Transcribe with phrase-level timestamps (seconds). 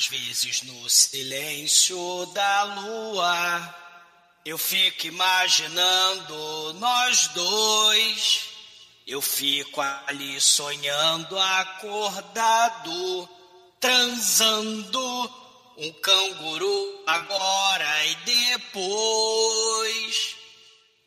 [0.00, 3.74] Às vezes no silêncio da lua,
[4.46, 8.44] eu fico imaginando nós dois.
[9.06, 13.28] Eu fico ali sonhando acordado,
[13.78, 15.34] transando
[15.76, 18.14] um canguru agora e
[18.54, 18.76] depois.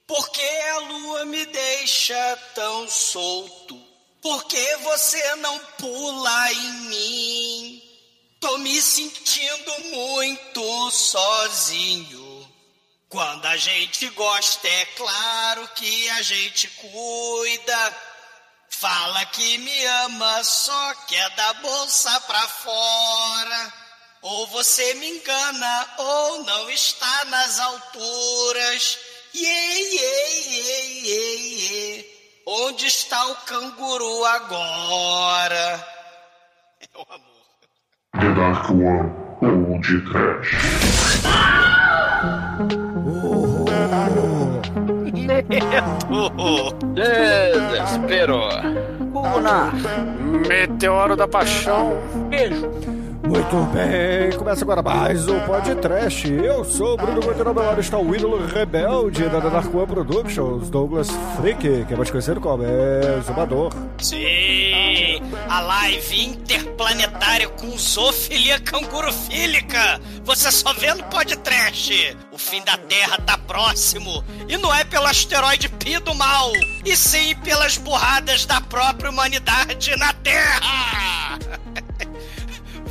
[0.06, 3.76] Por que a lua me deixa tão solto?
[4.22, 7.63] Por que você não pula em mim?
[8.54, 12.54] Tô me sentindo muito sozinho.
[13.10, 17.98] Quando a gente gosta, é claro que a gente cuida.
[18.70, 23.74] Fala que me ama, só quer da bolsa pra fora.
[24.22, 29.00] Ou você me engana, ou não está nas alturas.
[29.34, 32.42] Iê, iê, iê, iê, iê.
[32.46, 35.90] Onde está o canguru agora?
[36.94, 37.33] É o amor.
[38.44, 39.10] Dark One
[39.42, 40.52] ou de Trash.
[46.94, 48.42] Desespero.
[49.14, 49.72] Una.
[50.46, 51.94] Meteoro da Paixão.
[52.30, 52.70] Beijo.
[53.26, 56.30] Muito bem, começa agora mais um podcast.
[56.30, 61.08] Eu sou o Bruno meu lado está o ídolo rebelde da Dark One Productions, Douglas
[61.38, 63.72] Freak, que é mais conhecido como Exumador.
[63.98, 70.02] Sim, a live interplanetária com zoofilia cangurufílica.
[70.26, 72.18] Você só vê no podcast.
[72.30, 74.22] O fim da Terra tá próximo.
[74.50, 76.52] E não é pelo asteroide Pi do mal,
[76.84, 81.40] e sim pelas burradas da própria humanidade na Terra.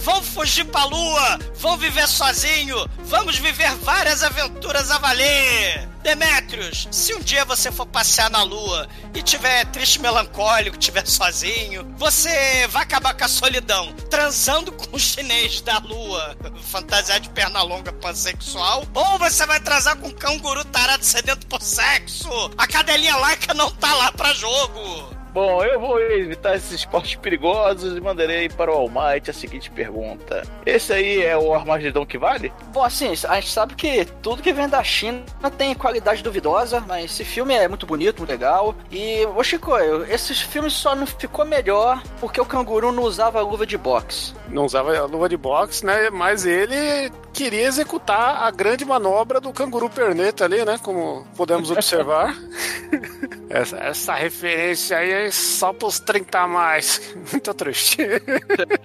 [0.02, 5.88] Vão fugir pra lua, vão viver sozinho, vamos viver várias aventuras a valer.
[6.02, 11.86] Demetrius, se um dia você for passear na lua e tiver triste melancólico, tiver sozinho,
[11.96, 17.62] você vai acabar com a solidão, transando com o chinês da lua, fantasiar de perna
[17.62, 22.28] longa pansexual, ou você vai transar com um canguru tarado sedento por sexo.
[22.58, 25.21] A cadelinha laica não tá lá pra jogo.
[25.32, 30.42] Bom, eu vou evitar esses esportes perigosos e mandarei para o Almighty a seguinte pergunta:
[30.66, 32.52] Esse aí é o Armagedon que vale?
[32.70, 35.22] Bom, assim, a gente sabe que tudo que vem da China
[35.56, 38.74] tem qualidade duvidosa, mas esse filme é muito bonito, muito legal.
[38.90, 39.72] E, ô Chico,
[40.10, 44.34] esse filme só não ficou melhor porque o canguru não usava luva de boxe.
[44.48, 46.10] Não usava a luva de boxe, né?
[46.10, 50.78] Mas ele queria executar a grande manobra do canguru perneta ali, né?
[50.82, 52.36] Como podemos observar.
[53.52, 57.14] essa, essa referência aí é só pros 30 a mais.
[57.30, 57.98] Muito triste.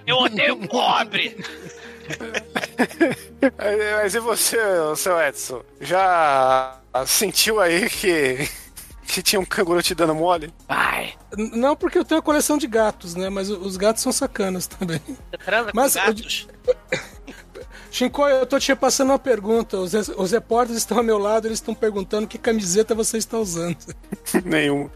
[0.06, 1.42] Eu odeio pobre.
[3.56, 4.58] Mas e você,
[4.94, 5.62] seu Edson?
[5.80, 8.48] Já sentiu aí que
[9.06, 10.52] que tinha um canguru te dando mole?
[10.68, 11.14] Ai.
[11.34, 13.30] Não, porque eu tenho a coleção de gatos, né?
[13.30, 15.00] Mas os gatos são sacanas também.
[15.30, 16.48] Você transa Mas, com gatos?
[17.90, 19.78] Shinko, eu tô te passando uma pergunta.
[19.78, 23.76] Os, os repórteres estão ao meu lado, eles estão perguntando que camiseta você está usando.
[24.44, 24.88] Nenhum.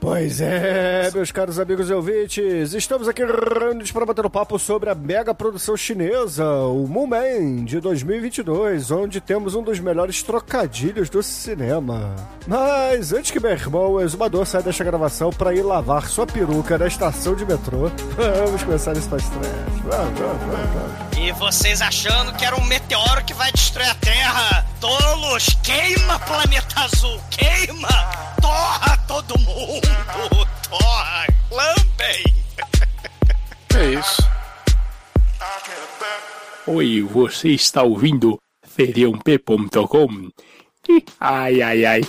[0.00, 4.90] Pois é, meus caros amigos e ouvintes, estamos aqui reunidos para bater um papo sobre
[4.90, 11.22] a mega produção chinesa, o Moomin, de 2022, onde temos um dos melhores trocadilhos do
[11.22, 12.14] cinema.
[12.46, 16.76] Mas antes que meu irmão, o exumador, saia desta gravação para ir lavar sua peruca
[16.78, 17.90] na estação de metrô,
[18.44, 19.46] vamos começar esse fast trash.
[19.84, 21.15] Vamos, vamos, vamos, vamos.
[21.26, 24.64] E vocês achando que era um meteoro que vai destruir a Terra?
[24.80, 25.48] Tolos!
[25.60, 27.20] Queima planeta azul!
[27.32, 27.88] Queima!
[28.40, 29.88] Torra todo mundo!
[30.70, 31.26] Torra!
[31.50, 32.24] Lambem!
[33.74, 34.22] É isso.
[36.68, 40.30] Oi, você está ouvindo feriump.com?
[41.18, 42.02] Ai, ai, ai.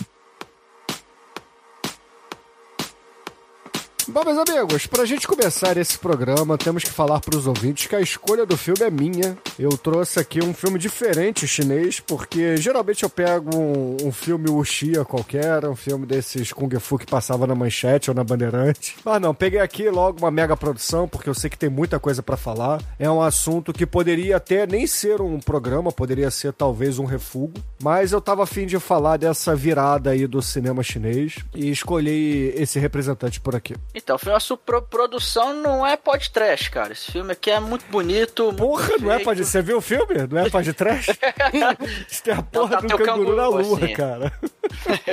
[4.09, 7.99] Bom, meus amigos, pra gente começar esse programa, temos que falar pros ouvintes que a
[7.99, 9.37] escolha do filme é minha.
[9.59, 15.03] Eu trouxe aqui um filme diferente chinês, porque geralmente eu pego um, um filme wuxia
[15.03, 18.95] qualquer, um filme desses Kung Fu que passava na manchete ou na bandeirante.
[19.03, 22.23] Mas não, peguei aqui logo uma mega produção, porque eu sei que tem muita coisa
[22.23, 22.81] pra falar.
[22.97, 27.61] É um assunto que poderia até nem ser um programa, poderia ser talvez um refúgio,
[27.83, 32.79] mas eu tava afim de falar dessa virada aí do cinema chinês e escolhi esse
[32.79, 33.75] representante por aqui.
[33.97, 36.93] Então, o filme, a sua pro- produção não é pod trash, cara.
[36.93, 38.45] Esse filme aqui é muito bonito.
[38.45, 39.23] muito Porra, não é perfeito.
[39.23, 39.45] pra.
[39.45, 40.13] Você viu o filme?
[40.29, 41.07] Não é trash?
[42.09, 43.93] Isso tem a porra tá, do o canguru, na canguru, lua, assim.
[43.93, 44.31] cara.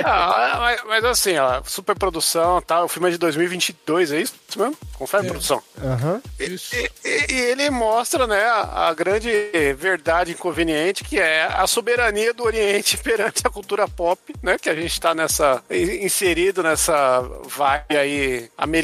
[0.03, 2.85] Ah, mas, mas assim, ó, superprodução e tal.
[2.85, 4.77] O filme é de 2022, é isso mesmo?
[4.93, 5.29] Confere, É.
[5.29, 5.61] produção.
[5.81, 6.21] Aham.
[6.39, 6.75] Isso.
[6.75, 9.29] E, e- e ele mostra, né, a, a grande
[9.77, 14.75] verdade inconveniente que é a soberania do Oriente perante a cultura pop, né, que a
[14.75, 18.74] gente tá nessa in- inserido nessa vibe aí americana,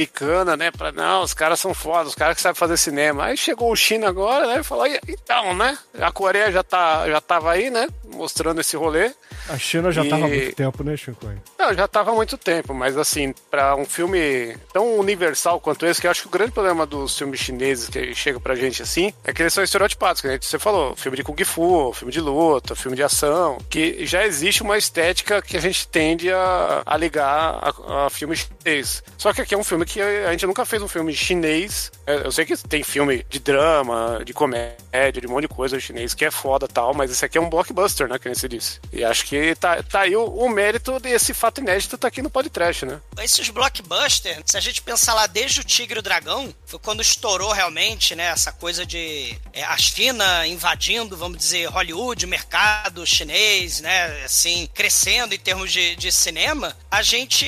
[0.58, 3.26] né, para não, os caras são foda, os caras que sabem fazer cinema.
[3.26, 7.10] Aí chegou o China agora, né, e falou, "E- então, né, a Coreia já tá
[7.10, 7.88] já tava aí, né,
[8.22, 9.12] mostrando esse rolê.
[9.50, 11.28] A China já E- tava há muito tempo, né, Chico?
[11.58, 16.00] Não, já tava há muito tempo, mas assim, pra um filme tão universal quanto esse,
[16.00, 19.12] que eu acho que o grande problema dos filmes chineses que chegam pra gente assim,
[19.24, 22.12] é que eles são estereotipados, que a gente- você falou, filme de Kung Fu, filme
[22.14, 26.84] de luta, filme de ação, que já existe uma estética que a gente tende a,
[26.86, 29.04] a ligar a, a filme chinês.
[29.18, 31.92] Só que aqui é um filme que a gente nunca fez um filme chinês.
[32.12, 35.80] É, Eu sei que tem filme de drama, de comédia, de um monte de coisa
[35.80, 38.48] chinês que é foda tal, mas esse aqui é um blockbuster, né, que nem você
[38.48, 38.80] disse.
[38.92, 42.30] E acho que tá, tá aí o, o mérito desse fato inédito tá aqui no
[42.30, 43.00] podcast, né?
[43.22, 47.02] Esses blockbusters, se a gente pensar lá desde o Tigre e o Dragão, foi quando
[47.02, 53.80] estourou realmente, né, essa coisa de é, a China invadindo, vamos dizer, Hollywood, mercado chinês,
[53.80, 57.46] né, assim, crescendo em termos de, de cinema, a gente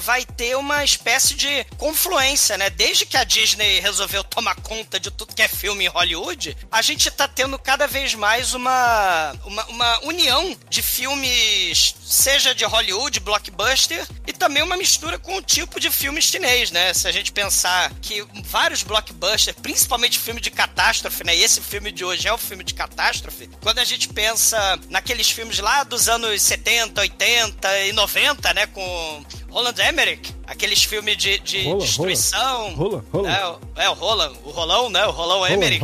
[0.00, 3.93] vai ter uma espécie de confluência, né, desde que a Disney resolveu
[4.30, 8.14] tomar conta de tudo que é filme em Hollywood, a gente tá tendo cada vez
[8.14, 15.18] mais uma, uma, uma união de filmes, seja de Hollywood, blockbuster, e também uma mistura
[15.18, 16.92] com o tipo de filme chinês, né?
[16.94, 21.36] Se a gente pensar que vários blockbusters, principalmente filme de catástrofe, né?
[21.36, 23.48] E esse filme de hoje é um filme de catástrofe.
[23.62, 28.66] Quando a gente pensa naqueles filmes lá dos anos 70, 80 e 90, né?
[28.66, 32.74] Com Roland Emmerich, aqueles filmes de, de Rola, destruição.
[32.74, 33.30] rola, rola.
[33.30, 35.06] É, o- é, o Roland, o Rolão, né?
[35.06, 35.80] O Rolão Emmerich.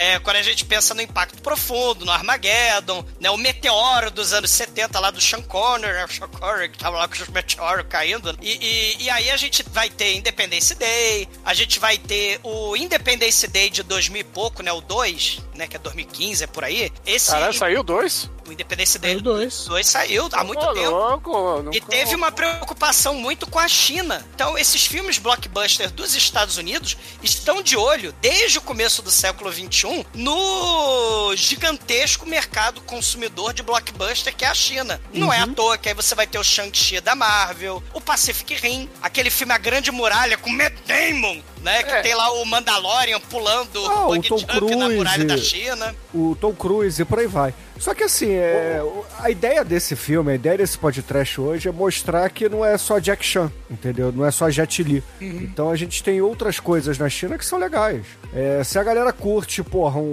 [0.00, 4.50] É, quando a gente pensa no Impacto Profundo, no Armageddon, né, o meteoro dos anos
[4.50, 7.84] 70 lá do Sean Connery, né, o Sean Connery que tava lá com os meteoros
[7.86, 8.34] caindo.
[8.40, 12.74] E, e, e aí a gente vai ter Independence Day, a gente vai ter o
[12.74, 16.64] Independence Day de 2000 e pouco, né, o 2, né, que é 2015, é por
[16.64, 16.90] aí.
[17.04, 18.30] Esse, Caralho, saiu dois?
[18.50, 19.64] o Independence Day Saiu dois.
[19.66, 20.90] 2 saiu há muito Ô, tempo.
[20.90, 24.26] louco, E teve uma preocupação muito com a China.
[24.34, 29.52] Então, esses filmes blockbusters dos Estados Unidos estão de olho, desde o começo do século
[29.52, 35.00] XXI, no gigantesco mercado consumidor de blockbuster que é a China.
[35.12, 38.54] Não é à toa que aí você vai ter o Shang-Chi da Marvel, o Pacific
[38.54, 41.82] Rim, aquele filme A Grande Muralha com Matt Damon, né?
[41.82, 42.02] Que É.
[42.02, 45.50] tem lá o Mandalorian pulando Ah, o bug Tom jump na muralha da Cruise.
[45.50, 45.94] China.
[46.14, 47.54] o Tom Cruise e por aí vai.
[47.80, 48.80] Só que assim, é,
[49.18, 52.98] a ideia desse filme, a ideia desse podcast hoje é mostrar que não é só
[52.98, 54.12] Jack Chan, entendeu?
[54.12, 55.02] Não é só Jet Li.
[55.20, 58.04] Então a gente tem outras coisas na China que são legais.
[58.34, 60.12] É, se a galera curte, porra, um,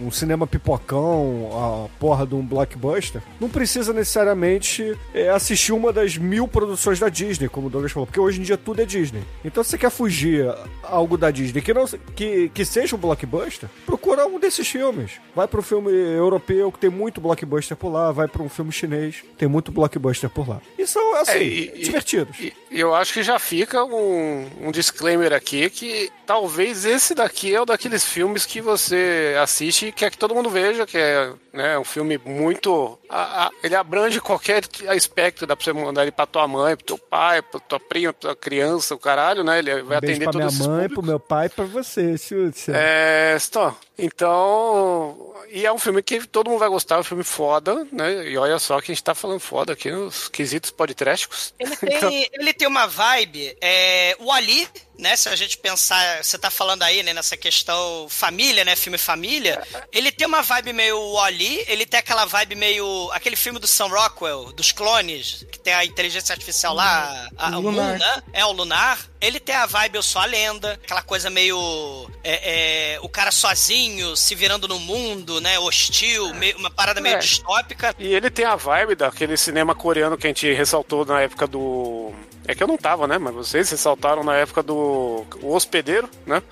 [0.00, 1.50] um- um cinema pipocão,
[1.92, 7.08] a porra de um blockbuster, não precisa necessariamente é, assistir uma das mil produções da
[7.10, 9.22] Disney, como o Douglas falou, porque hoje em dia tudo é Disney.
[9.44, 10.46] Então se você quer fugir
[10.82, 11.84] algo da Disney que, não,
[12.16, 15.12] que, que seja um blockbuster, procura um desses filmes.
[15.34, 19.22] Vai pro filme europeu, que tem muito blockbuster por lá, vai pra um filme chinês,
[19.36, 20.60] tem muito blockbuster por lá.
[20.78, 22.38] E são, assim, É, e- divertidos.
[22.40, 27.54] E e eu acho que já fica um, um disclaimer aqui que talvez esse daqui
[27.54, 31.32] é o daqueles filmes que você assiste e quer que todo mundo veja, que é
[31.52, 32.98] né, um filme muito.
[33.08, 36.84] a- a- ele abrange qualquer aspecto, dá pra você mandar ele pra tua mãe, pro
[36.84, 39.58] teu pai, pra tua prima, pra tua criança, o caralho, né?
[39.60, 40.94] Ele vai Um atender pra minha todos esses mãe, públicos.
[40.94, 42.52] pro meu pai e pra você, Silvio.
[42.68, 43.74] É, Stó.
[43.98, 48.28] Então, e é um filme que todo mundo vai gostar, é um filme foda, né?
[48.28, 51.52] E olha só que a gente tá falando foda aqui nos quesitos podtrésticos.
[51.58, 53.56] Ele tem, ele tem uma vibe.
[53.60, 54.68] É, o Ali,
[54.98, 55.16] né?
[55.16, 58.74] Se a gente pensar, você tá falando aí, né, nessa questão família, né?
[58.76, 59.62] Filme família.
[59.92, 63.10] Ele tem uma vibe meio Ali, ele tem aquela vibe meio.
[63.12, 67.58] aquele filme do Sam Rockwell, dos clones, que tem a inteligência artificial lá, a, O
[67.60, 67.98] o Moon, Lunar.
[67.98, 68.22] né?
[68.32, 68.98] É o Lunar.
[69.20, 72.08] Ele tem a vibe Eu Sou a Lenda, aquela coisa meio.
[72.22, 75.58] é, é, o cara sozinho, se virando no mundo, né?
[75.58, 77.18] Hostil, meio- uma parada meio É.
[77.18, 77.94] distópica.
[77.98, 82.12] E ele tem a vibe daquele cinema coreano que a gente ressaltou na época do.
[82.48, 83.18] É que eu não tava, né?
[83.18, 86.42] Mas vocês ressaltaram na época do O Hospedeiro, né?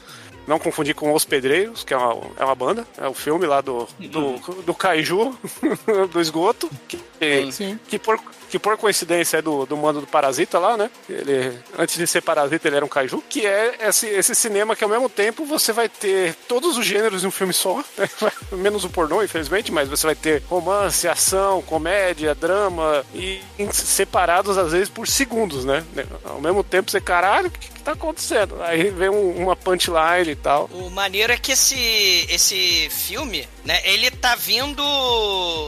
[0.46, 2.86] Não confundir com Os Pedreiros, que é uma, é uma banda.
[2.98, 5.36] É o filme lá do, do, do Kaiju,
[6.12, 6.70] do esgoto.
[6.86, 7.80] Que, Sim.
[7.88, 10.90] que, por, que por coincidência é do, do mando do Parasita lá, né?
[11.08, 13.22] Ele, antes de ser Parasita, ele era um Kaiju.
[13.28, 17.24] Que é esse, esse cinema que ao mesmo tempo você vai ter todos os gêneros
[17.24, 18.08] em um filme só, né?
[18.52, 23.40] menos o pornô, infelizmente, mas você vai ter romance, ação, comédia, drama, e
[23.72, 25.84] separados às vezes por segundos, né?
[26.24, 28.60] Ao mesmo tempo você, caralho, o que, que tá acontecendo?
[28.62, 30.68] Aí vem um- uma punchline e tal.
[30.72, 34.82] O maneiro é que esse, esse filme, né, ele tá vindo.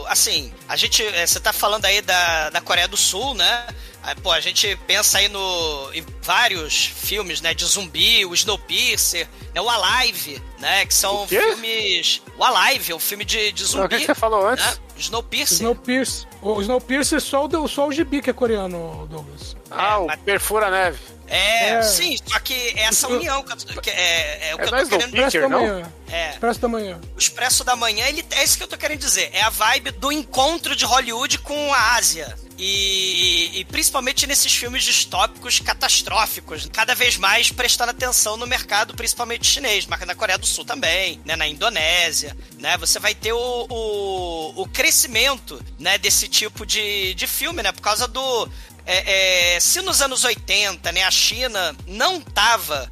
[0.07, 1.03] Assim, a gente.
[1.03, 3.67] eh, Você tá falando aí da, da Coreia do Sul, né?
[4.01, 9.27] Aí, Pô, a gente pensa aí no, em vários filmes, né, de zumbi, o Snowpiercer,
[9.53, 12.21] né, o Alive, né, que são O filmes...
[12.37, 13.95] O Alive, é um filme de, de Não, zumbi.
[13.95, 14.65] o que você falou antes?
[14.65, 14.77] né?
[14.97, 15.57] Snowpiercer.
[15.57, 16.27] Snowpiercer.
[16.41, 19.57] O Snowpiercer é só o, só o gibi que é coreano, Douglas.
[19.69, 20.99] Ah, o mas- Perfura Neve.
[21.29, 21.81] É, É.
[21.83, 24.77] sim, só que é essa união que, eu- que é, é o É que eu
[24.77, 25.11] tô do querendo...
[25.11, 25.93] Peter, Expresso da manhã.
[26.11, 27.01] É, Expresso da manhã.
[27.15, 29.29] o Expresso da Manhã, ele, é isso que eu tô querendo dizer.
[29.31, 32.35] É a vibe do encontro de Hollywood com a Ásia.
[32.57, 36.67] E, e principalmente nesses filmes distópicos catastróficos.
[36.73, 41.21] Cada vez mais prestando atenção no mercado, principalmente chinês, mas na Coreia do Sul também,
[41.25, 41.35] né?
[41.37, 42.75] Na Indonésia, né?
[42.77, 45.97] Você vai ter o, o, o crescimento, né?
[45.97, 47.71] Desse tipo de, de filme, né?
[47.71, 48.49] Por causa do...
[48.91, 52.91] É, é, se nos anos 80, né, a China não estava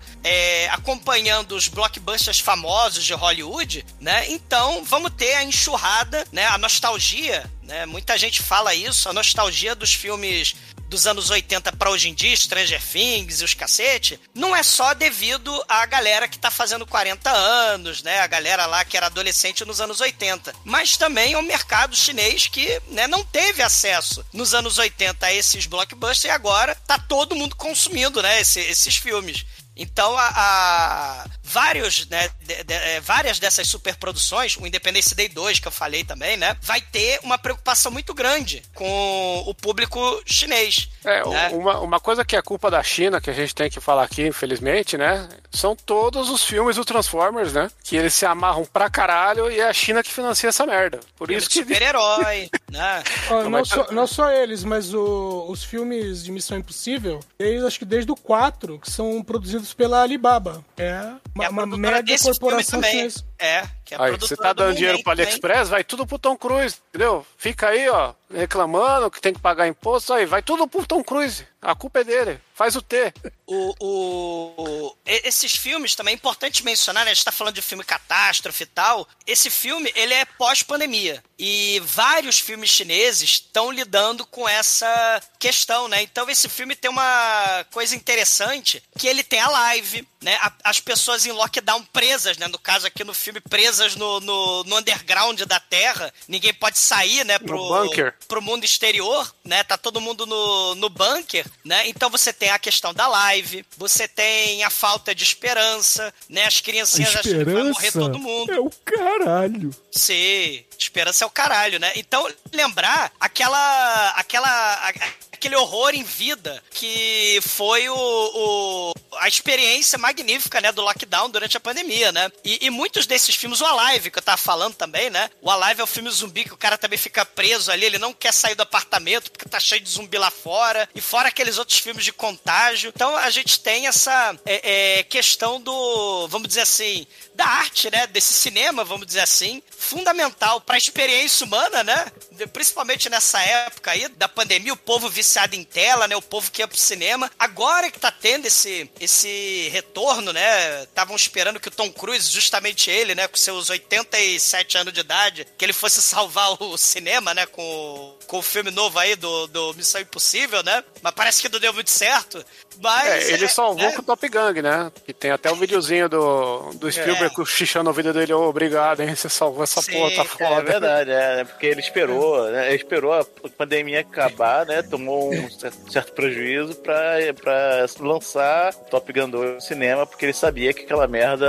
[0.71, 7.49] acompanhando os blockbusters famosos de Hollywood, né, então vamos ter a enxurrada, né, a nostalgia,
[7.63, 10.55] né, muita gente fala isso, a nostalgia dos filmes
[10.87, 14.93] dos anos 80 para hoje em dia, Stranger Things e os cacete, não é só
[14.93, 18.19] devido à galera que tá fazendo 40 anos, né?
[18.19, 20.53] A galera lá que era adolescente nos anos 80.
[20.63, 25.65] Mas também ao mercado chinês que né, não teve acesso nos anos 80 a esses
[25.65, 28.39] blockbusters e agora tá todo mundo consumindo, né?
[28.41, 29.45] esse- esses filmes.
[29.77, 35.59] Então, a, a- vários, né, de- de- é, várias dessas superproduções, o Independence Day 2,
[35.59, 40.89] que eu falei também, né, vai ter uma preocupação muito grande com o público chinês.
[41.05, 41.49] É, né?
[41.53, 44.25] uma, uma coisa que é culpa da China, que a gente tem que falar aqui,
[44.27, 45.27] infelizmente, né?
[45.51, 47.69] São todos os filmes do Transformers, né?
[47.83, 50.99] Que eles se amarram pra caralho e é a China que financia essa merda.
[51.15, 51.59] Por isso que.
[51.59, 53.03] super-herói, né?
[53.29, 57.79] Ó, Não, só, não só eles, mas o- os filmes de Missão Impossível, desde, acho
[57.79, 60.63] que desde o 4, que são produzidos pela Alibaba.
[60.77, 61.01] É
[61.35, 63.23] uma, É uma mega corporação chinesa.
[63.39, 65.23] É, que é Aí, você tá do dando dinheiro também.
[65.25, 67.25] AliExpress, vai tudo pro Tom Cruise, entendeu?
[67.37, 71.45] Fica aí, ó, reclamando que tem que pagar imposto, aí, vai tudo pro Tom Cruise.
[71.61, 72.39] A culpa é dele.
[72.53, 73.13] Faz o T.
[73.45, 77.11] O, o- esses filmes também é importante mencionar, né?
[77.11, 79.07] A gente tá falando de filme catástrofe e tal.
[79.25, 81.21] Esse filme, ele é pós-pandemia.
[81.37, 86.01] E vários filmes chineses estão lidando com essa questão, né?
[86.03, 90.37] Então esse filme tem uma coisa interessante, que ele tem a live, né?
[90.63, 92.47] As pessoas em lockdown presas, né?
[92.47, 96.13] No caso aqui no filme, presas no, no, no underground da Terra.
[96.27, 97.39] Ninguém pode sair, né?
[97.39, 98.13] Pro, bunker.
[98.27, 99.63] pro mundo exterior, né?
[99.63, 101.87] Tá todo mundo no, no bunker, né?
[101.87, 106.45] Então você tem a questão da live, você tem a falta de esperança, né?
[106.45, 108.51] As criancinhas achando que vai morrer todo mundo.
[108.51, 109.71] é o caralho.
[109.91, 111.91] Sim, esperança é o caralho, né?
[111.95, 114.09] Então, lembrar aquela.
[114.11, 114.89] aquela.
[115.31, 121.55] aquele horror em vida que foi o, o- a experiência magnífica, né, do lockdown durante
[121.57, 122.31] a pandemia, né?
[122.43, 125.29] E, e muitos desses filmes, o Alive, que eu tava falando também, né?
[125.41, 128.13] O Alive é o filme zumbi que o cara também fica preso ali, ele não
[128.13, 131.79] quer sair do apartamento porque tá cheio de zumbi lá fora, e fora aqueles outros
[131.79, 132.91] filmes de contágio.
[132.95, 137.05] Então a gente tem essa é, é, questão do, vamos dizer assim,
[137.35, 138.05] da arte, né?
[138.07, 142.11] Desse cinema, vamos dizer assim, fundamental para a experiência humana, né?
[142.51, 146.15] Principalmente nessa época aí da pandemia, o povo viciado em tela, né?
[146.17, 147.31] O povo que ia pro cinema.
[147.39, 150.83] Agora que tá tendo esse, esse retorno, né?
[150.83, 153.29] Estavam esperando que o Tom Cruise, justamente ele, né?
[153.29, 157.45] Com seus 87 anos de idade, que ele fosse salvar o cinema, né?
[157.45, 160.83] Com, com o filme novo aí do, do Missão Impossível, né?
[161.01, 162.45] Mas parece que não deu muito certo.
[162.81, 163.29] Mas.
[163.29, 164.91] É, ele é- salvou é- com o Top Gang, né?
[165.05, 168.33] Que tem até o videozinho do, do Spielberg com o xixão no vídeo dele.
[168.33, 169.15] Ô, obrigado, hein?
[169.15, 170.61] Você salvou essa Sim, porra, tá É foda.
[170.63, 172.67] verdade, é, porque ele esperou, né?
[172.67, 173.25] Ele esperou a
[173.57, 174.81] pandemia acabar, né?
[174.81, 180.33] Tomou um certo, certo prejuízo pra, pra lançar Top Gun 2 no cinema, porque ele
[180.33, 181.47] sabia que aquela merda,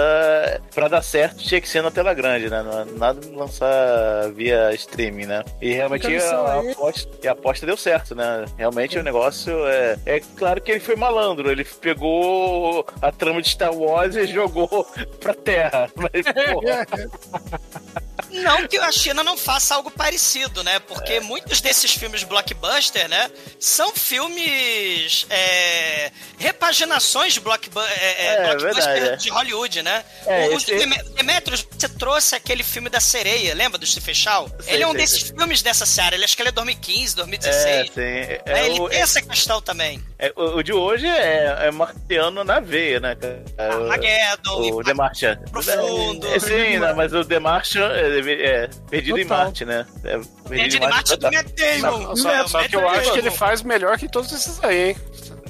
[0.75, 2.65] pra dar certo, tinha que ser na tela grande, né?
[2.97, 5.45] Nada de lançar via streaming, né?
[5.61, 8.45] E realmente a a, aposta, a aposta deu certo, né?
[8.57, 9.97] Realmente o negócio é.
[10.07, 14.87] É claro que ele foi malandro, ele pegou a trama de Star Wars e jogou
[15.21, 15.91] pra terra.
[15.97, 16.87] Mas, porra,
[18.43, 20.79] Não que a China não faça algo parecido, né?
[20.81, 21.21] Porque É.
[21.21, 23.31] muitos desses filmes blockbuster, né?
[23.59, 25.27] São filmes.
[25.31, 29.17] É, repaginações de blockbu é, é, É, blockbuster verdade, é.
[29.17, 30.05] de Hollywood, né?
[30.27, 34.15] É, o, o esse- Deme- Demetrius, você trouxe aquele filme da sereia, lembra do Stephen
[34.15, 34.51] Chow?
[34.61, 35.37] Sei, ele é um sei, desses sei.
[35.37, 36.17] filmes dessa série.
[36.17, 37.91] Ele acho que ele é 2015, é, 2016.
[37.95, 38.01] sim.
[38.01, 40.03] É, É, ele o, tem essa questão também.
[40.19, 43.17] é- o- o de hoje é, é marciano na veia, né?
[43.57, 45.37] É, o- Armageddon, O The Martian.
[45.51, 46.27] Profundo.
[46.29, 47.89] É, sim, né, mas o The Martian
[48.29, 49.45] é, é perdido em Total.
[49.45, 49.87] Marte, né?
[50.05, 51.31] É, Perdido em Marte é do.
[51.31, 52.17] Matt Damon.
[52.17, 54.91] Só, É, só Matt que eu acho que ele faz melhor que todos esses aí,
[54.91, 54.97] hein?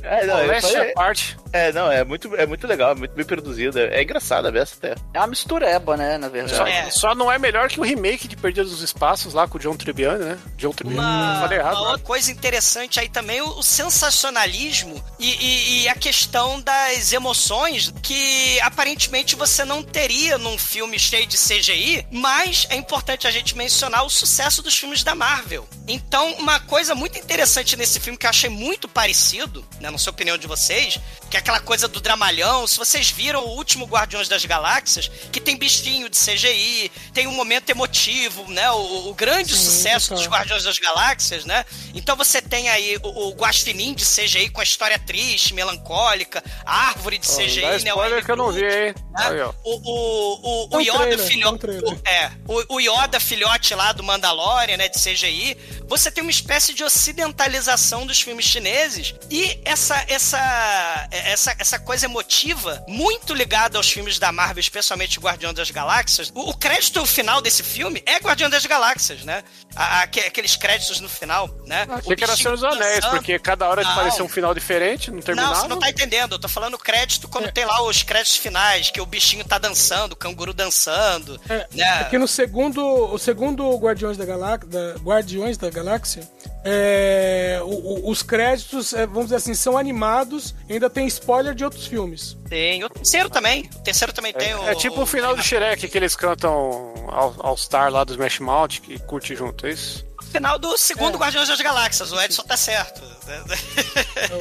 [0.03, 1.37] É, não, Moléstia à parte.
[1.53, 3.79] é, não, é muito, é muito legal, é muito bem produzido.
[3.79, 4.95] É engraçado a beça até.
[5.15, 6.71] É uma mistureba, né, na Só, verdade.
[6.71, 6.91] É.
[6.91, 9.77] só não é melhor que o remake de Perdidos dos Espaços lá com o John
[9.77, 10.39] Tribbiani, né?
[10.57, 11.05] John Tribbiani.
[11.07, 11.75] Uma, Falei errado.
[11.77, 11.91] uma né?
[11.93, 17.93] outra coisa interessante aí também, o, o sensacionalismo e, e- e a questão das emoções
[18.03, 23.57] que aparentemente você não teria num filme cheio de CGI, mas é importante a gente
[23.57, 25.69] mencionar o sucesso dos filmes da Marvel.
[25.87, 30.11] Então, uma coisa muito interessante nesse filme que eu achei muito parecido, né, não sei
[30.11, 30.99] a opinião de vocês,
[31.31, 32.67] que é aquela coisa do dramalhão.
[32.67, 37.33] Se vocês viram o último Guardiões das Galáxias, que tem bichinho de CGI, tem um
[37.33, 38.71] momento emotivo, né?
[38.71, 41.65] O, o grande Sim, sucesso dos Guardiões das Galáxias, né?
[41.95, 46.89] Então você tem aí o, o Guaxinim de CGI com a história triste, melancólica, a
[46.89, 47.77] árvore de CGI, dá né?
[47.77, 48.95] spoiler o que eu não vi, hein?
[49.13, 49.45] né?
[49.65, 51.59] O, o, o, o Tem um Yoda trailer, filhote.
[51.59, 51.99] trailer.
[52.05, 54.89] é, o, o Yoda filhote lá do Mandalorian, né?
[54.89, 55.57] De CGI.
[55.87, 62.07] Você tem uma espécie de ocidentalização dos filmes chineses e essa, essa, essa, essa coisa
[62.07, 66.31] emotiva, muito ligada aos filmes da Marvel, especialmente Guardião das Galáxias.
[66.35, 69.45] O, o crédito final desse filme é Guardião das Galáxias, né?
[69.77, 71.87] A- a- aque- aqueles créditos no final, né?
[71.89, 73.15] Achei O que era Senhor dos Anéis, dançando.
[73.17, 73.95] porque cada hora Não.
[73.95, 75.55] parecia um final diferente, não Não, terminava.
[75.55, 76.33] você não tá entendendo.
[76.33, 80.13] Eu tô falando crédito quando tem lá os créditos finais, que o bichinho tá dançando,
[80.13, 81.41] o canguru dançando.
[81.49, 82.01] É, né?
[82.01, 86.29] é que no segundo, o segundo Guardiões da, Galá da, Guardiões da Galáxia,
[86.65, 91.55] é, o- o- os créditos, é, vamos dizer assim, são animados e ainda tem spoiler
[91.55, 92.37] de outros filmes.
[92.49, 93.69] Tem o terceiro também.
[93.77, 94.69] O terceiro também tem o.
[94.69, 98.41] É tipo o final do Shrek, que eles cantam All, All Star lá do Smash
[98.41, 100.07] Mouth, que curte junto, é isso?
[100.21, 101.19] o final do segundo É.
[101.19, 102.13] Guardiões das Galáxias.
[102.13, 103.01] O Edson tá certo.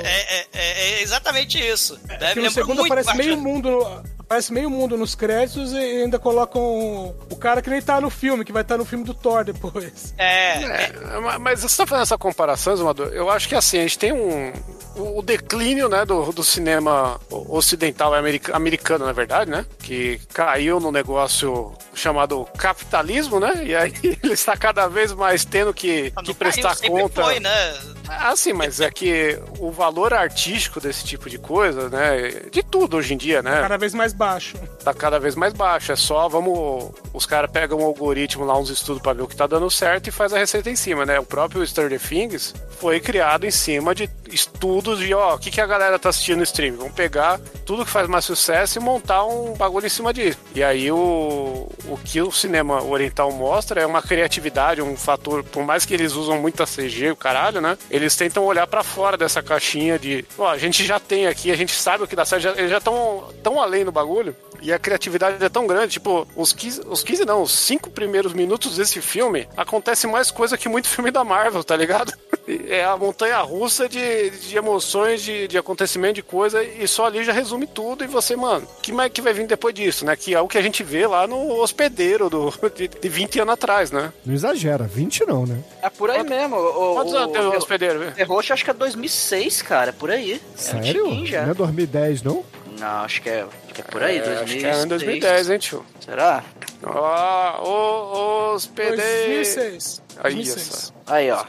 [0.04, 1.98] É, é- é- é exatamente isso.
[2.08, 2.18] né?
[2.18, 5.78] Que no Lembrou segundo muito aparece meio mundo no- Aparece meio mundo nos créditos e
[5.78, 9.06] ainda colocam o, o cara que nem tá no filme, que vai estar no filme
[9.06, 10.14] do Thor depois.
[10.20, 13.08] É, É, ma- mas você tá fazendo essa comparação, Zumador?
[13.14, 14.52] Eu acho que assim, a gente tem um.
[14.98, 19.66] O declínio né, do, do cinema ocidental e america- americano, na verdade, né?
[19.80, 23.64] Que caiu no negócio chamado capitalismo, né?
[23.66, 27.24] E aí ele está cada vez mais tendo que, não que prestar conta.
[27.24, 27.74] Foi, né?
[28.08, 32.30] Ah, sim, mas é que o valor artístico desse tipo de coisa, né?
[32.52, 33.62] De tudo hoje em dia, né?
[33.62, 34.58] Cada vez mais baixo.
[34.84, 35.92] tá cada vez mais baixo.
[35.92, 36.92] É só, vamos.
[37.14, 40.08] Os caras pegam um algoritmo lá, uns estudos pra ver o que tá dando certo
[40.08, 41.20] e faz a receita em cima, né?
[41.20, 45.60] O próprio Stranger Things foi criado em cima de estudos de, ó, o que, que
[45.60, 46.76] a galera tá assistindo no stream.
[46.78, 50.38] Vamos pegar tudo que faz mais sucesso e montar um bagulho em cima disso.
[50.54, 55.64] E aí o, o que o cinema oriental mostra é uma criatividade, um fator, por
[55.64, 57.78] mais que eles usam muita CG, o caralho, né?
[57.90, 61.56] Eles tentam olhar pra fora dessa caixinha de, ó, a gente já tem aqui, a
[61.56, 64.36] gente sabe o que dá certo, já- eles já estão tão além do bagulho.
[64.60, 68.34] E a criatividade é tão grande, tipo, os 15, os 15 não, os 5 primeiros
[68.34, 72.12] minutos desse filme acontece mais coisa que muito filme da Marvel, tá ligado?
[72.70, 77.22] É a montanha russa de, de emoções, de, de acontecimento, de coisa, e só ali
[77.26, 78.06] já resume tudo.
[78.06, 80.16] E você, mano, que mais que vai vir depois disso, né?
[80.16, 81.38] Que é o que a gente vê lá no
[81.78, 84.12] hospedeiro do, de, de 20 anos atrás, né?
[84.26, 85.60] Não exagera, 20 não, né?
[85.82, 86.56] É por aí mesmo.
[86.56, 88.00] O, Quantos o, anos tem o o, hospedeiro?
[88.00, 88.12] velho?
[88.14, 90.34] Terror acho que é 2006, cara, por aí.
[90.34, 91.26] É Sério?
[91.26, 91.44] já.
[91.44, 92.44] Não é 2010, não?
[92.80, 94.44] Não, acho que é, acho que é por aí, É, 2006.
[94.44, 95.86] acho que é em 2010, hein, tio?
[96.00, 96.44] Será?
[96.84, 98.98] Ó, o hospedeiro.
[98.98, 100.02] 2006.
[100.18, 100.68] Aí, 2006.
[100.70, 100.94] essa.
[101.08, 101.42] Aí, ó.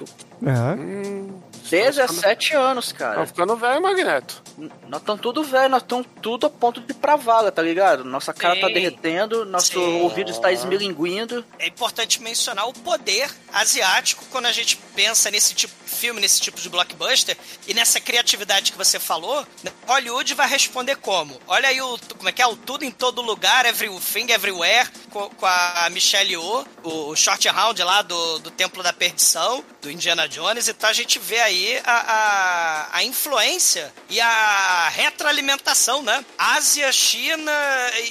[0.47, 1.38] É.
[1.71, 3.27] 17 anos, Tá cara.
[3.27, 4.43] ficando velho, Magneto.
[4.59, 7.63] N- Nós estamos tudo velho, nós estamos tudo a ponto de ir pra vala, tá
[7.63, 8.05] ligado?
[8.05, 8.73] Nossa cara tá Sim.
[8.75, 10.01] derretendo, nosso Sim.
[10.03, 11.45] ouvido está esmilinguindo.
[11.59, 16.41] é importante mencionar o poder asiático quando a gente pensa nesse tipo de filme, nesse
[16.41, 19.45] tipo de blockbuster e nessa criatividade que você falou.
[19.63, 19.71] né?
[19.87, 21.41] Hollywood vai responder como?
[21.47, 25.29] Olha aí o como é que é o tudo em todo lugar, everything everywhere com,
[25.31, 29.91] com a Michelle Yeoh, o, o short round lá do, do Templo da Perdição, do
[29.91, 30.69] Indiana Jones.
[30.69, 36.25] Então a gente vê aí a, a, a influência e a retroalimentação, né?
[36.39, 37.53] Ásia, China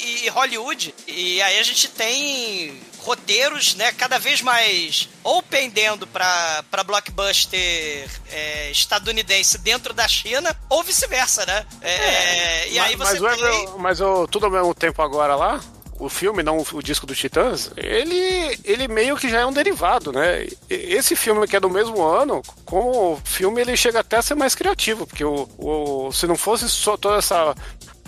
[0.04, 0.94] e, e Hollywood.
[1.08, 8.10] E aí a gente tem roteiros, né, cada vez mais ou pendendo pra, pra blockbuster
[8.30, 11.66] é, estadunidense dentro da China, ou vice-versa, né?
[11.82, 13.70] É, e aí mas, você mas, tem...
[13.78, 15.62] Mas o Tudo ao mesmo tempo agora lá,
[16.00, 20.12] o filme, não o disco dos Titãs, ele, ele meio que já é um derivado,
[20.12, 20.48] né?
[20.70, 24.36] Esse filme que é do mesmo ano, como o filme, ele chega até a ser
[24.36, 27.56] mais criativo, porque o, o, se não fosse só toda essa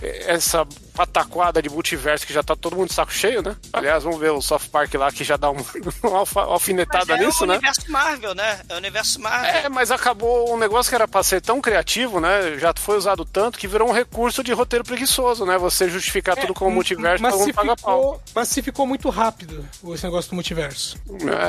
[0.01, 0.65] essa
[0.99, 3.55] pataquada de multiverso que já tá todo mundo de saco cheio, né?
[3.71, 5.55] Aliás, vamos ver o South Park lá que já dá um,
[6.03, 7.53] uma Mas alfinetada é nisso, o né?
[7.53, 8.59] universo Marvel, né?
[8.67, 9.49] É o universo Marvel.
[9.61, 12.57] É, mas acabou um negócio que era pra ser tão criativo, né?
[12.59, 15.57] Já foi usado tanto que virou um recurso de roteiro preguiçoso, né?
[15.57, 17.99] Você justificar tudo como multiverso, todo mundo paga pau.
[18.01, 20.97] ficou, mas se ficou muito rápido esse negócio do multiverso.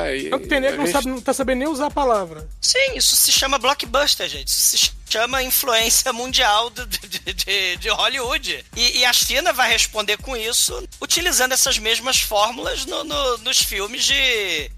[0.05, 2.49] É, e- Tanto que tem não, gente- sabe, não tá sabendo nem usar a palavra.
[2.61, 4.47] Sim, isso se chama blockbuster, gente.
[4.47, 8.65] Isso se chama influência mundial de, de, de, de Hollywood.
[8.77, 13.59] E, e, a China vai responder com isso, utilizando essas mesmas fórmulas no, no, nos
[13.63, 14.15] filmes de,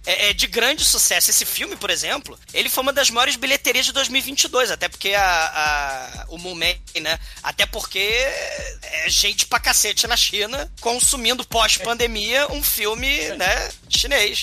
[0.06, 1.30] é, é, de grande sucesso.
[1.30, 5.24] Esse filme, por exemplo, ele foi uma das maiores bilheterias de 2022, até porque a,
[5.24, 7.18] a o Mumen, né?
[7.42, 14.42] Até porque é gente pra cacete na China consumindo pós-pandemia um filme, né, chinês.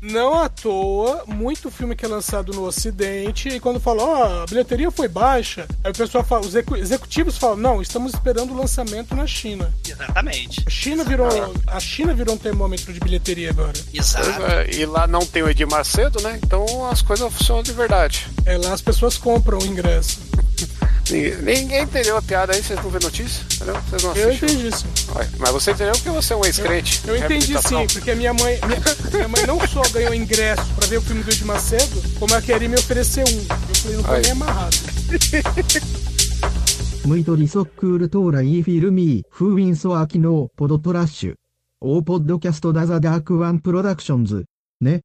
[0.00, 4.42] Não à toa, muito filme que é lançado no Ocidente, e quando fala, ó, oh,
[4.42, 8.56] a bilheteria foi baixa, aí o pessoal fala, os executivos falam, não, estamos esperando o
[8.56, 9.70] lançamento na China.
[9.86, 10.64] Exatamente.
[10.66, 11.28] A China virou,
[11.66, 13.74] a China virou um termômetro de bilheteria agora.
[13.92, 14.42] Exato.
[14.42, 16.40] É, e lá não tem o Edir Macedo, né?
[16.42, 18.26] Então as coisas funcionam de verdade.
[18.46, 20.18] É, lá as pessoas compram o ingresso.
[21.10, 23.42] Ninguém, entendeu a piada aí, vocês não vê notícia?
[23.54, 23.76] Entendeu?
[23.90, 24.86] Vocês não eu entendi sim.
[25.38, 27.02] Mas você entendeu porque você é um ex-crente.
[27.06, 28.80] Eu, eu entendi sim, porque a minha mãe, minha,
[29.12, 32.40] minha, mãe não só ganhou ingresso pra ver o filme do Ed Macedo, como ela
[32.40, 33.38] queria me oferecer um.
[33.38, 34.76] Eu falei, não tô nem amarrado.
[37.05, 41.35] ムイトリソックールトーライフィルミー、フーウィンソアキノー、ポドトラッシュ。
[41.81, 44.45] オーポッドキャストダザダークワンプロダクションズ。
[44.81, 45.01] ね。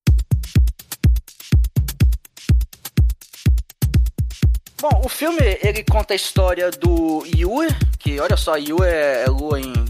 [4.83, 7.49] Bom, o filme ele conta a história do Yu,
[7.99, 9.88] que olha só, Yu é, é lua em, em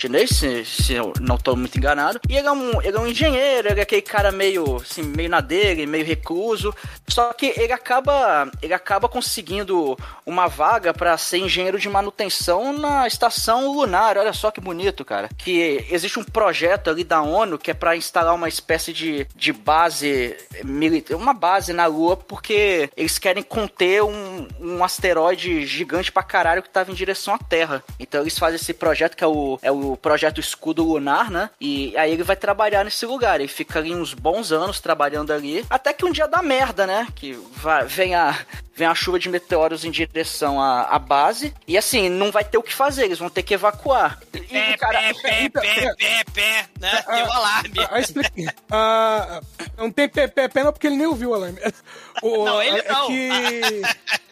[0.00, 2.20] chinês, se, se, eu não estou muito enganado.
[2.28, 5.28] E ele é, um, ele é um engenheiro, ele é aquele cara meio, assim, meio
[5.28, 6.74] na dele, meio recluso.
[7.08, 13.06] Só que ele acaba, ele acaba conseguindo uma vaga para ser engenheiro de manutenção na
[13.06, 14.16] estação lunar.
[14.16, 15.28] Olha só que bonito, cara.
[15.36, 19.52] Que existe um projeto ali da ONU que é para instalar uma espécie de, de
[19.52, 24.28] base militar, uma base na Lua, porque eles querem conter um
[24.60, 27.82] um, asteroide gigante pra caralho que tava em direção à Terra.
[27.98, 31.50] Então eles fazem esse projeto que é o, é o projeto Escudo Lunar, né?
[31.60, 33.40] E aí ele vai trabalhar nesse lugar.
[33.40, 35.64] Ele fica ali uns bons anos trabalhando ali.
[35.70, 37.06] Até que um dia dá merda, né?
[37.14, 38.36] Que vai, vem a,
[38.74, 41.54] vem a chuva de meteoros em direção à, à, base.
[41.66, 44.18] E assim, não vai ter o que fazer, eles vão ter que evacuar.
[44.32, 47.02] E, pé, cara, pé, pé, pé, pé, pé, né?
[47.02, 47.78] Tem o alarme.
[48.70, 49.40] Ah,
[49.76, 51.58] não tem pé, pé, pé, não, porque ele nem ouviu o alarme.
[52.20, 53.06] O, não, ele é não.
[53.06, 53.82] Que...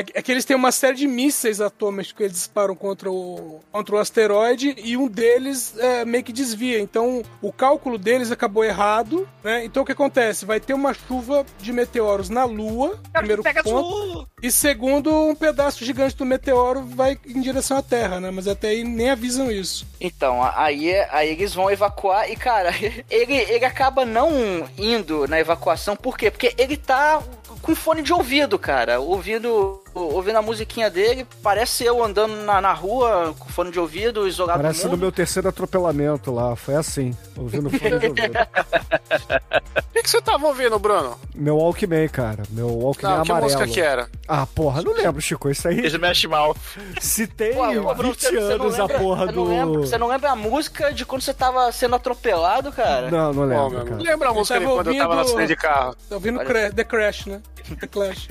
[0.00, 3.60] É, é que eles têm uma série de mísseis atômicos que eles disparam contra o,
[3.70, 6.80] contra o asteroide e um deles é, meio que desvia.
[6.80, 9.64] Então o cálculo deles acabou errado, né?
[9.64, 10.46] Então o que acontece?
[10.46, 14.28] Vai ter uma chuva de meteoros na Lua, primeiro ponto.
[14.42, 18.30] E segundo, um pedaço gigante do meteoro vai em direção à Terra, né?
[18.30, 19.86] Mas até aí nem avisam isso.
[20.00, 22.70] Então, aí, aí eles vão evacuar e, cara,
[23.10, 24.30] ele, ele acaba não
[24.78, 26.30] indo na evacuação, por quê?
[26.30, 27.22] Porque ele tá
[27.60, 32.72] com fone de ouvido, cara, ouvindo ouvindo a musiquinha dele, parece eu andando na, na
[32.72, 37.70] rua com fone de ouvido, isolado Parece no meu terceiro atropelamento lá, foi assim, ouvindo
[37.70, 38.38] fone de ouvido.
[39.90, 41.18] O que, que você tava ouvindo, Bruno?
[41.34, 43.36] Meu Walkman, cara, meu Walkman não, amarelo.
[43.38, 44.08] que música que era?
[44.26, 45.84] Ah, porra, não lembro, Chico, isso aí...
[45.86, 46.56] Smash Mouth.
[47.00, 49.44] Se tem Pô, 20 você, anos você lembra, a porra do...
[49.44, 53.10] Não lembra, você não lembra a música de quando você tava sendo atropelado, cara?
[53.10, 54.02] Não, não lembro, cara.
[54.02, 54.94] Lembra a música de quando ouvindo...
[54.94, 55.96] eu tava no acidente de carro?
[56.08, 56.72] Tá ouvindo Olha.
[56.72, 57.42] The Crash, né?
[57.80, 58.28] The Clash.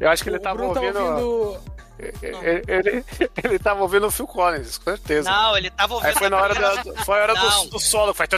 [0.00, 0.87] Eu acho que ele tava ouvindo...
[0.92, 1.78] Tá ouvindo...
[1.98, 3.04] Ele, ele,
[3.42, 5.28] ele tava ouvindo o Phil Collins, com certeza.
[5.28, 6.10] Não, ele tava ouvindo.
[6.10, 8.28] Aí foi na hora, da, foi a hora do, do, solo, foi.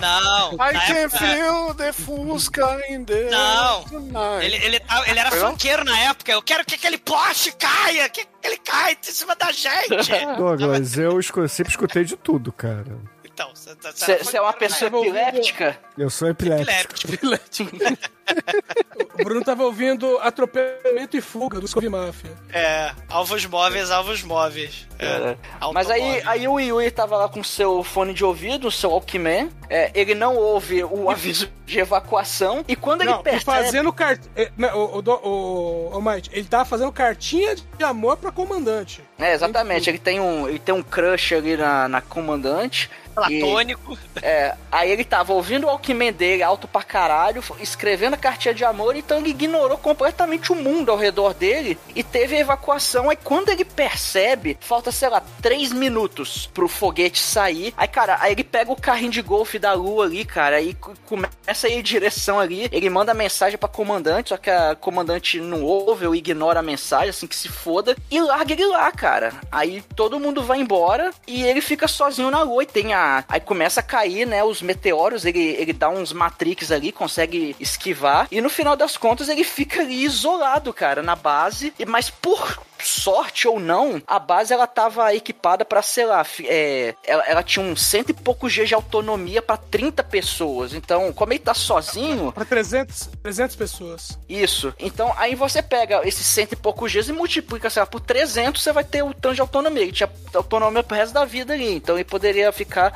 [0.00, 0.54] Não.
[0.54, 1.18] I can época...
[1.18, 4.40] feel the Fusca in the Não.
[4.40, 6.32] Ele, ele, ele era funkeiro na época.
[6.32, 10.10] Eu quero que aquele poste caia, que ele caia em cima da gente.
[10.38, 12.96] Douglas, eu sempre escutei de tudo, cara.
[13.32, 13.90] Então, você tá,
[14.34, 15.78] é uma pessoa epiléptica?
[15.96, 17.14] Eu sou epiléptico.
[17.14, 17.76] Epiléptico.
[19.18, 22.30] o Bruno tava ouvindo atropelamento e fuga do Scooby Mafia.
[22.52, 24.86] É, alvos móveis, alvos móveis.
[24.98, 25.06] É.
[25.06, 25.36] É.
[25.72, 29.50] Mas aí, aí o Yui tava lá com seu fone de ouvido, o seu Walkman.
[29.68, 32.64] É, ele não ouve o aviso de evacuação.
[32.66, 33.44] E quando não, ele percebe.
[33.44, 34.20] fazendo cart...
[34.34, 39.02] É, o, o, o, o Might, ele tava fazendo cartinha de amor pra comandante.
[39.18, 39.88] É, exatamente.
[39.88, 42.90] Ele tem um, ele tem um crush ali na, na comandante.
[43.14, 43.98] Platônico.
[44.16, 48.54] E, é, aí ele tava ouvindo o Walkman dele alto pra caralho, escrevendo a cartinha
[48.54, 53.10] de amor, então ele ignorou completamente o mundo ao redor dele e teve a evacuação.
[53.10, 57.74] Aí quando ele percebe, falta, sei lá, três minutos pro foguete sair.
[57.76, 60.74] Aí, cara, aí ele pega o carrinho de golfe da lua ali, cara, e
[61.06, 62.68] começa a ir em direção ali.
[62.72, 67.10] Ele manda mensagem pra comandante, só que a comandante não ouve ou ignora a mensagem,
[67.10, 69.34] assim que se foda, e larga ele lá, cara.
[69.50, 73.40] Aí todo mundo vai embora e ele fica sozinho na lua e tem a Aí
[73.40, 78.40] começa a cair, né, os meteoros, ele, ele dá uns matrix ali, consegue esquivar, e
[78.40, 83.58] no final das contas ele fica ali isolado, cara, na base, mas por sorte ou
[83.60, 88.10] não, a base ela tava equipada pra, sei lá, é, ela, ela tinha um cento
[88.10, 90.72] e poucos dias de autonomia pra 30 pessoas.
[90.74, 94.18] Então, como ele tá sozinho, Pra 300, 300 pessoas.
[94.28, 94.74] isso.
[94.78, 98.62] Então, aí você pega esses cento e poucos dias e multiplica, sei lá, por 300,
[98.62, 99.82] você vai ter o tanto de autonomia.
[99.82, 101.74] Ele tinha autonomia pro resto da vida ali.
[101.74, 102.92] Então, ele poderia ficar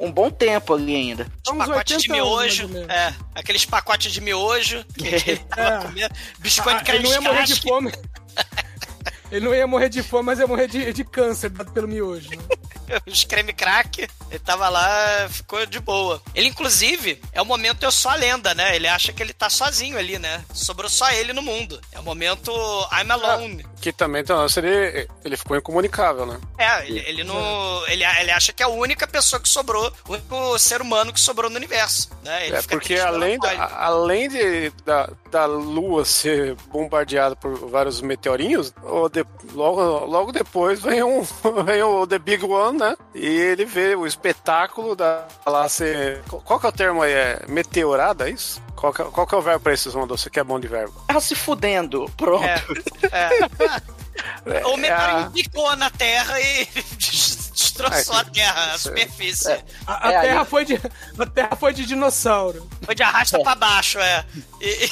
[0.00, 1.26] um bom tempo ali ainda.
[1.48, 2.86] Uns Pacotes de 80 anos, miojo.
[2.90, 5.78] É, aqueles pacotes de miojo que ele tava É.
[5.86, 6.14] comendo.
[6.38, 7.92] Biscoito Ah, ele não ia morrer de fome.
[9.32, 12.28] Ele não ia morrer de fome, mas ia morrer de, de câncer dado pelo miojo.
[12.28, 12.36] né?
[13.06, 16.20] os creme crack, ele tava lá, ficou de boa.
[16.34, 18.76] Ele, inclusive, é o momento eu sou a lenda, né?
[18.76, 20.44] Ele acha que ele tá sozinho ali, né?
[20.52, 21.80] Sobrou só ele no mundo.
[21.92, 22.52] É o momento
[22.92, 23.64] I'm alone.
[23.80, 26.38] Que também, então, ele, ele ficou incomunicável, né?
[26.58, 27.86] É, ele, ele não.
[27.88, 31.20] Ele, ele acha que é a única pessoa que sobrou, o único ser humano que
[31.20, 32.10] sobrou no universo.
[32.22, 32.46] Né?
[32.46, 38.00] Ele É fica porque além, da, além de, da, da Lua ser bombardeada por vários
[38.00, 41.22] meteorinhos, o de- logo, logo depois vem, um,
[41.64, 42.96] vem o The Big One, né?
[43.14, 46.22] E ele vê o espetáculo da lá ser.
[46.44, 47.12] Qual que é o termo aí?
[47.12, 48.62] É meteorada, é isso?
[48.76, 50.16] Qual que, é- qual que é o verbo pra isso, Zondô?
[50.16, 50.92] Você que é bom de verbo.
[51.06, 52.10] Tava se fudendo.
[52.16, 52.44] Pronto.
[52.44, 52.62] É.
[54.66, 56.66] O É, meteorinho a- picou na Terra e
[57.90, 59.52] destroçou É, a Terra, a é- superfície.
[59.86, 60.74] A, a É, terra aí- foi de,
[61.18, 62.68] a terra foi de dinossauro.
[62.82, 64.24] Foi de arrasta pra baixo, é.
[64.60, 64.90] E-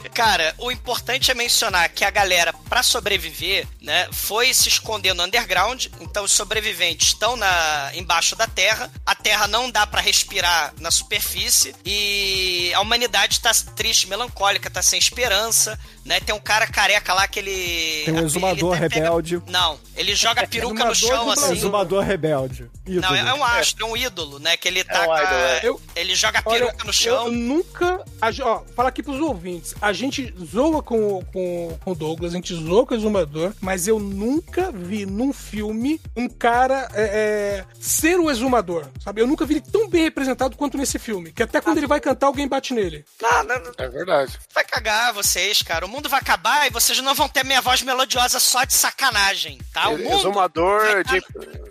[0.00, 5.14] e- Cara, o importante é mencionar que a galera, pra sobreviver, né, foi se esconder
[5.14, 5.86] no underground.
[6.00, 8.90] Então os sobreviventes estão na, embaixo da terra.
[9.04, 11.74] A terra não dá pra respirar na superfície.
[11.84, 15.78] E a humanidade tá triste, melancólica, tá sem esperança.
[16.06, 16.20] Né?
[16.20, 18.02] Tem um cara careca lá que ele.
[18.04, 19.42] Tem um ele exumador pega- rebelde.
[19.48, 21.52] Não, ele joga a peruca no chão do assim.
[21.52, 22.70] Exumador rebelde.
[22.86, 23.28] Não, é, Ídolo.
[23.28, 24.56] é um astro, é um ídolo, né?
[24.56, 25.02] Que ele tá.
[25.02, 25.60] um com a- idol, é.
[25.64, 27.26] Eu- Ele joga a Olha, peruca no chão.
[27.26, 28.04] eu nunca.
[28.44, 29.74] ó, fala aqui pros ouvintes.
[29.80, 33.52] A gente zoa com, o- com, com o Douglas, a gente zoa com o Exumador,
[33.60, 39.20] mas eu nunca vi num filme um cara é, é, ser o Exumador, sabe?
[39.20, 41.32] Eu nunca vi ele tão bem representado quanto nesse filme.
[41.32, 43.04] Que até quando ele vai cantar, alguém bate nele.
[43.20, 43.72] Não, não, não.
[43.78, 44.38] É verdade.
[44.54, 45.84] Vai cagar vocês, cara.
[45.86, 49.58] O mundo vai acabar e vocês não vão ter minha voz melodiosa só de sacanagem,
[49.72, 49.88] tá?
[49.88, 51.20] O mundo Exumador de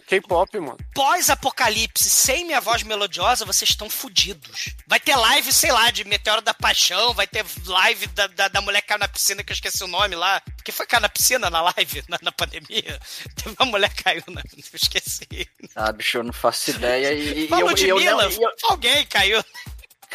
[0.07, 0.77] K-pop, mano.
[0.93, 4.75] pós-apocalipse sem minha voz melodiosa, vocês estão fudidos.
[4.87, 8.61] Vai ter live, sei lá, de Meteoro da Paixão, vai ter live da, da, da
[8.61, 10.41] mulher que caiu na piscina, que eu esqueci o nome lá.
[10.63, 12.99] Que foi cair na piscina na live, na, na pandemia?
[13.35, 14.41] Teve uma mulher que caiu na...
[14.41, 15.27] Eu esqueci.
[15.75, 17.13] Ah, bicho, eu não faço ideia.
[17.13, 19.43] E, e eu, e eu, não, e eu- Alguém caiu.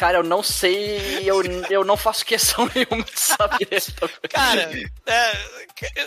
[0.01, 1.21] Cara, eu não sei.
[1.23, 3.67] Eu, eu não faço questão nenhuma de saber.
[4.31, 4.71] Cara,
[5.05, 5.31] é,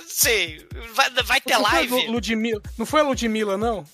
[0.07, 1.93] sei, vai, vai ter a live.
[2.07, 3.87] Lu- Ludmilla, não foi a Ludmilla, não?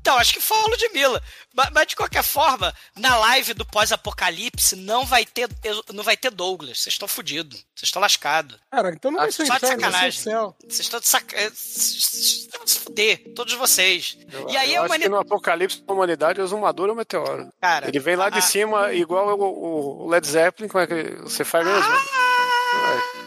[0.00, 1.22] Então, acho que foi a Ludmilla.
[1.54, 5.48] Mas, mas, de qualquer forma, na live do pós-apocalipse não vai ter
[5.94, 6.82] não vai ter Douglas.
[6.82, 7.64] Vocês estão fodidos.
[7.74, 8.58] Vocês estão lascados.
[8.70, 10.20] Cara, então não vai ser Só de sacanagem.
[10.20, 11.32] Vocês estão de sac...
[11.34, 13.32] é, Vocês vão se fuder.
[13.34, 14.18] Todos vocês.
[14.30, 15.10] Eu, e aí eu a acho que humanidade.
[15.10, 17.48] no apocalipse da humanidade, o exumador é o meteoro.
[17.60, 21.22] Cara, Ele vem lá de ah, cima, igual o, o Led Zeppelin, como é que
[21.22, 21.80] você faz mesmo?
[21.82, 23.23] Ah!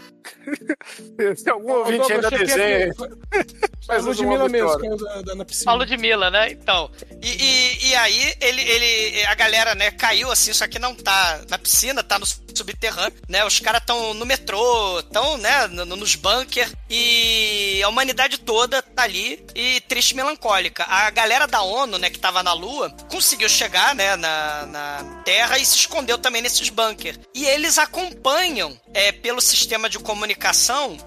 [1.35, 2.93] Se algum ouvinte ainda desenha,
[3.85, 5.65] faz A uso Ludmilla mesmo, caiu da, da, na piscina.
[5.65, 6.51] Paulo de Mila, né?
[6.51, 6.89] Então.
[7.21, 9.25] E, e, e aí, ele, ele.
[9.25, 13.45] A galera, né, caiu assim, só que não tá na piscina, tá no subterrâneo, né?
[13.45, 16.69] Os caras estão no metrô, estão, né, no- nos bunker.
[16.89, 20.83] E a humanidade toda tá ali e triste e melancólica.
[20.87, 25.57] A galera da ONU, né, que tava na Lua, conseguiu chegar, né, na, na Terra
[25.59, 27.17] e se escondeu também nesses bunker.
[27.33, 30.36] E eles acompanham, é, pelo sistema de comunicação,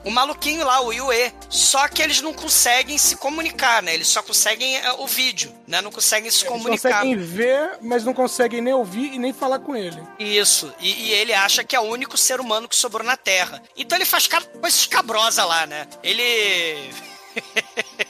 [0.05, 1.33] o maluquinho lá, o Yue.
[1.49, 3.95] Só que eles não conseguem se comunicar, né?
[3.95, 5.81] Eles só conseguem é, o vídeo, né?
[5.81, 6.90] Não conseguem se Eles comunicar.
[6.90, 10.03] conseguem ver, mas não conseguem nem ouvir e nem falar com ele.
[10.19, 10.73] Isso.
[10.81, 13.62] E, e ele acha que é o único ser humano que sobrou na Terra.
[13.77, 15.87] Então ele faz ca- coisa escabrosa lá, né?
[16.03, 16.90] Ele.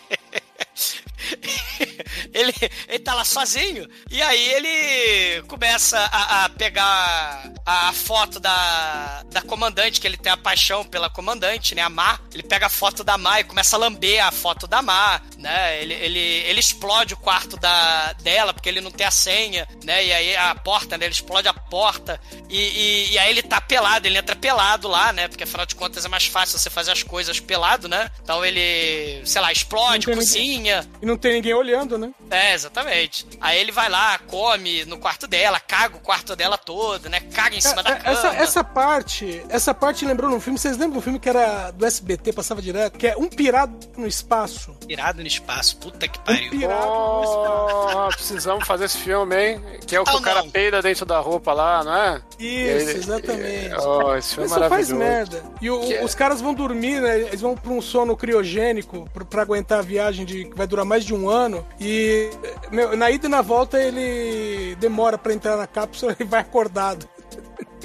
[2.33, 2.53] ele,
[2.89, 3.89] ele tá lá sozinho.
[4.11, 10.17] E aí ele começa a, a pegar a, a foto da, da comandante, que ele
[10.17, 11.83] tem a paixão pela comandante, né?
[11.83, 12.21] A Mar.
[12.33, 15.81] Ele pega a foto da Mar e começa a lamber a foto da Mar, né?
[15.83, 20.05] Ele, ele, ele explode o quarto da, dela, porque ele não tem a senha, né?
[20.05, 21.07] E aí a porta, né?
[21.07, 22.21] Ele explode a porta.
[22.49, 25.29] E, e, e aí ele tá pelado, ele entra pelado lá, né?
[25.29, 28.11] Porque afinal de contas é mais fácil você fazer as coisas pelado, né?
[28.23, 30.89] Então ele, sei lá, explode, cozinha.
[31.01, 32.11] E não tem ninguém olhando, né?
[32.31, 33.27] É, exatamente.
[33.41, 37.21] Aí ele vai lá, come no quarto dela, caga o quarto dela todo, né?
[37.33, 38.11] Caga em cima da É, cama.
[38.19, 41.85] essa, essa parte, essa parte lembrou num filme, vocês lembram um filme que era do
[41.87, 44.77] SBT, passava direto, que é Um Pirado no Espaço.
[44.91, 46.51] Pirado no espaço, puta que pariu.
[46.51, 47.97] pirado no espaço.
[47.97, 49.61] Oh, precisamos fazer esse filme, hein?
[49.87, 50.51] Que é o que Não, o cara não.
[50.51, 52.21] peida dentro da roupa lá, não é?
[52.41, 53.75] Isso, Ele- exatamente.
[53.79, 54.97] Oh, esse filme Isso é só faz maravilhoso.
[54.97, 55.43] merda.
[55.63, 57.21] E o- Que é- os caras vão dormir, né?
[57.21, 60.85] Eles vão pra um sono criogênico pra, pra aguentar a viagem de, que vai durar
[60.85, 61.65] mais de um ano.
[61.81, 62.29] E
[62.73, 67.09] meu, na ida e na volta ele demora pra entrar na cápsula e vai acordado.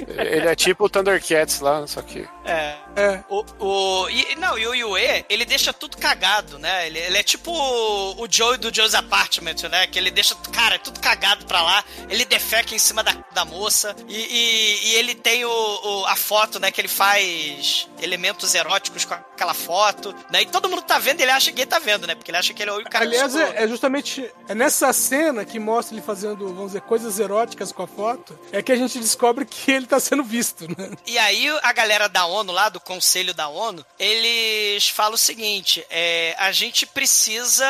[0.08, 2.26] Ele é tipo o Thundercats lá, só que.
[2.44, 2.74] É.
[2.96, 3.22] É.
[3.28, 6.86] O, o, e, não, e o Yue, ele deixa tudo cagado, né?
[6.86, 9.86] Ele, ele é tipo o, o Joey do Joe's Apartment, né?
[9.86, 11.84] Que ele deixa, cara, tudo cagado pra lá.
[12.08, 13.94] Ele defeca em cima da, da moça.
[14.08, 16.70] E, e, e ele tem o, o- a foto, né?
[16.70, 20.42] Que ele faz elementos eróticos com aquela foto, né?
[20.42, 22.14] E todo mundo tá vendo, ele acha que ele tá vendo, né?
[22.14, 24.92] Porque ele acha que ele é o cara Aliás, que é, é justamente é nessa
[24.92, 28.76] cena que mostra ele fazendo, vamos dizer, coisas eróticas com a foto, é que a
[28.76, 30.90] gente descobre que ele tá sendo visto, né?
[31.06, 35.84] E aí a galera da ONU lá, do Conselho da ONU, eles falam o seguinte:
[35.90, 37.66] é, a gente precisa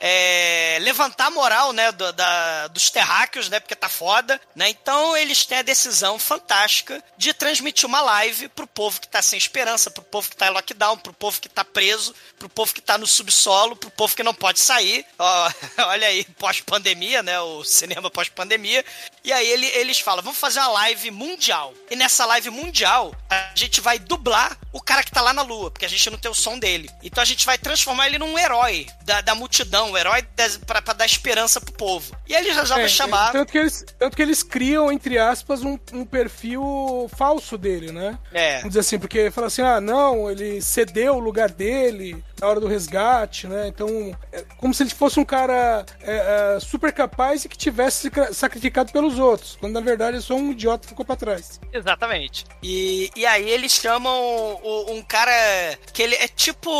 [0.00, 4.68] é, levantar a moral, né, do- da- dos terráqueos, né, porque tá foda, né?
[4.68, 9.36] Então eles têm a decisão fantástica de transmitir uma live pro povo que tá sem
[9.38, 12.80] esperança, pro povo que tá em lockdown, pro povo que tá preso, pro povo que
[12.80, 15.04] tá no subsolo, pro povo que não pode sair.
[15.18, 15.50] Ó,
[15.88, 18.84] olha aí, pós-pandemia, né, o cinema pós-pandemia.
[19.24, 21.74] E aí ele- eles falam, vamos fazer uma live mundial.
[21.90, 25.70] E nessa live mundial, a gente vai dublar o cara que tá lá na lua,
[25.70, 26.88] porque a gente não tem o som dele.
[27.02, 30.82] Então a gente vai transformar ele num herói da, da multidão, um herói das, pra,
[30.82, 32.16] pra dar esperança pro povo.
[32.26, 33.32] E aí eles resolvem É, chamar...
[33.32, 38.18] Tanto que, eles, tanto que eles criam, entre aspas, um, um perfil falso dele, né?
[38.32, 38.56] É.
[38.56, 42.60] Vamos dizer assim, porque fala assim, ah, não, ele cedeu o lugar dele na hora
[42.60, 43.68] do resgate, né?
[43.68, 48.10] Então, é como se ele fosse um cara é, é, super capaz e que tivesse
[48.32, 51.60] sacrificado pelos outros, quando na verdade é só um idiota que ficou pra trás.
[51.72, 52.44] Exatamente.
[52.62, 54.14] E, e aí eles chamam
[54.62, 55.32] o- um cara
[55.92, 56.70] que ele é tipo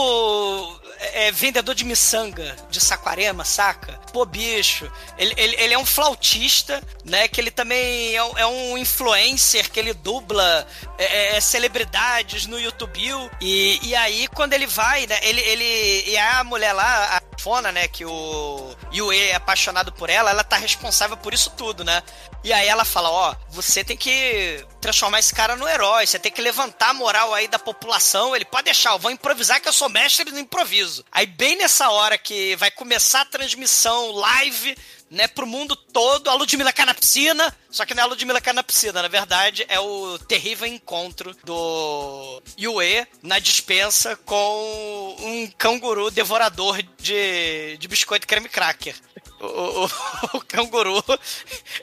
[1.12, 3.94] é, vendedor de miçanga de Saquarema, saca?
[4.12, 4.90] Pô, bicho.
[5.18, 7.28] Ele, ele, ele é um flautista, né?
[7.28, 10.66] Que ele também é, um- é um influencer, que ele dubla
[10.98, 12.96] é, é, celebridades no YouTube.
[13.40, 15.18] E, e aí, quando ele vai, né?
[15.22, 16.10] Ele, ele.
[16.10, 17.86] E a mulher lá, a Fona, né?
[17.88, 22.02] Que o Yue é apaixonado por ela, ela tá responsável por isso tudo, né?
[22.42, 26.30] E aí ela fala, ó, você tem que transformar esse cara no herói, você tem
[26.30, 28.34] que levantar a moral aí da população.
[28.34, 31.04] Ele pode deixar, eu vou improvisar que eu sou mestre no improviso.
[31.10, 34.76] Aí bem nessa hora que vai começar a transmissão live,
[35.10, 38.40] né, pro mundo todo, a Ludmilla cai na piscina, só que não é a Ludmilla
[38.40, 45.46] cai na piscina, na verdade é o terrível encontro do Yue na dispensa com um
[45.56, 48.94] canguru devorador de, de biscoito creme cracker.
[49.40, 51.02] O, o, o- canguru,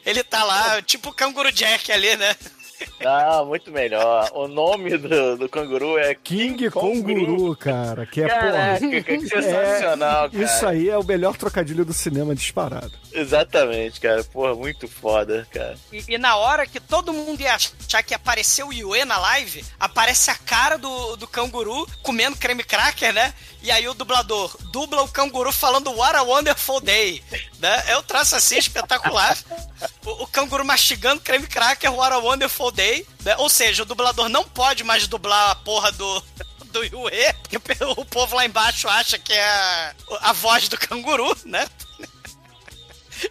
[0.06, 2.36] ele tá lá, tipo o canguru Jack ali, né?
[3.06, 4.30] Ah, muito melhor.
[4.34, 9.02] O nome do, do canguru é King Konguru, cara, que é Caraca, porra.
[9.04, 10.44] que sensacional, cara.
[10.44, 12.92] Isso aí é o melhor trocadilho do cinema disparado.
[13.14, 14.24] Exatamente, cara.
[14.24, 15.78] Porra, muito foda, cara.
[15.92, 19.64] E, e na hora que todo mundo ia achar que apareceu o Yue na live,
[19.80, 23.34] aparece a cara do, do canguru comendo creme cracker, né?
[23.62, 27.24] E aí o dublador dubla o canguru falando What a Wonderful Day,
[27.60, 27.84] né?
[27.88, 29.38] É um traço assim espetacular.
[30.06, 33.36] O, o canguru mastigando creme cracker, What a Wonderful Day, né?
[33.38, 36.24] Ou seja, o dublador não pode mais dublar a porra do,
[36.74, 41.38] do Yue, porque o povo lá embaixo acha que é a, a voz do canguru,
[41.46, 41.68] né?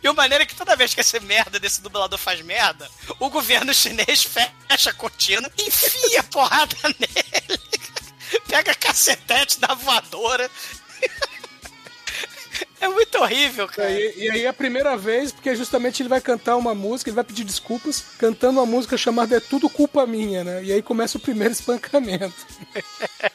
[0.03, 3.29] E o maneiro é que toda vez que esse merda desse dublador faz merda, o
[3.29, 7.61] governo chinês fecha a cortina, enfia a porrada nele,
[8.47, 10.51] pega cacetete da voadora.
[12.81, 13.93] É muito horrível, cara.
[13.93, 17.15] E, e aí é a primeira vez, porque justamente ele vai cantar uma música, ele
[17.15, 20.65] vai pedir desculpas, cantando uma música chamada É Tudo Culpa Minha, né?
[20.65, 22.35] E aí começa o primeiro espancamento.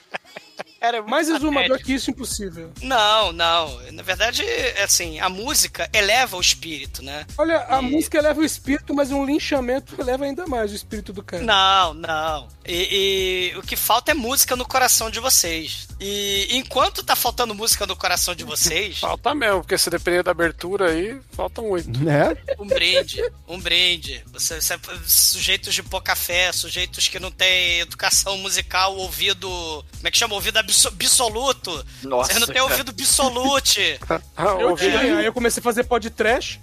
[0.79, 2.71] Era muito Mais exumador que isso, impossível.
[2.81, 3.79] Não, não.
[3.91, 4.43] Na verdade,
[4.83, 7.25] assim, a música eleva o espírito, né?
[7.37, 11.23] Olha, a música eleva o espírito, mas um linchamento eleva ainda mais o espírito do
[11.23, 11.43] cara.
[11.43, 12.47] Não, não.
[12.65, 15.87] E, e o que falta é música no coração de vocês.
[15.99, 20.31] E enquanto tá faltando música no coração de vocês, Falta mesmo, porque se depender da
[20.31, 21.87] abertura aí, falta muito.
[22.07, 22.37] Né?
[22.59, 24.23] um brinde, um brinde.
[24.27, 29.47] Você, você- sujeitos de pouca fé, sujeitos que não têm educação musical, ouvido.
[29.49, 30.35] Como é que chama?
[30.35, 30.57] Ouvido
[30.87, 31.85] absoluto.
[32.03, 32.65] Nossa, Você não tem cara.
[32.71, 33.99] ouvido absolute.
[34.59, 36.61] Eu tinha, aí eu comecei a fazer podcast.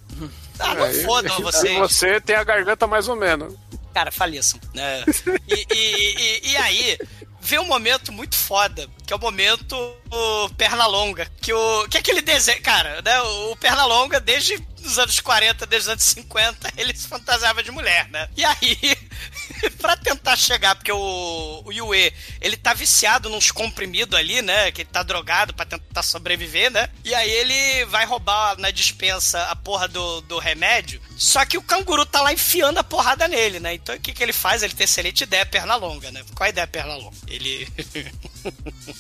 [0.59, 1.77] Ah, não Aí- fodam vocês.
[1.79, 3.55] você tem a garganta mais ou menos.
[3.93, 4.61] Cara, faliçam.
[4.75, 5.05] Né?
[5.49, 6.15] E, e,
[6.49, 6.99] e, e aí,
[7.41, 9.77] vem um momento muito foda, que é o momento
[10.11, 15.19] o Pernalonga, que o que é aquele desenho, cara, né, o Pernalonga desde os anos
[15.21, 18.29] 40, desde os anos 50, ele se fantasiava de mulher, né?
[18.37, 18.79] E aí,
[19.81, 24.71] pra tentar chegar, porque o, o Yue, ele tá viciado nos comprimidos ali, né?
[24.71, 26.89] Que ele tá drogado pra tentar sobreviver, né?
[27.03, 31.63] E aí ele vai roubar na dispensa a porra do, do remédio, só que o
[31.63, 33.75] canguru tá lá enfiando a porrada nele, né?
[33.75, 34.63] Então o que, que ele faz?
[34.63, 36.23] Ele tem excelente ideia, perna longa, né?
[36.35, 37.17] Qual a ideia perna longa?
[37.29, 37.67] Ele.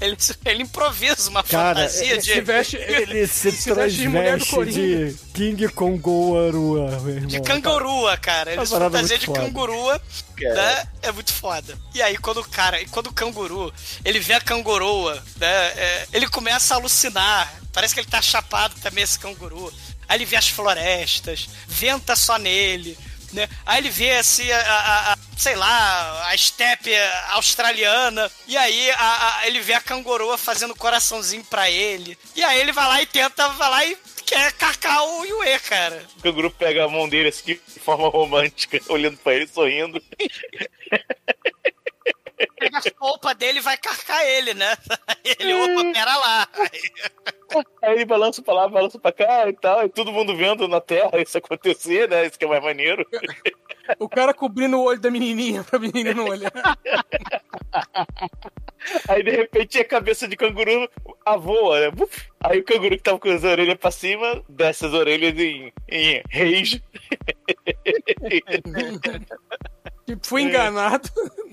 [0.00, 2.32] ele, ele improvisa uma Cara, fantasia ele de.
[2.32, 5.06] Se veste, Ele se, se veste de mulher do transveste Coringa.
[5.12, 7.28] de King Kongoarua, meu irmão.
[7.28, 8.50] De cangurua, cara.
[8.50, 9.40] Ele Uma se fantasia de foda.
[9.40, 10.02] cangurua,
[10.40, 10.88] né?
[11.02, 11.78] É muito foda.
[11.94, 13.72] E aí, quando o cara, e quando o canguru,
[14.04, 15.46] ele vê a cangoroa, né?
[15.76, 17.54] é, ele começa a alucinar.
[17.72, 19.72] Parece que ele tá chapado também, esse canguru.
[20.08, 22.96] Aí ele vê as florestas, venta só nele,
[23.32, 23.48] né?
[23.66, 26.90] Aí ele vê assim, a, a- a- sei lá, a estepe
[27.30, 28.30] australiana.
[28.46, 32.18] E aí a- a- ele vê a cangoroa fazendo coraçãozinho pra ele.
[32.34, 36.02] E aí ele vai lá e tenta, vai lá e quer carcar o Yue, cara.
[36.18, 40.02] O canguru pega a mão dele assim, de forma romântica, olhando pra ele, sorrindo.
[42.58, 44.76] pega a polpa dele e vai carcar ele, né?
[45.24, 46.48] Ele, opa, pera lá.
[47.82, 50.80] Aí ele balança pra lá, balança pra cá e tal, e todo mundo vendo na
[50.80, 52.26] Terra isso acontecer, né?
[52.26, 53.06] Isso que é mais maneiro.
[53.98, 56.52] O cara cobrindo o olho da menininha pra menina não olhar.
[59.08, 60.88] Aí de repente a cabeça de canguru
[61.24, 61.92] avoa, né?
[62.40, 66.22] Aí o canguru que tava com as orelhas pra cima, desce as orelhas em, em
[66.30, 66.82] rage.
[70.06, 71.10] Tipo, fui enganado.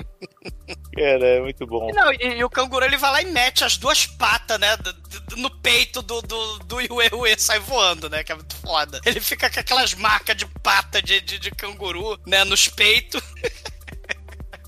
[0.96, 1.90] Cara, é muito bom.
[1.90, 4.76] E, não, e, e o canguru ele vai lá e mete as duas patas, né?
[4.78, 8.24] do- do- no peito do, do, do Yue Yue sai voando, né?
[8.24, 9.00] Que é muito foda.
[9.06, 12.44] Ele fica com aquelas marcas de pata de, de, de canguru, né?
[12.44, 13.22] Nos peitos.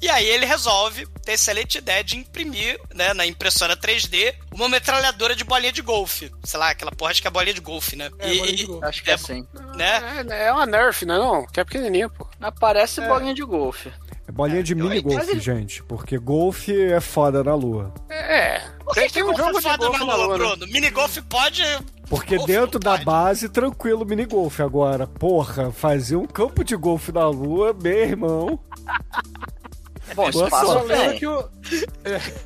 [0.02, 5.36] E aí ele resolve ter excelente ideia de imprimir, né, na impressora 3D, uma metralhadora
[5.36, 6.32] de bolinha de golfe.
[6.44, 8.12] Sei lá, aquela porra acho que é bolinha de golfe, né?
[8.20, 8.86] É, E- bolinha de golfe.
[8.86, 9.48] Acho que é assim.
[9.76, 10.26] né?
[10.30, 11.18] É, é uma Nerf, né?
[11.18, 12.28] Não, que é pequenininha, pô.
[12.40, 13.92] Aparece bolinha de golfe.
[14.28, 15.84] É bolinha de mini Mas golfe, ele- gente.
[15.84, 17.94] Porque golfe é foda na lua.
[18.10, 18.60] É.
[18.84, 20.46] Por que, Tem, um golfe jogo é de foda golfe na na lua, lua, né?
[20.56, 20.72] Bruno?
[20.72, 21.64] Minigolf pode.
[22.10, 23.06] Porque Golfe dentro da pode.
[23.06, 24.62] base, tranquilo, mini golfe.
[24.62, 28.60] Agora, porra, fazer um campo de golfe na lua, meu irmão.
[30.14, 31.18] Bom, Boa espaço tem.
[31.20, 31.50] que o...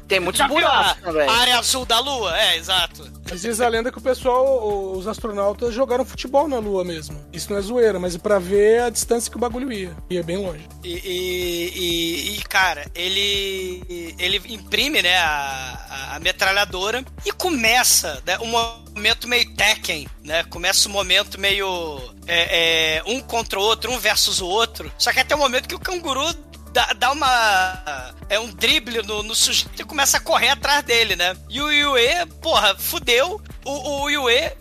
[0.07, 1.27] Tem muitos buracos também.
[1.27, 2.37] a área azul da lua?
[2.39, 3.09] É, exato.
[3.29, 7.19] Mas diz a lenda que o pessoal, os astronautas, jogaram futebol na Lua mesmo.
[7.31, 9.95] Isso não é zoeira, mas é pra ver a distância que o bagulho ia.
[10.09, 10.65] Ia bem longe.
[10.83, 13.83] E, e- e- e, cara, ele
[14.17, 18.47] ele imprime, né, a, a- a metralhadora e começa, né, um
[18.95, 20.43] momento meio Tekken, né?
[20.45, 24.91] Começa um momento meio é, é, um contra o outro, um versus o outro.
[24.97, 26.33] Só que até o momento que o canguru
[26.73, 31.15] dá, dá uma é um drible no, no sujeito e começa a correr atrás dele,
[31.15, 31.35] né?
[31.49, 33.41] E o Yue, porra, fudeu.
[33.65, 34.51] O, o Yue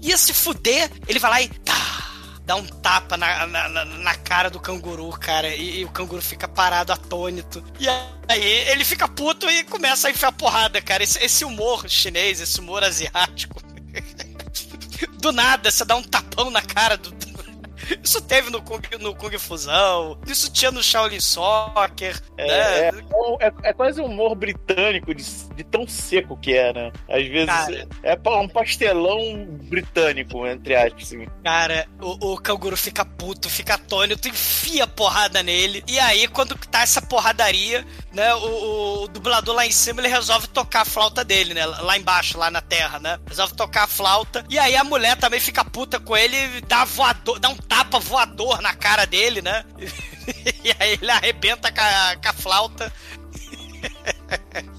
[0.00, 1.74] ia se fuder, ele vai lá e tá,
[2.44, 6.20] dá um tapa na, na, na- na cara do canguru, cara, e, e o canguru
[6.22, 7.64] fica parado, atônito.
[7.78, 11.02] E aí ele fica puto e começa a enfiar porrada, cara.
[11.02, 13.60] Esse, esse humor chinês, esse humor asiático.
[15.20, 17.12] Do nada, você dá um tapão na cara do.
[18.02, 23.00] Isso teve no Kung, no Kung Fusão, isso tinha no Shaolin Soccer, É, né?
[23.40, 26.92] é, é, é quase um humor britânico de, de tão seco que é, né?
[27.08, 27.88] Às vezes Cara.
[28.02, 31.02] é pa- um pastelão britânico, entre aspas.
[31.04, 31.26] Assim.
[31.42, 35.82] Cara, o, o canguru fica puto, fica atônito, enfia porrada nele.
[35.88, 40.46] E aí, quando tá essa porradaria, né, o, o dublador lá em cima, ele resolve
[40.48, 41.64] tocar a flauta dele, né?
[41.66, 43.18] Lá embaixo, lá na terra, né?
[43.26, 44.44] Resolve tocar a flauta.
[44.48, 47.98] E aí a mulher também fica puta com ele, e dá, voador, dá um tapa
[47.98, 49.64] voador na cara dele, né?
[50.64, 52.90] E aí ele arrebenta com a, com a flauta.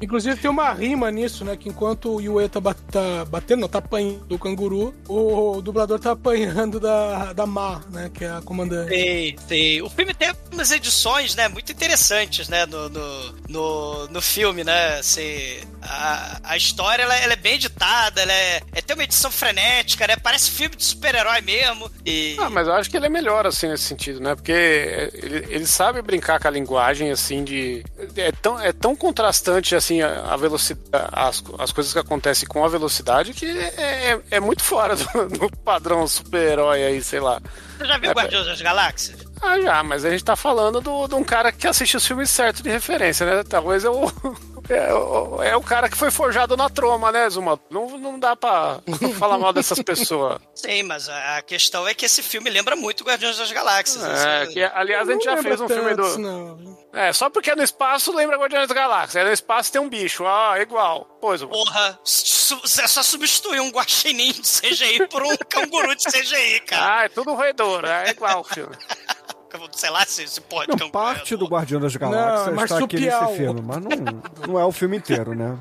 [0.00, 1.56] Inclusive tem uma rima nisso, né?
[1.56, 6.12] Que enquanto o Yue tá, tá batendo, não, tá apanhando do canguru, o, dublador tá
[6.12, 8.10] apanhando da, da Ma, né?
[8.12, 8.90] Que é a comandante.
[8.90, 9.82] Sei, sei.
[9.82, 14.98] O filme tem umas edições, né, muito interessantes, né, no, no, no, no filme, né,
[14.98, 19.30] assim, a, a história, ela, ela é bem editada, ela é, é, tem uma edição
[19.30, 22.36] frenética, né, parece filme de super-herói mesmo, e...
[22.40, 24.34] Ah, mas eu acho que ele é melhor, assim, nesse sentido, né?
[24.34, 27.84] Porque ele, ele sabe brincar com a linguagem, assim, de...
[28.16, 30.88] É tão, é tão contrastante, assim, a, a velocidade...
[30.92, 35.04] As, as coisas que acontecem com a velocidade que é, é, é muito fora do,
[35.28, 37.40] do padrão super-herói aí, sei lá.
[37.78, 39.20] Você já viu É, Guardiões das Galáxias?
[39.40, 42.28] Ah, já, mas a gente tá falando do- de um cara que assiste os filmes
[42.30, 43.44] certos de referência, né?
[43.48, 44.10] Talvez é o...
[44.68, 47.58] É o, é o cara que foi forjado na troma, né, Zuma?
[47.70, 48.80] Não, não dá pra
[49.18, 50.38] falar mal dessas pessoas.
[50.54, 54.04] Sim, mas a, questão é que esse filme lembra muito Guardiões das Galáxias.
[54.04, 56.18] É, isso- que, aliás, a gente já fez um filme do...
[56.18, 56.78] Não.
[56.92, 59.20] É, só porque é no espaço lembra Guardiões da Galáxia.
[59.20, 60.26] É no espaço tem um bicho.
[60.26, 61.04] Ah, é igual.
[61.20, 66.60] Pois, Porra, su- é só substituir um guaxinim de CGI por um canguru de CGI,
[66.60, 66.98] cara.
[67.00, 67.84] Ah, é tudo roedor.
[67.84, 68.74] É igual o filme.
[69.72, 73.36] Sei lá se, se pode Não, parte do Guardião das Galáxias Não, está aqui nesse
[73.36, 75.56] filme, mas não, não é o filme inteiro, né?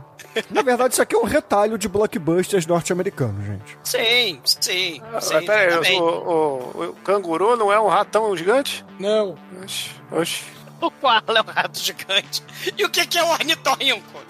[0.49, 3.77] Na verdade, isso aqui é um retalho de blockbusters norte-americanos, gente.
[3.83, 5.01] Sim, sim.
[5.11, 8.85] Mas sim o, o- o canguru não é um ratão gigante?
[8.99, 9.35] Não.
[9.63, 10.43] Oxi, oxi.
[10.79, 12.43] O qual é um rato gigante?
[12.77, 14.21] E o que, que é um ornitorrinco?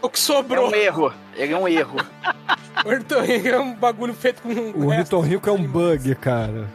[0.00, 0.70] O que É sobrou.
[0.70, 1.12] um erro.
[1.34, 1.96] Ele é um erro.
[2.84, 4.48] O ornitorrinco é um bagulho feito com.
[4.50, 6.68] O ornitorrinco é um bug, cara.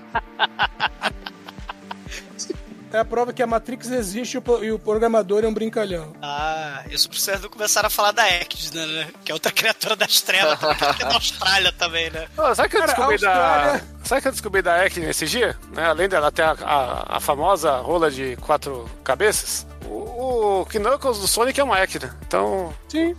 [2.91, 6.13] É a prova que a Matrix existe e o pro- o programador é um brincalhão.
[6.21, 9.07] Ah, isso precisa do começar a falar da Ecdna, né?
[9.23, 10.57] Que é outra criatura das trevas,
[10.97, 12.27] que da Austrália também, né?
[12.35, 13.99] Ô, sabe que eu Cara, descobri Austrália- da.
[14.05, 15.55] Sabe que eu descobri da Ekne nesse dia?
[15.71, 15.85] Né?
[15.85, 21.27] Além dela ter a, a- a famosa rola de quatro cabeças, o, o Knuckles do
[21.27, 22.09] Sonic é uma Ekne.
[22.25, 22.73] Então.
[22.87, 23.15] Sim.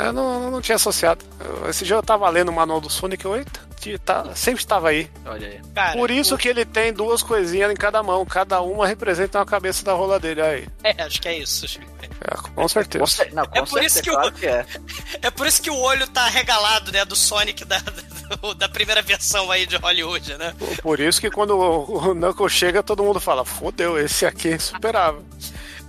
[0.00, 1.24] é, eu não, não tinha associado.
[1.68, 3.66] Esse dia eu tava lendo o manual do Sonic, eu, eita, tinha-
[4.04, 5.10] tá- sempre estava aí.
[5.24, 5.60] Olha aí.
[5.74, 9.38] Cara, Por isso o- que ele tem duas coisinhas em cada mão, cada uma representa
[9.38, 10.68] uma cabeça da rola dele aí.
[10.82, 11.66] É, acho que é isso.
[12.20, 13.00] É, com certeza.
[13.04, 14.66] Com cer- não, com É por isso certeza, que o- que é.
[15.22, 17.04] É por isso que o olho tá regalado, né?
[17.04, 17.78] Do Sonic da,
[18.40, 20.54] do- da primeira versão aí de Hollywood, né?
[20.82, 25.24] Por isso que quando o, Knuckles chega, todo mundo fala: fodeu, esse aqui é superável.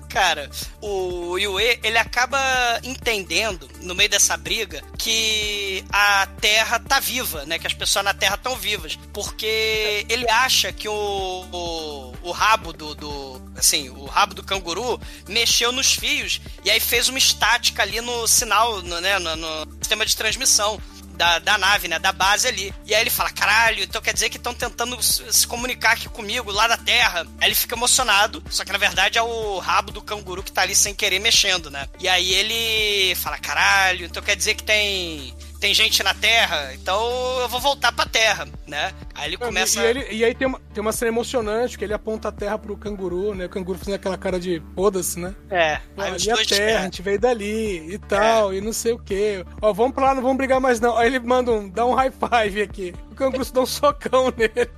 [0.10, 0.49] Cara,
[0.82, 2.39] o Yue, ele acaba
[2.84, 7.60] entendendo, no meio dessa briga, que a Terra tá viva, né?
[7.60, 8.97] Que as pessoas na Terra estão vivas.
[9.14, 13.41] Porque ele acha que o, o, o rabo do, do.
[13.55, 18.28] Assim, o rabo do canguru mexeu nos fios e aí fez uma estática ali no
[18.28, 19.20] sinal, no, né?
[19.20, 20.80] No, no sistema de transmissão.
[21.18, 21.97] Da, da nave, né?
[21.99, 22.74] Da base ali.
[22.86, 26.51] E aí ele fala: caralho, então quer dizer que estão tentando se comunicar aqui comigo,
[26.51, 27.28] lá da Terra.
[27.41, 30.61] Aí ele fica emocionado, só que na verdade é o rabo do canguru que tá
[30.61, 31.88] ali sem querer mexendo, né?
[31.99, 35.36] E aí ele fala: caralho, então quer dizer que tem.
[35.60, 37.01] Tem gente na Terra, então
[37.41, 38.91] eu vou voltar pra Terra, né?
[39.16, 39.82] Aí ele começa.
[39.82, 42.58] E, ele- e aí tem uma, tem uma cena emocionante que ele aponta a terra
[42.60, 43.45] pro canguru, né?
[43.45, 45.34] O canguru fazendo aquela cara de foda-se, né?
[45.49, 46.47] É, Pô, aí os ali a dois.
[46.47, 49.43] terra, a gente veio dali e tal, e não sei o que.
[49.60, 50.95] Ó, vamos pra lá, não vamos brigar mais não.
[50.95, 52.93] Aí ele manda um, dá um high five aqui.
[53.12, 54.70] O canguru se dá um socão nele.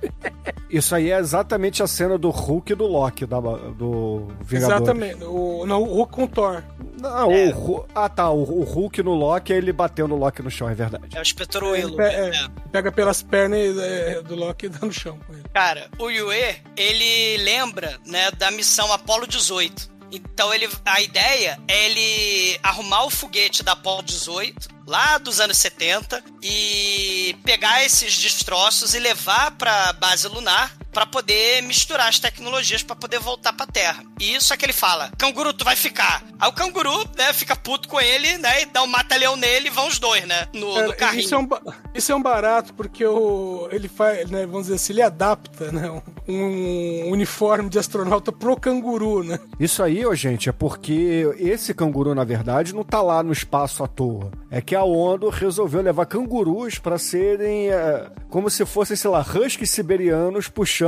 [0.70, 4.80] Isso aí é exatamente a cena do Hulk e do Loki, da, do Vingadores.
[4.82, 5.24] Exatamente.
[5.24, 6.62] O, não, o Hulk com o Thor.
[6.98, 7.48] Não, É.
[7.54, 8.30] o Ah, tá.
[8.30, 11.04] O, o Hulk no Loki, ele bateu no Loki no chão, é verdade.
[11.16, 11.96] É o espetor Ele Willow.
[11.96, 12.48] pe- é, é.
[12.70, 15.44] pega pelas pernas é, do Loki e dá no chão com ele.
[15.52, 19.90] Cara, o Yue, ele lembra, né, da missão Apollo 18.
[20.12, 25.56] Então ele, a ideia é ele arrumar o foguete da Apollo 18 lá dos anos
[25.58, 32.82] 70 e pegar esses destroços e levar pra base lunar pra poder misturar as tecnologias
[32.82, 34.02] pra poder voltar pra Terra.
[34.18, 36.22] E isso é que ele fala: "Canguru, tu vai ficar".
[36.38, 39.70] Aí o canguru, né, fica puto com ele, né, e dá um mata-leão nele e
[39.70, 41.20] vão os dois, né, no, Cara, no carrinho.
[41.20, 41.48] isso, é um,
[41.94, 46.02] isso é um barato porque o, ele faz, né, vamos dizer assim, ele adapta né,
[46.26, 49.38] um, uniforme de astronauta pro canguru, né?
[49.58, 53.84] Isso aí, ô, gente, é porque esse canguru, na verdade, não tá lá no espaço
[53.84, 54.30] à toa.
[54.50, 59.20] É que a ONU resolveu levar cangurus pra serem é, como se fossem, sei lá,
[59.20, 60.79] huskies siberianos puxando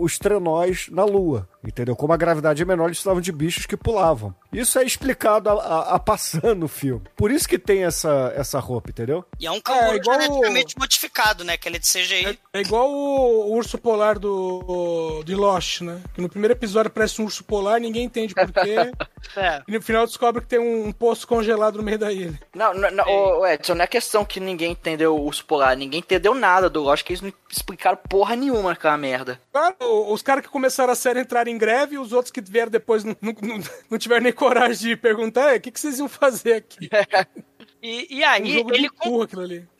[0.00, 1.48] os trenós na Lua.
[1.64, 1.96] Entendeu?
[1.96, 4.34] Como a gravidade é menor, eles precisavam de bichos que pulavam.
[4.52, 7.02] Isso é explicado a, a- a passando no filme.
[7.16, 9.24] Por isso que tem essa, essa roupa, entendeu?
[9.38, 12.38] E é um canguru igual o- geneticamente modificado, né, que ele é de CGI.
[12.52, 16.00] É igual o, o urso polar do de Lost, né?
[16.14, 18.76] Que no primeiro episódio parece um urso polar, ninguém entende porquê.
[19.36, 19.62] É.
[19.68, 22.38] e no final descobre que tem um, um poço congelado no meio da ilha.
[22.54, 25.98] Não, não, não ô, Edson, não é questão que ninguém entendeu o urso polar, ninguém
[26.00, 29.38] entendeu nada do Lost, que eles não explicaram porra nenhuma naquela merda.
[29.52, 29.76] Claro,
[30.10, 33.04] os caras que começaram a série entraram em greve e os outros que vieram depois
[33.04, 36.08] não, não, não, não tiveram nem coragem de perguntar, "É, o que, que vocês iam
[36.08, 36.88] fazer aqui?
[37.82, 38.88] E, e Um aí jogo ele,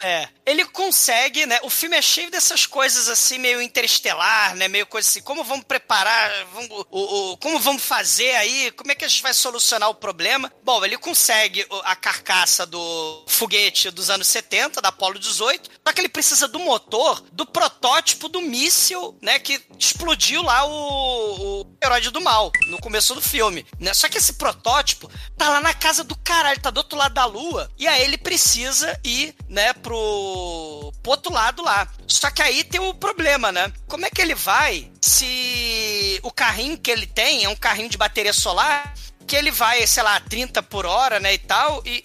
[0.00, 1.58] é, ele consegue, né?
[1.62, 4.68] O filme é cheio dessas coisas assim, meio interestelar, né?
[4.68, 8.94] Meio coisa assim, como vamos preparar, vamos, o, o- como vamos fazer aí, como é
[8.94, 10.52] que a gente vai solucionar o problema?
[10.62, 16.00] Bom, ele consegue a carcaça do foguete dos anos 70, da Apollo 18, só que
[16.00, 19.38] ele precisa do motor do protótipo do míssil, né?
[19.40, 23.92] Que explodiu lá o, o herói do mal no começo do filme, né?
[23.92, 27.24] Só que esse protótipo tá lá na casa do caralho, tá do outro lado da
[27.24, 31.88] lua, e aí ele precisa ir, né, pro, pro outro lado lá.
[32.06, 33.72] Só que aí tem o problema, né?
[33.86, 37.96] Como é que ele vai se o carrinho que ele tem é um carrinho de
[37.98, 38.94] bateria solar
[39.26, 42.00] que ele vai, sei lá, 30 por hora, né, e tal, e,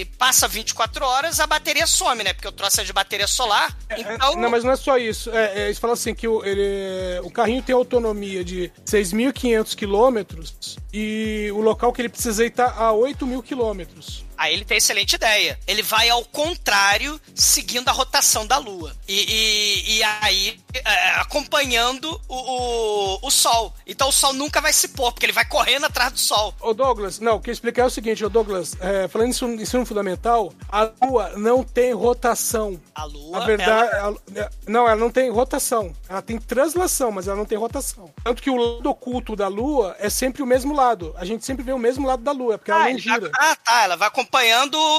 [0.00, 2.32] e passa 24 horas, a bateria some, né?
[2.32, 3.76] Porque o troço é de bateria solar.
[3.90, 5.30] Então, Não, mas não é só isso.
[5.32, 10.78] É, é, eles falam assim que o, ele- o carrinho tem autonomia de 6.500 quilômetros
[10.90, 14.24] e o local que ele precisa ir tá a 8.000 quilômetros.
[14.36, 15.58] Aí ele tem excelente ideia.
[15.66, 18.94] Ele vai ao contrário, seguindo a rotação da Lua.
[19.08, 23.72] E, e- e aí, é, acompanhando o, o, o Sol.
[23.86, 26.54] Então o Sol nunca vai se pôr, porque ele vai correndo atrás do Sol.
[26.60, 29.46] Ô Douglas, não, o que eu explicar é o seguinte, ô Douglas, é, falando isso
[29.46, 32.80] em ensino fundamental, a Lua não tem rotação.
[32.94, 33.38] A Lua.
[33.42, 34.16] A verdade, ela-
[34.46, 35.94] a- não, ela não tem rotação.
[36.08, 38.12] Ela tem translação, mas ela não tem rotação.
[38.24, 41.14] Tanto que o lado oculto da Lua é sempre o mesmo lado.
[41.18, 43.14] A gente sempre vê o mesmo lado da Lua, porque ela Ah, não ele vai-
[43.20, 43.32] gira.
[43.38, 43.82] ah, tá.
[43.84, 44.25] Ela vai acompanhando.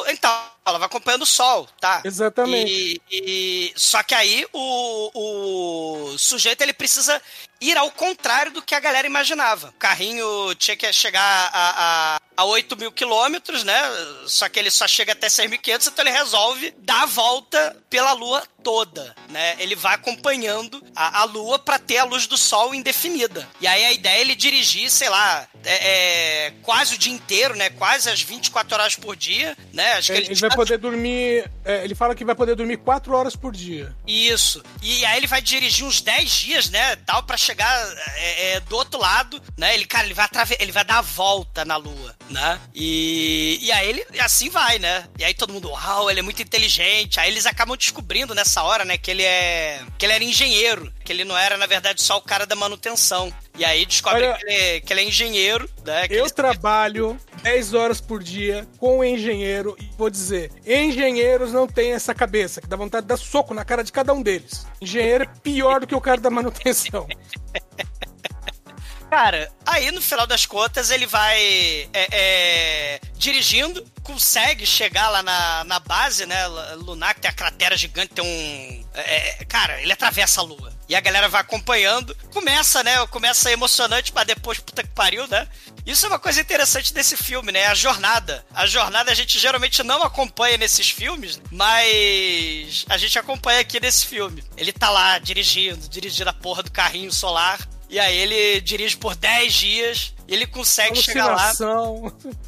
[0.07, 0.31] Então,
[0.67, 2.01] ela vai acompanhando o Sol, tá?
[2.03, 2.71] Exatamente.
[2.71, 7.21] E, e- só que aí o, o sujeito ele precisa
[7.59, 9.69] ir ao contrário do que a galera imaginava.
[9.69, 13.79] O carrinho tinha que chegar a, a, a 8 mil quilômetros, né?
[14.27, 18.43] Só que ele só chega até 6.500, então ele resolve dar a volta pela Lua
[18.63, 19.55] toda, né?
[19.57, 23.47] Ele vai acompanhando a, a Lua para ter a luz do Sol indefinida.
[23.59, 27.55] E aí a ideia é ele dirigir, sei lá, é, é, quase o dia inteiro,
[27.55, 27.69] né?
[27.71, 29.93] Quase as 24 horas por dia, né?
[29.93, 31.49] Acho que Ele, ele, ele vai poder dormir.
[31.63, 33.95] é, ele fala que vai poder dormir 4 horas por dia.
[34.07, 34.63] Isso.
[34.81, 38.75] E aí ele vai dirigir uns 10 dias, né, tal, pra chegar é, é, do
[38.75, 39.73] outro lado, né?
[39.75, 40.27] Ele, cara, ele vai
[40.59, 42.59] ele vai dar a volta na lua, né?
[42.73, 45.07] E, e aí ele assim vai, né?
[45.19, 47.19] E aí todo mundo, uau, ele é muito inteligente.
[47.19, 51.11] Aí eles acabam descobrindo nessa hora, né, que ele é que ele era engenheiro, que
[51.11, 53.31] ele não era na verdade só o cara da manutenção.
[53.57, 56.07] E aí descobre Olha- que, ele, é- que ele é engenheiro, né?
[56.07, 61.65] que Eu ele- trabalho 10 horas por dia com engenheiro e vou dizer, engenheiros não
[61.67, 64.65] têm essa cabeça, que dá vontade de dar soco na cara de cada um deles.
[64.79, 67.07] Engenheiro é pior do que o cara da manutenção.
[69.09, 71.39] Cara, aí no final das contas ele vai
[71.93, 76.45] é, é, dirigindo, consegue chegar lá na, na base, né?
[76.75, 78.85] Lunar, que tem a cratera gigante, tem um.
[78.93, 80.73] é, é, cara, ele atravessa a lua.
[80.89, 82.15] E a galera vai acompanhando.
[82.31, 83.05] Começa, né?
[83.07, 85.47] Começa emocionante, mas depois, puta que pariu, né?
[85.85, 87.67] Isso é uma coisa interessante desse filme, né?
[87.67, 88.45] A jornada.
[88.53, 94.05] A jornada a gente geralmente não acompanha nesses filmes, mas a gente acompanha aqui nesse
[94.05, 94.43] filme.
[94.55, 97.59] Ele tá lá dirigindo, dirigindo a porra do carrinho solar.
[97.89, 101.53] E aí ele dirige por 10 dias e ele consegue chegar lá.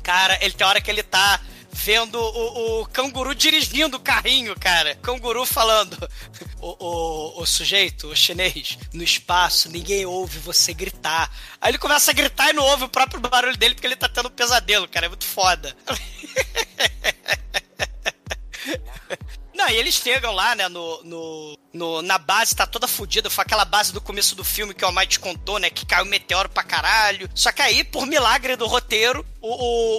[0.04, 1.40] Cara, ele tem hora que ele tá
[1.72, 4.96] vendo o, o canguru dirigindo o carrinho, cara.
[4.96, 5.98] Canguru falando:
[6.60, 11.32] o, o, o sujeito, o chinês, no espaço, ninguém ouve você gritar.
[11.62, 14.10] Aí ele começa a gritar e não ouve o próprio barulho dele porque ele tá
[14.10, 15.06] tendo um pesadelo, cara.
[15.06, 15.76] É muito foda.
[19.60, 23.30] Não, e eles chegam lá, né, no, no, no- na base, tá toda fodida.
[23.30, 26.08] Foi aquela base do começo do filme que o Almighty contou, né, que caiu um
[26.10, 27.30] meteoro pra caralho.
[27.36, 29.50] Só que aí, por milagre do roteiro, o,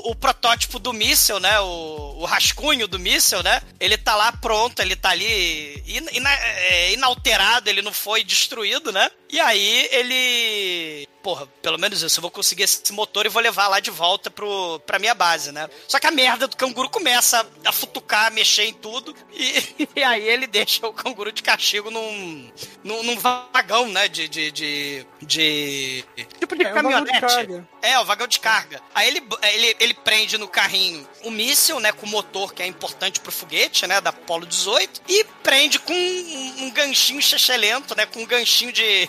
[0.09, 4.33] o, o protótipo do míssel, né, o, o rascunho do míssel, né, ele tá lá
[4.33, 9.11] pronto, ele tá ali in- ina- é, inalterado, ele não foi destruído, né.
[9.29, 13.69] E aí ele porra, pelo menos isso, eu vou conseguir esse motor e vou levar
[13.69, 15.69] lá de volta pro, pra minha base, né?
[15.87, 20.03] Só que a merda do canguru começa a futucar, a mexer em tudo, e, e
[20.03, 22.51] aí ele deixa o canguru de castigo num,
[22.83, 24.09] num, num vagão, né?
[24.09, 24.29] De.
[24.29, 26.05] de, de, de-
[26.39, 27.65] tipo de É, um de caminhonete.
[27.83, 28.81] É, o vagão de carga.
[28.95, 31.93] Aí ele, ele, ele prende no carrinho o míssil, né?
[31.93, 34.01] Com o motor que é importante pro foguete, né?
[34.01, 35.03] Da Apollo 18.
[35.09, 38.07] E prende com um, um ganchinho chechelento, né?
[38.07, 39.09] Com um ganchinho de.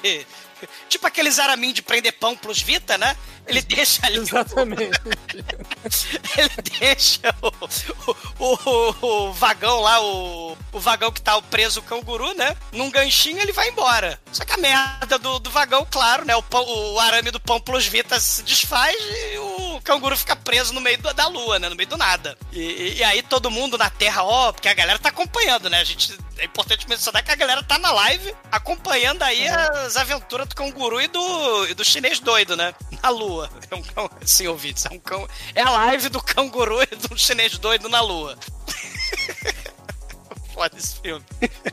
[0.90, 3.16] Tipo aqueles araminhos de prender pão pros Vita, né?
[3.52, 4.18] Ele deixa ali.
[4.18, 5.00] Exatamente.
[6.38, 6.50] Ele
[6.80, 8.96] deixa o, o,
[9.30, 12.56] o- vagão lá, o, o vagão que tá preso o canguru, né?
[12.72, 14.20] Num ganchinho ele vai embora.
[14.32, 16.36] Só que a merda do, do vagão, claro, né?
[16.36, 20.74] O, pão- o arame do pão plus vita se desfaz e o canguru fica preso
[20.74, 21.70] no meio do- da lua, né?
[21.70, 22.38] No meio do nada.
[22.52, 25.80] E, e- aí todo mundo na Terra, ó, porque a galera tá acompanhando, né?
[25.80, 26.18] A gente.
[26.38, 31.00] É importante mencionar que a galera tá na live acompanhando aí as aventuras do canguru
[31.00, 32.74] e do, e do chinês doido, né?
[33.04, 33.41] Na lua.
[33.70, 35.28] É um cão, sim, ouvintes, é um cão.
[35.56, 38.38] É a live do canguru e do chinês doido na lua.
[40.54, 41.24] Foda esse filme.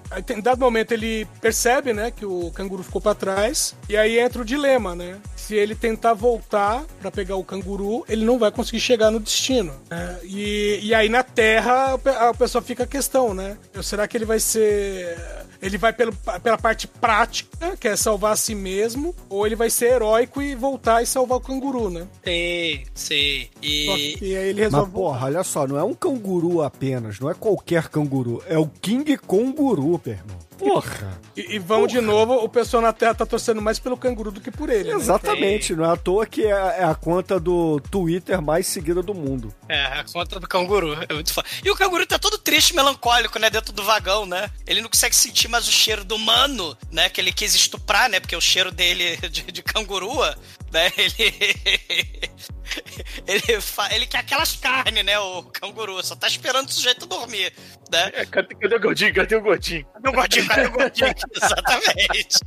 [0.08, 3.74] Aí, tem dado momento, ele percebe, né, que o canguru ficou pra trás.
[3.88, 5.18] E aí entra o dilema, né?
[5.34, 9.74] Se ele tentar voltar pra pegar o canguru, ele não vai conseguir chegar no destino.
[9.90, 10.20] né?
[10.22, 13.58] E, e aí na Terra, a pessoa fica a questão, né?
[13.82, 15.18] Será que ele vai ser.
[15.60, 19.70] Ele vai pelo, pela parte prática, que é salvar a si mesmo, ou ele vai
[19.70, 22.06] ser heróico e voltar e salvar o canguru, né?
[22.24, 23.48] Sim, sim.
[23.62, 24.16] E.
[24.18, 24.92] que aí ele Mas, resolve.
[24.92, 29.16] porra, olha só, não é um canguru apenas, não é qualquer canguru, é o King
[29.18, 30.47] Konguru, meu irmão.
[30.58, 31.20] Porra!
[31.36, 34.40] E, e vamos de novo, o pessoal na Terra tá torcendo mais pelo canguru do
[34.40, 34.90] que por ele.
[34.90, 34.96] né?
[34.96, 39.14] Exatamente, não é à toa que é, é a conta do Twitter mais seguida do
[39.14, 39.54] mundo.
[39.68, 40.96] É, a conta do canguru.
[41.08, 41.46] É muito foda.
[41.64, 43.48] E o canguru tá todo triste, melancólico, né?
[43.50, 44.50] Dentro do vagão, né?
[44.66, 47.08] Ele não consegue sentir mais o cheiro do humano, né?
[47.08, 48.20] Que ele quis estuprar, né?
[48.20, 50.36] Porque o cheiro dele de, de cangurua,
[50.72, 50.92] né?
[50.98, 52.38] Ele.
[53.26, 53.92] Ele, fa...
[53.94, 55.18] ele quer aquelas carnes, né?
[55.18, 56.02] O canguru.
[56.04, 57.52] Só tá esperando o sujeito dormir,
[57.90, 58.10] né?
[58.12, 59.14] É, cadê, cadê o gordinho?
[59.14, 59.86] Cadê o gordinho?
[59.86, 60.48] Cadê o gordinho?
[60.48, 61.14] Cadê o gordinho?
[61.34, 62.38] Exatamente.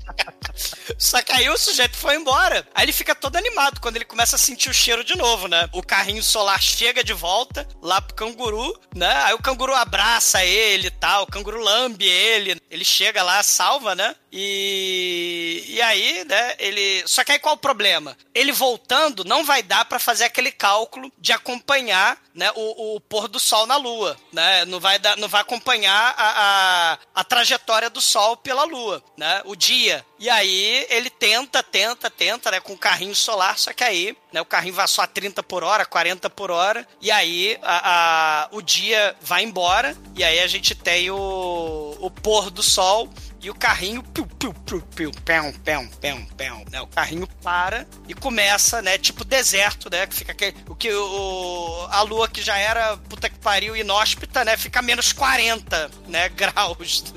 [0.98, 2.68] Só que aí o sujeito foi embora.
[2.74, 5.70] Aí ele fica todo animado quando ele começa a sentir o cheiro de novo, né?
[5.72, 9.12] O carrinho solar chega de volta lá pro canguru, né?
[9.24, 11.24] Aí o canguru abraça ele e tal.
[11.24, 12.60] O canguru lambe ele.
[12.70, 14.16] Ele chega lá, salva, né?
[14.32, 17.04] E, e aí, né, ele.
[17.06, 18.11] Só que aí qual o problema?
[18.34, 23.28] Ele voltando não vai dar para fazer aquele cálculo de acompanhar né, o, o, pôr
[23.28, 24.64] do sol na lua, né?
[24.66, 29.42] Não vai, dar, não vai acompanhar a, a, a, trajetória do sol pela lua, né?
[29.46, 30.06] O dia.
[30.18, 32.60] E aí ele tenta, tenta, tenta, né?
[32.60, 35.64] Com o carrinho solar, só que aí né, o carrinho vai só a 30 por
[35.64, 40.48] hora, 40 por hora, e aí a, a, o dia vai embora, e aí a
[40.48, 43.10] gente tem o, o pôr do sol
[43.42, 46.80] e o carrinho piu, piu, piu, piu, pão, pão, pão, pão, né?
[46.82, 48.98] O carrinho para e começa, né?
[48.98, 50.06] Tipo deserto, né?
[50.06, 54.46] Que fica aquele, o que o a lua que já era puta que pariu inóspita,
[54.46, 54.56] né?
[54.58, 57.14] Fica menos 40, né, graus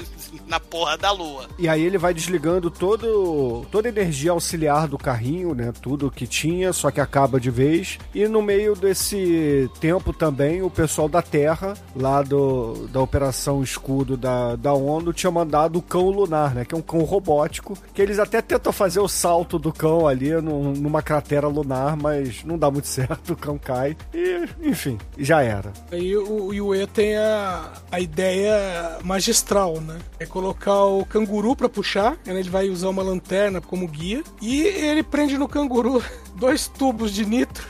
[0.54, 1.46] na porra da lua.
[1.58, 5.72] E aí ele vai desligando todo toda a energia auxiliar do carrinho, né?
[5.82, 7.98] Tudo que tinha, só que acaba de vez.
[8.14, 14.16] E no meio desse tempo também, o pessoal da Terra, lá do, da Operação Escudo
[14.16, 16.64] da, da ONU, tinha mandado o cão lunar, né?
[16.64, 20.30] Que é um cão robótico, que eles até tentam fazer o salto do cão ali
[20.40, 23.96] num, numa cratera lunar, mas não dá muito certo, o cão cai.
[24.12, 25.72] E, enfim, já era.
[25.90, 29.98] Aí o Yue tem a, a ideia magistral, né?
[30.20, 32.38] É colocar o canguru para puxar, né?
[32.38, 36.04] ele vai usar uma lanterna como guia, e ele prende no canguru
[36.36, 37.66] dois tubos de nitro.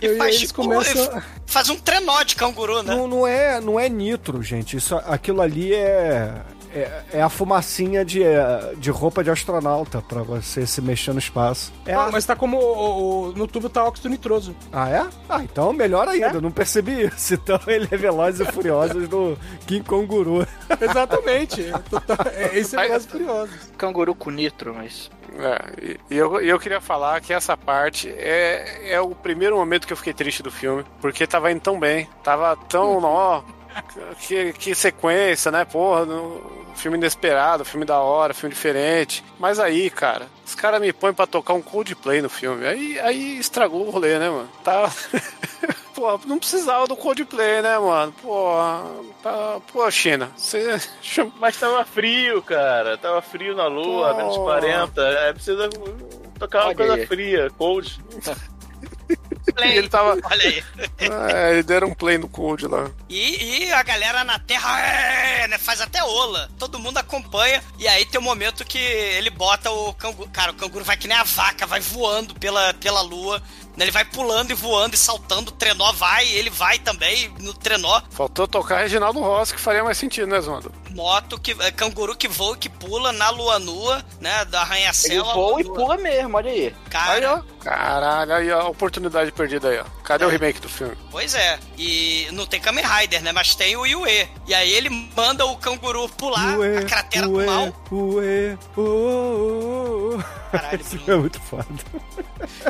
[0.00, 1.22] E, e faz, tipo, começam...
[1.46, 2.94] faz um trenó de canguru, né?
[2.94, 4.76] Não, não, é, não é nitro, gente.
[4.76, 6.42] Isso, aquilo ali é,
[6.74, 8.20] é, é, a fumacinha de,
[8.76, 11.72] de roupa de astronauta pra você se mexer no espaço.
[11.84, 12.10] É ah, a...
[12.10, 14.54] mas tá como o, o, no tubo tá óxido nitroso.
[14.72, 15.06] Ah, é?
[15.28, 16.38] Ah, então melhor ainda.
[16.38, 16.40] É?
[16.40, 17.40] Não percebi isso.
[17.40, 20.46] Então ele é Velozes e Furiosos do King Konguru.
[20.80, 21.64] Exatamente.
[22.34, 23.54] É, esse é Velozes e Furiosos.
[23.78, 25.10] Canguru com nitro, mas...
[25.38, 29.92] É, e eu, eu queria falar que essa parte é, é o primeiro momento que
[29.92, 33.42] eu fiquei triste do filme, porque tava indo tão bem, tava tão, ó,
[34.20, 35.64] que, que sequência, né?
[35.64, 39.24] Porra, no, filme inesperado, filme da hora, filme diferente.
[39.38, 42.66] Mas aí, cara, os caras me põem pra tocar um Coldplay no filme.
[42.66, 44.48] Aí, aí estragou o rolê, né, mano?
[44.64, 44.90] Tá.
[45.94, 48.12] pô, não precisava do Coldplay, né, mano?
[48.22, 48.54] Pô,
[49.22, 49.60] tá...
[49.72, 50.80] pô China, você.
[51.38, 52.96] Mas tava frio, cara.
[52.96, 54.16] Tava frio na lua, pô.
[54.16, 55.02] menos 40.
[55.02, 55.68] É, precisa
[56.38, 57.06] tocar uma Olha coisa aí.
[57.06, 58.00] fria, cold.
[59.66, 59.78] Play.
[59.78, 60.18] ele tava.
[60.24, 60.64] Olha aí.
[60.98, 62.90] É, ele deram um play no Cold lá.
[63.08, 66.50] E, e a galera na Terra é, né, faz até ola.
[66.58, 67.62] Todo mundo acompanha.
[67.78, 70.28] E aí tem um momento que ele bota o canguru.
[70.30, 73.42] Cara, o canguru vai que nem a vaca, vai voando pela, pela lua.
[73.76, 77.54] Né, ele vai pulando e voando e saltando, o trenó vai, ele vai também no
[77.54, 78.02] trenó.
[78.10, 80.72] Faltou tocar Reginaldo Rossi, que faria mais sentido, né, Zondo?
[80.94, 85.24] Moto, que, é, canguru que voa e que pula na lua nua, né, da arranha-céu.
[85.24, 86.74] Ele voa e pula mesmo, olha aí.
[86.88, 87.42] Cara, aí, ó.
[87.62, 89.84] Caralho, aí ó, a oportunidade perdida aí, ó.
[90.02, 90.26] Cadê é.
[90.26, 90.96] o remake do filme?
[91.10, 94.28] Pois é, e não tem Kamen Rider, né, mas tem o Yue.
[94.46, 97.64] E aí ele manda o canguru pular Ué, a cratera ué, do mal.
[97.92, 100.40] Ué, oh, oh.
[100.50, 101.66] Caralho, Isso é muito foda.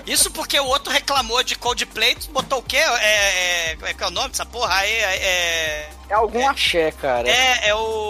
[0.07, 2.77] Isso porque o outro reclamou de Coldplay, botou o quê?
[2.77, 4.75] É, é, como é que é o nome dessa porra?
[4.75, 7.29] Aí é, É algum axé, cara.
[7.29, 8.10] é, é o...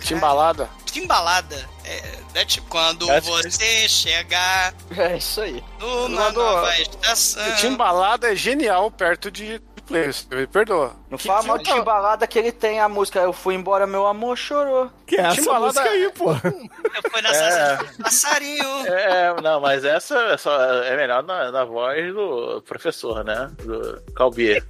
[0.00, 0.68] Timbalada.
[0.86, 1.68] Timbalada.
[1.84, 5.62] É, né, tipo, quando que- você chegar É isso aí.
[5.80, 7.54] numa Mandou- nova estação...
[7.56, 10.94] Timbalada é genial perto de Play, me perdoa.
[11.08, 13.86] Não Que fala mal que- de Timbalada que ele tem a música Eu Fui Embora,
[13.86, 14.90] Meu Amor Chorou.
[15.06, 16.30] Que é essa Timbalada- música aí, pô.
[16.32, 18.02] Eu fui nessa É.
[18.02, 18.68] passarinho.
[18.86, 23.50] É, não, mas essa é, só, é melhor na, na voz do professor, né?
[23.64, 24.62] Do Calbier.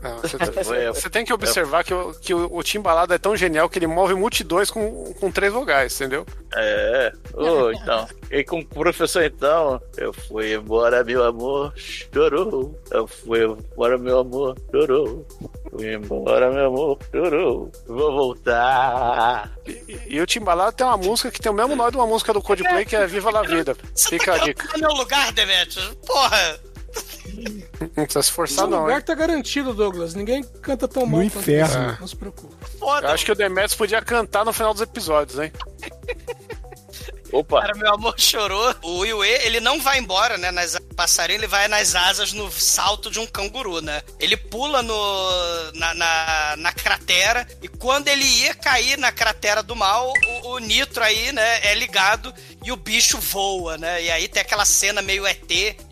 [0.00, 3.36] Não, você, Foi- você tem que observar que, o, que o, o Timbalada é tão
[3.36, 6.26] genial que ele move multidões com, com três vogais, entendeu?
[6.54, 8.06] É, oh, então.
[8.30, 12.78] E com o professor, então, eu fui embora, meu amor, chorou.
[12.90, 15.26] Eu fui embora, meu amor, chorou.
[15.70, 17.70] Fui embora, meu amor, chorou.
[17.86, 19.50] Vou voltar.
[19.66, 22.32] E, e o Timbalada tem uma música que tem o mesmo nome de uma música
[22.32, 23.76] do Coldplay que é Viva la Vida.
[23.94, 24.68] Você Fica a tá dica.
[24.74, 25.94] no meu lugar, Demetrius?
[26.06, 26.60] Porra!
[27.96, 28.82] Não precisa se forçar, não.
[28.82, 29.04] lugar hein?
[29.04, 30.14] tá garantido, Douglas.
[30.14, 31.68] Ninguém canta tão mal No quanto inferno.
[31.92, 32.00] você.
[32.00, 32.54] Não se preocupe.
[32.62, 35.52] Eu Foda, acho que o Demetrius podia cantar no final dos episódios, hein?
[37.32, 38.74] Opa, Cara, meu amor chorou.
[38.82, 40.50] O Yue, ele não vai embora, né?
[40.50, 44.02] Nas passarinho, ele vai nas asas no salto de um canguru, né?
[44.18, 49.76] Ele pula no, na, na, na cratera e quando ele ia cair na cratera do
[49.76, 50.12] mal,
[50.42, 52.32] o, o nitro aí, né, é ligado
[52.64, 54.02] e o bicho voa, né?
[54.02, 55.40] E aí tem aquela cena meio ET,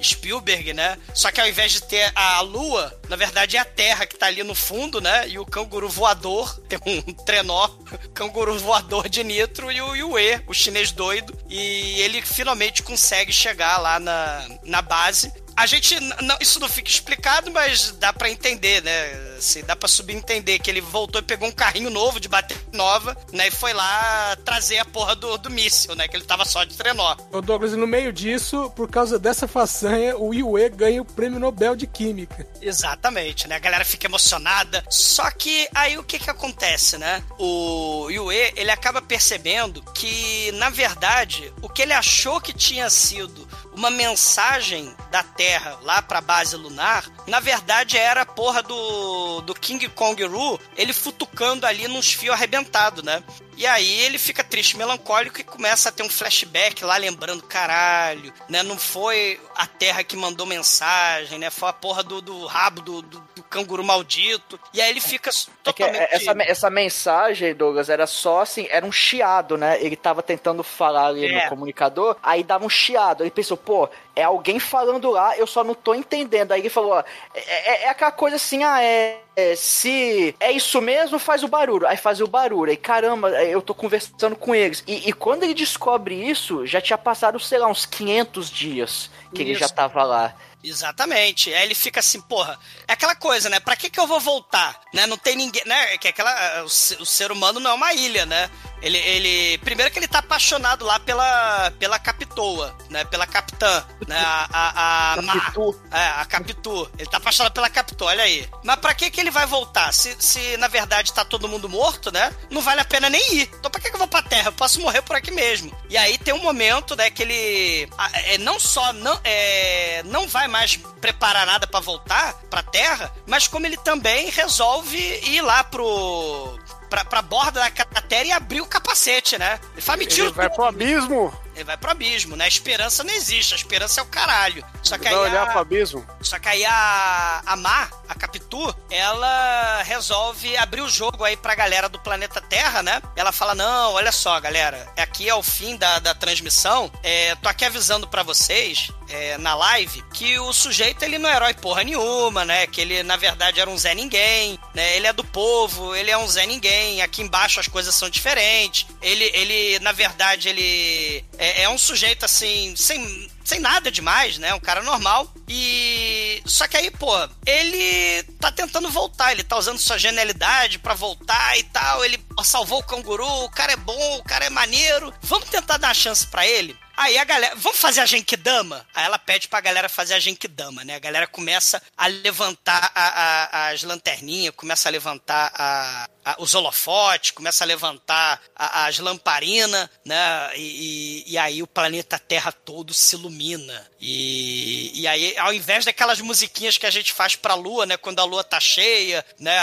[0.03, 0.99] Spielberg, né?
[1.15, 4.27] Só que ao invés de ter a lua, na verdade é a terra que tá
[4.27, 5.29] ali no fundo, né?
[5.29, 7.69] E o canguru voador, tem um trenó,
[8.13, 11.24] canguru voador de nitro e o Yue, o chinês doido.
[11.49, 15.33] E ele finalmente consegue chegar lá na, na base.
[15.57, 19.35] A gente, não, isso não fica explicado, mas dá pra entender, né?
[19.39, 23.17] Assim, dá pra subentender que ele voltou e pegou um carrinho novo de bateria nova,
[23.33, 23.49] né?
[23.49, 26.09] E foi lá trazer a porra do, do míssil, né?
[26.09, 27.17] Que ele tava só de trenó.
[27.31, 31.39] Ô Douglas, e no meio disso, por causa dessa façanha, o Yue ganha o prêmio
[31.39, 32.47] Nobel de Química.
[32.61, 33.57] Exatamente, né?
[33.57, 34.85] A galera fica emocionada.
[34.91, 37.23] Só que aí o que que acontece, né?
[37.39, 43.47] O Yue, ele acaba percebendo que, na verdade, o que ele achou que tinha sido
[43.75, 49.55] uma mensagem da Terra lá pra base lunar, na verdade era a porra do, do
[49.55, 53.23] King Kong Ru, ele futucando ali nos fios arrebentados, né?
[53.57, 58.33] E aí ele fica triste, melancólico e começa a ter um flashback lá lembrando, caralho,
[58.49, 58.63] né?
[58.63, 61.51] Não foi a Terra que mandou mensagem, né?
[61.51, 64.59] Foi a porra do, do rabo do, do, do canguru maldito.
[64.73, 65.33] E aí ele fica É
[65.63, 66.09] totalmente...
[66.11, 69.83] essa, essa mensagem, Douglas, era só assim, era um chiado, né?
[69.83, 71.45] Ele tava tentando falar ali É.
[71.45, 73.23] no comunicador, aí dava um chiado.
[73.23, 76.53] Ele pensou, pô, é alguém falando lá, eu só não tô entendendo.
[76.53, 77.05] Aí ele falou, ó,
[77.35, 81.49] é, é- é aquela coisa assim, ah, é, é, Se é isso mesmo, faz o
[81.49, 81.87] barulho.
[81.87, 82.71] Aí faz o barulho.
[82.71, 84.85] Aí, caramba, eu tô conversando com eles.
[84.87, 89.43] E, e quando ele descobre isso, já tinha passado, sei lá, uns 500 dias que
[89.43, 89.75] ele já Isso.
[89.75, 90.35] tava lá.
[90.63, 91.53] Exatamente.
[91.53, 92.59] Aí ele fica assim, porra,
[92.89, 93.61] é aquela coisa, né?
[93.61, 94.81] Pra que que eu vou voltar?
[94.95, 95.07] Né?
[95.07, 95.99] Não tem ninguém, né?
[95.99, 98.49] Que é aquela, o, o ser humano não é uma ilha, né?
[98.85, 103.03] Ele, ele, primeiro que ele tá apaixonado lá pela, pela Capitoa, né?
[103.07, 104.19] Pela capitã, né?
[104.19, 105.33] A, a, a Ma.
[105.41, 105.81] Capitu.
[105.91, 106.91] É, a Capitu.
[106.99, 108.47] Ele tá apaixonado pela Capitu, olha aí.
[108.63, 109.91] Mas pra que que ele vai voltar?
[109.95, 112.31] Se, se na verdade tá todo mundo morto, né?
[112.51, 113.51] Não vale a pena nem ir.
[113.59, 114.49] Então pra que que eu vou pra Terra?
[114.49, 115.75] Eu posso morrer por aqui mesmo.
[115.89, 120.47] E aí tem um momento, né, que ele é, não só não, é, não vai
[120.47, 126.59] mais preparar nada pra voltar pra Terra, mas como ele também resolve ir lá pro...
[126.95, 129.59] Pra, pra borda da cratera e abrir o capacete, né?
[129.73, 132.45] Ele fala, me tira Ele vai pro abismo, Ele vai pro abismo, né?
[132.45, 134.65] A esperança não existe, a esperança é o caralho.
[134.83, 136.07] Só que vai aí olhar a- pro abismo.
[136.21, 141.55] só que aí a, a Ma, a Capitu, ela resolve abrir o jogo aí pra
[141.55, 143.01] galera do planeta Terra, né?
[143.17, 146.91] Ela fala: Não, olha só, galera, aqui é o fim da, da transmissão.
[147.03, 148.89] É, tô aqui avisando pra vocês.
[149.09, 152.67] é, na live, que o sujeito ele não é herói porra nenhuma, né?
[152.67, 154.97] Que ele na verdade era um Zé Ninguém, né?
[154.97, 157.03] Ele é do povo, ele é um Zé Ninguém.
[157.03, 158.87] Aqui embaixo as coisas são diferentes.
[159.03, 164.55] Ele, ele na verdade, ele é, é um sujeito assim, sem, sem nada demais, né?
[164.55, 165.33] Um cara normal.
[165.49, 166.43] E.
[166.47, 167.13] Só que aí, pô,
[167.47, 172.05] ele tá tentando voltar, ele tá usando sua genialidade pra voltar e tal.
[172.05, 175.13] Ele salvou o canguru, o cara é bom, o cara é maneiro.
[175.23, 176.77] Vamos tentar dar uma chance pra ele?
[176.97, 178.87] Aí a galera, vamos fazer a Genkidama?
[178.95, 180.95] Aí ela pede pra galera fazer a Genkidama, né?
[180.95, 186.55] A galera começa a levantar a- a- as lanterninhas, começa a levantar a- a- os
[186.55, 190.51] holofotes, começa a levantar a- as lamparinas, né?
[190.57, 193.91] E, e- e aí o planeta Terra todo se ilumina.
[194.01, 197.97] E, e aí, ao invés daquelas musiquinhas que a gente faz pra lua, né?
[197.97, 199.59] Quando a lua tá cheia, né?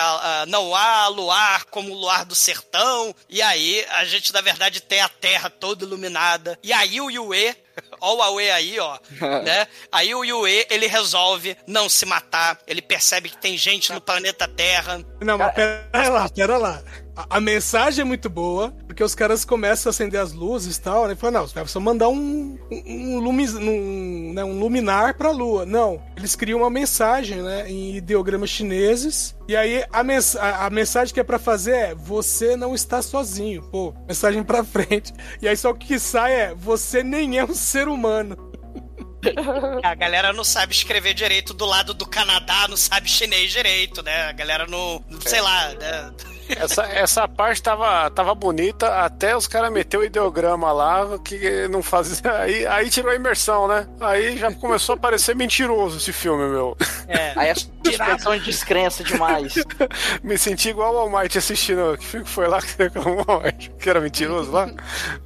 [0.47, 3.15] não há luar como o luar do sertão.
[3.29, 6.57] E aí a gente, na verdade, tem a Terra toda iluminada.
[6.63, 7.55] E aí o Yue,
[7.99, 8.97] ó o Aue aí, ó,
[9.43, 9.67] né?
[9.91, 12.59] Aí o Yue, ele resolve não se matar.
[12.67, 15.03] Ele percebe que tem gente no planeta Terra.
[15.21, 16.83] Não, mas pera lá, pera lá.
[17.29, 21.07] A, mensagem é muito boa, porque os caras começam a acender as luzes e tal,
[21.07, 21.15] né?
[21.15, 25.31] Fala, não, você vai só mandar um, um, um, lumis- um, né, um luminar pra
[25.31, 25.65] lua.
[25.65, 30.69] Não, eles criam uma mensagem, né, em ideogramas chineses, e aí a, mens a, a
[30.69, 33.61] mensagem que é pra fazer é, você não está sozinho.
[33.63, 35.13] Pô, mensagem pra frente.
[35.41, 38.37] E aí só o que sai é, você nem é um ser humano.
[39.83, 44.23] A galera não sabe escrever direito do lado do Canadá, não sabe chinês direito, né?
[44.23, 46.11] A galera não, sei lá, né?
[46.57, 51.81] Essa, essa parte tava, tava bonita, até os caras meteram o ideograma lá, que não
[51.81, 52.21] fazia.
[52.41, 53.87] Aí, aí tirou a imersão, né?
[53.99, 56.75] Aí já começou a parecer mentiroso esse filme, meu.
[57.07, 57.33] É.
[57.35, 59.53] Aí a suspensão de descrença demais.
[60.23, 61.97] Me senti igual o All Might assistindo.
[61.97, 63.25] Que filme que foi lá que você reclamou?
[63.79, 64.69] Que era mentiroso lá?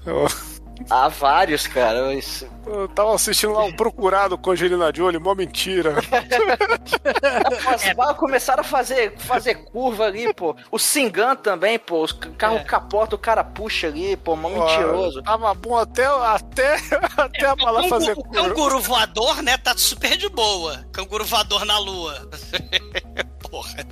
[0.06, 0.28] Eu-
[0.90, 2.14] Há vários, cara.
[2.14, 5.96] Isso- Eu tava assistindo lá um procurado com a Angelina Jolie, mó mentira.
[7.68, 10.56] As balas começaram a fazer, fazer curva ali, pô.
[10.72, 12.02] O Singan também, pô.
[12.04, 12.64] Os carro É.
[12.64, 14.36] capota, o cara puxa ali, pô.
[14.36, 15.22] Mó mentiroso.
[15.24, 16.76] Tava bom até, até,
[17.18, 18.34] até a bala o, fazer o curva.
[18.50, 20.86] canguru voador, né, tá super de boa.
[20.92, 22.30] Canguru voador na lua.
[23.50, 23.86] Porra.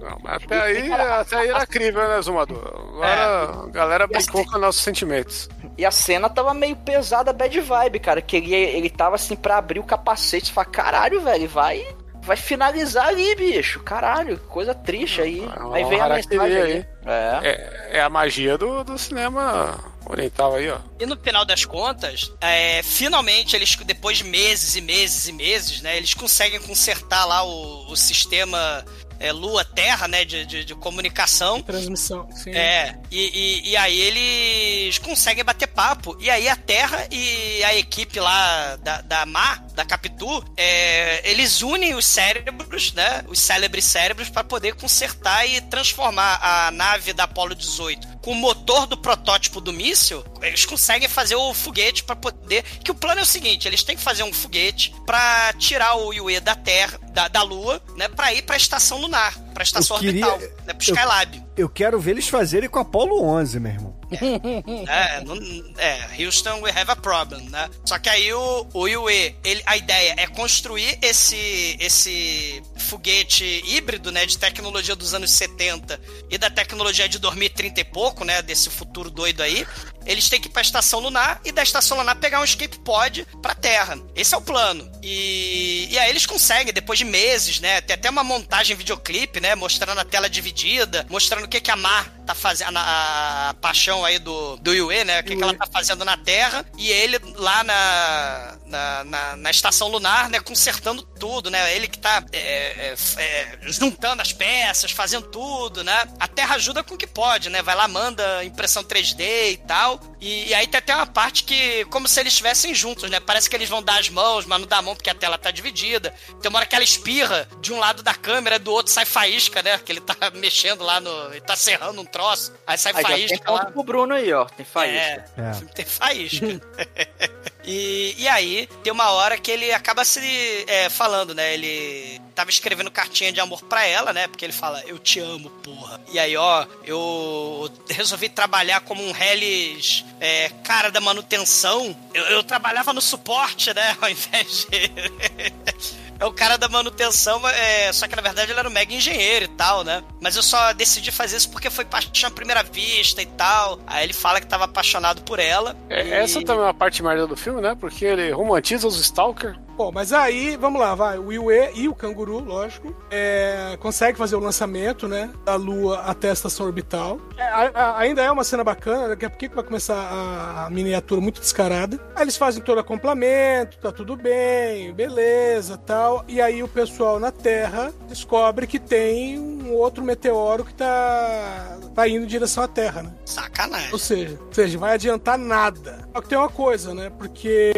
[0.00, 2.58] Não, mas até aí, até aí era crível, né, Zumador?
[2.92, 5.48] Agora a galera brincou com nossos sentimentos.
[5.78, 8.22] E a cena tava meio pesada, bad vibe, cara.
[8.22, 10.46] Que ele, ele tava assim pra abrir o capacete.
[10.46, 11.86] Você fala, caralho, velho, vai.
[12.22, 13.80] Vai finalizar ali, bicho.
[13.80, 15.44] Caralho, coisa triste aí.
[15.44, 16.72] É Aí vem a mensagem aí.
[16.72, 16.86] aí.
[17.06, 17.40] É.
[17.42, 20.78] É, é a magia do, do cinema oriental aí, ó.
[20.98, 25.80] E no final das contas, é, finalmente eles, depois de meses e meses e meses,
[25.82, 28.84] né, eles conseguem consertar lá o, o sistema
[29.18, 31.62] é, Lua-Terra, né, de, de, de comunicação.
[31.62, 32.50] Transmissão, sim.
[32.50, 36.16] É, e, e, e aí eles conseguem bater papo.
[36.20, 41.62] E aí a Terra e a equipe lá da, da Mar, da Capitu, é, eles
[41.62, 43.24] unem os cérebros, né?
[43.28, 48.34] Os célebres cérebros, para poder consertar e transformar a nave da Apollo 18 com o
[48.34, 50.24] motor do protótipo do míssil.
[50.42, 52.64] Eles conseguem fazer o foguete para poder.
[52.82, 56.12] Que o plano é o seguinte: eles têm que fazer um foguete para tirar o
[56.12, 58.08] Yue da Terra, da, da Lua, né?
[58.08, 61.42] Para ir para a estação lunar, para a estação Eu queria- orbital, né, pro Skylab.
[61.56, 63.95] Eu quero ver eles fazerem com a Apollo 11, meu irmão.
[64.88, 65.36] É, não-
[65.78, 67.68] é, Houston, we have a problem, né?
[67.84, 74.12] Só que aí o, o Yue, ele, a ideia é construir esse, esse foguete híbrido,
[74.12, 76.00] né, de tecnologia dos anos 70
[76.30, 79.66] e da tecnologia de 2030 e pouco, né, desse futuro doido aí.
[80.04, 83.26] Eles têm que ir pra estação lunar e da estação lunar pegar um escape pod
[83.42, 83.98] pra Terra.
[84.14, 84.88] Esse é o plano.
[85.02, 87.80] E, e aí eles conseguem, depois de meses, né?
[87.80, 89.56] Tem até uma montagem videoclipe, né?
[89.56, 94.04] Mostrando a tela dividida, mostrando o que, que a Mar tá fazendo, a, a paixão
[94.04, 95.20] aí do, do Yue, né?
[95.20, 96.64] O que, que ela tá fazendo na Terra.
[96.76, 100.40] E ele lá na, na, na, na estação lunar, né?
[100.40, 101.74] Consertando tudo, né?
[101.74, 106.06] Ele que tá é, é, é, juntando as peças, fazendo tudo, né?
[106.18, 107.62] A Terra ajuda com o que pode, né?
[107.62, 110.00] Vai lá, manda impressão 3D e tal.
[110.26, 113.20] E, e aí tem até uma parte que, como se eles estivessem juntos, né?
[113.20, 115.38] Parece que eles vão dar as mãos, mas não dá a mão porque a tela
[115.38, 116.12] tá dividida.
[116.42, 119.62] Tem uma hora que ela espirra de um lado da câmera, do outro sai faísca,
[119.62, 119.78] né?
[119.78, 121.30] Que ele tá mexendo lá no.
[121.30, 122.52] Ele tá serrando um troço.
[122.66, 123.60] Aí sai Aí já tem faísca lá.
[123.60, 124.46] ponto pro Bruno aí, ó.
[124.46, 124.98] Tem faísca.
[124.98, 125.52] É, É.
[125.74, 126.46] tem faísca.
[127.66, 130.20] e, e aí, tem uma hora que ele acaba se
[130.68, 131.52] é, falando, né?
[131.52, 134.28] Ele tava escrevendo cartinha de amor pra ela, né?
[134.28, 136.00] Porque ele fala, eu te amo, porra.
[136.12, 141.96] E aí, ó, eu resolvi trabalhar como um Hellis é, cara da manutenção.
[142.14, 143.96] Eu, eu trabalhava no suporte, né?
[144.00, 145.96] Ao invés de.
[146.18, 149.44] É o cara da manutenção, é, só que na verdade ele era um mega engenheiro
[149.44, 150.02] e tal, né?
[150.20, 153.78] Mas eu só decidi fazer isso porque foi paixão à primeira vista e tal.
[153.86, 155.76] Aí ele fala que tava apaixonado por ela.
[155.90, 157.76] É, e- Essa também é uma parte merda do filme, né?
[157.78, 159.56] Porque ele romantiza os Stalker.
[159.76, 161.18] Bom, mas aí, vamos lá, vai.
[161.18, 165.30] O Yue e o canguru, lógico, é, consegue fazer o lançamento, né?
[165.44, 167.20] Da Lua até a estação orbital.
[167.36, 170.70] É, a- a- ainda é uma cena bacana, daqui a que vai começar a, a
[170.70, 172.00] miniatura muito descarada.
[172.14, 176.24] Aí eles fazem todo acoplamento, tá tudo bem, beleza tal.
[176.26, 182.08] E aí o pessoal na Terra descobre que tem um outro meteoro que tá, tá
[182.08, 183.12] indo em direção à Terra, né?
[183.26, 183.92] Sacanagem.
[183.92, 186.08] Ou seja, ou seja, vai adiantar nada.
[186.14, 187.10] Só que tem uma coisa, né?
[187.18, 187.72] Porque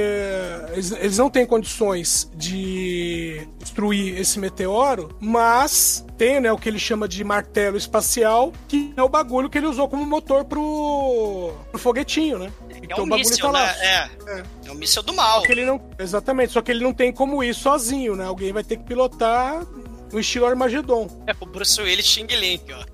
[0.73, 1.88] eles, eles não têm condições
[2.35, 8.93] de destruir esse meteoro, mas tem, né, o que ele chama de martelo espacial, que
[8.97, 12.53] é o bagulho que ele usou como motor pro, pro foguetinho, né?
[12.71, 13.67] É Então um o bagulho míssil, tá lá.
[13.67, 13.77] né?
[13.81, 14.11] É.
[14.39, 14.43] É.
[14.67, 15.41] É um míssil do mal.
[15.41, 18.25] Só que ele não, exatamente, só que ele não tem como ir sozinho, né?
[18.25, 19.65] Alguém vai ter que pilotar
[20.13, 21.25] no estilo Armagedon.
[21.27, 22.85] É o Bruce Willis Xing Ling, ó.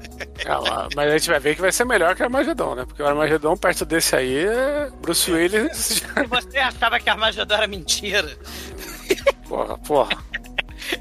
[0.47, 2.85] Ah, lá, mas a gente vai ver que vai ser melhor que o Armagedon, né?
[2.85, 5.77] Porque o Armagedon perto desse aí é Bruce Willis.
[5.77, 8.37] Se você achava que Armagedon era mentira,
[9.49, 10.19] porra, porra.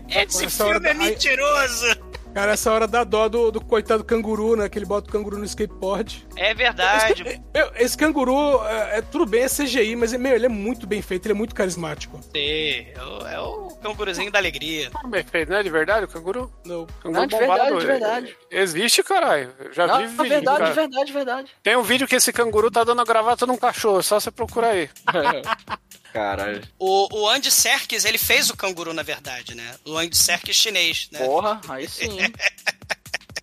[0.09, 2.12] esse filme é mentiroso.
[2.34, 4.67] Cara, essa hora dá dó do, do coitado canguru, né?
[4.67, 6.27] Que ele bota o canguru no skateboard.
[6.36, 7.41] É verdade.
[7.53, 11.01] Meu, esse canguru, é, é- tudo bem, é CGI, mas meu, ele é muito bem
[11.01, 12.19] feito, ele é muito carismático.
[12.23, 14.89] Sim, é o, é o canguruzinho da alegria.
[15.09, 15.61] Bem feito, né?
[15.61, 16.51] De verdade, o canguru?
[16.65, 16.88] Não.
[17.01, 18.38] Canguru Não, de verdade, de ele- verdade.
[18.49, 19.51] Existe, caralho.
[19.59, 20.29] Eu Já Não, vi é vídeo.
[20.29, 20.69] verdade, cara.
[20.69, 21.51] de verdade, de verdade.
[21.61, 24.31] Tem um vídeo que esse canguru tá dando a gravata num cachorro, é só você
[24.31, 24.89] procurar aí.
[26.14, 26.61] Caralho.
[26.78, 29.76] O, o Andy Serkis, ele fez o canguru, na verdade, né?
[29.84, 31.20] O Andy Serkis chinês, né?
[31.26, 32.18] Porra, aí sim.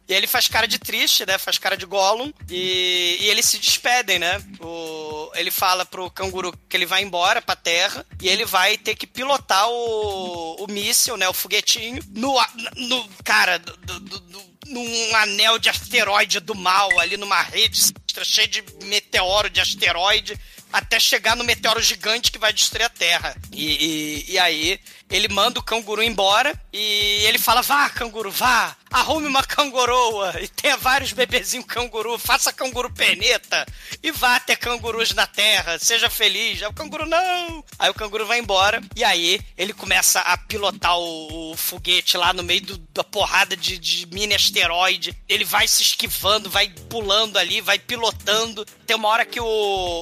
[0.09, 1.39] E ele faz cara de triste, né?
[1.39, 2.33] Faz cara de Gollum.
[2.51, 4.43] E, e eles se despedem, né?
[4.59, 8.05] O, ele fala pro canguru que ele vai embora pra terra.
[8.21, 11.29] E ele vai ter que pilotar o, o míssil, né?
[11.29, 12.03] O foguetinho.
[12.09, 12.35] No,
[12.75, 17.93] no cara, do, do- do- num anel de asteroide do mal, ali numa rede
[18.25, 20.37] cheia de meteoro de asteroide.
[20.73, 23.37] Até chegar no meteoro gigante que vai destruir a Terra.
[23.53, 28.77] E, e, e aí ele manda o canguru embora e ele fala: vá, canguru, vá,
[28.91, 33.64] arrume uma cangoroa e tenha vários bebezinhos canguru, faça canguru perneta
[34.03, 36.61] e vá ter cangurus na terra, seja feliz.
[36.62, 37.64] Aí o canguru, não!
[37.78, 42.32] Aí o canguru vai embora e aí ele começa a pilotar o, o foguete lá
[42.32, 45.16] no meio do, da porrada de, de mini asteroide.
[45.28, 48.64] Ele vai se esquivando, vai pulando ali, vai pilotando.
[48.86, 49.47] Tem uma hora que o,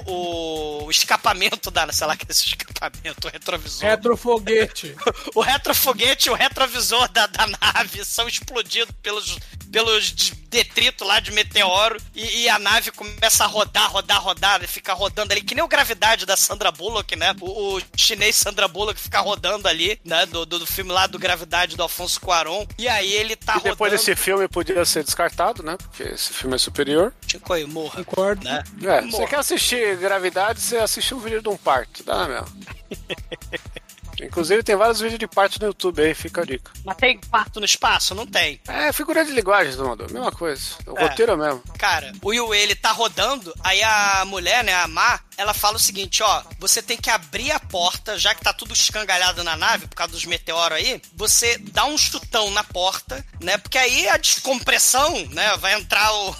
[0.07, 3.83] o, o escapamento da, sei lá que é esse escapamento, o retrovisor.
[3.83, 4.97] Retrofoguete.
[5.35, 9.39] o retrofoguete e o retrovisor da, da nave são explodidos pelos,
[9.71, 14.93] pelos detritos lá de meteoro e, e, a nave começa a rodar, rodar, rodar, fica
[14.95, 17.35] rodando ali, que nem o Gravidade da Sandra Bullock, né?
[17.41, 20.27] O, o chinês Sandra Bullock fica rodando ali, né?
[20.27, 22.67] Do, do, do, filme lá do Gravidade do Alfonso Cuarón.
[22.79, 23.97] E aí ele tá e depois rodando...
[23.97, 25.77] desse filme podia ser descartado, né?
[25.77, 27.13] Porque esse filme é superior.
[27.27, 28.05] Chico aí, morra.
[28.05, 28.45] Concordo.
[28.45, 28.63] Né?
[28.83, 32.49] É, você quer assistir Gravidade, você assistiu um vídeo de um parto, dá mesmo.
[34.25, 36.71] Inclusive tem vários vídeos de parto no YouTube aí, fica a dica.
[36.85, 38.15] Mas tem parto no espaço?
[38.15, 38.61] Não tem.
[38.67, 40.63] É, figura de linguagem, Dumador, mesma coisa.
[40.87, 41.03] O é.
[41.03, 41.63] roteiro é mesmo.
[41.79, 45.81] Cara, o Yue, ele tá rodando, aí a mulher, né, a Ma, ela fala o
[45.81, 49.87] seguinte, ó, você tem que abrir a porta, já que tá tudo escangalhado na nave
[49.87, 54.17] por causa dos meteoros aí, você dá um chutão na porta, né, porque aí a
[54.17, 56.37] descompressão, né, vai entrar o...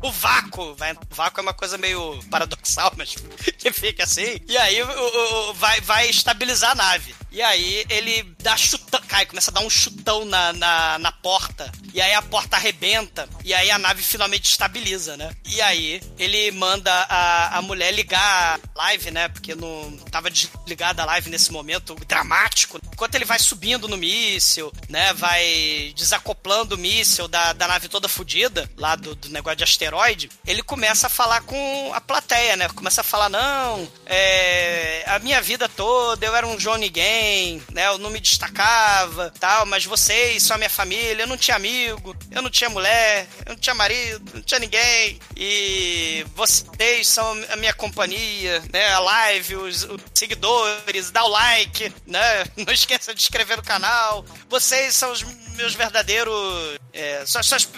[0.00, 0.74] o vácuo.
[0.74, 3.14] Vai, o vácuo é uma coisa meio paradoxal, mas
[3.58, 4.40] que fica assim.
[4.48, 7.14] E aí o, o, vai, vai estabilizar a nave.
[7.36, 11.70] E aí ele dá chutão, cai, começa a dar um chutão na, na, na, porta.
[11.92, 13.28] E aí a porta arrebenta.
[13.44, 15.30] E aí a nave finalmente estabiliza, né?
[15.44, 19.28] E aí ele manda a, a mulher ligar a live, né?
[19.28, 22.80] Porque não tava desligada a live nesse momento dramático.
[22.90, 25.12] Enquanto ele vai subindo no míssil, né?
[25.12, 30.30] Vai desacoplando o míssil da, da nave toda fodida, lá do, do negócio de asteroide.
[30.46, 32.66] Ele começa a falar com a plateia, né?
[32.70, 37.25] Começa a falar: não, é, a minha vida toda eu era um Johnny Game
[37.72, 37.86] né?
[37.86, 42.16] Eu não me destacava, tal, mas vocês são a minha família, eu não tinha amigo,
[42.30, 45.18] eu não tinha mulher, eu não tinha marido, não tinha ninguém.
[45.36, 48.92] E vocês são a minha companhia, né?
[48.92, 52.44] A live, os, os seguidores, dá o like, né?
[52.56, 54.24] Não esqueça de inscrever no canal.
[54.48, 55.22] Vocês são os
[55.56, 56.78] meus verdadeiros.
[56.92, 57.68] É, são, são as,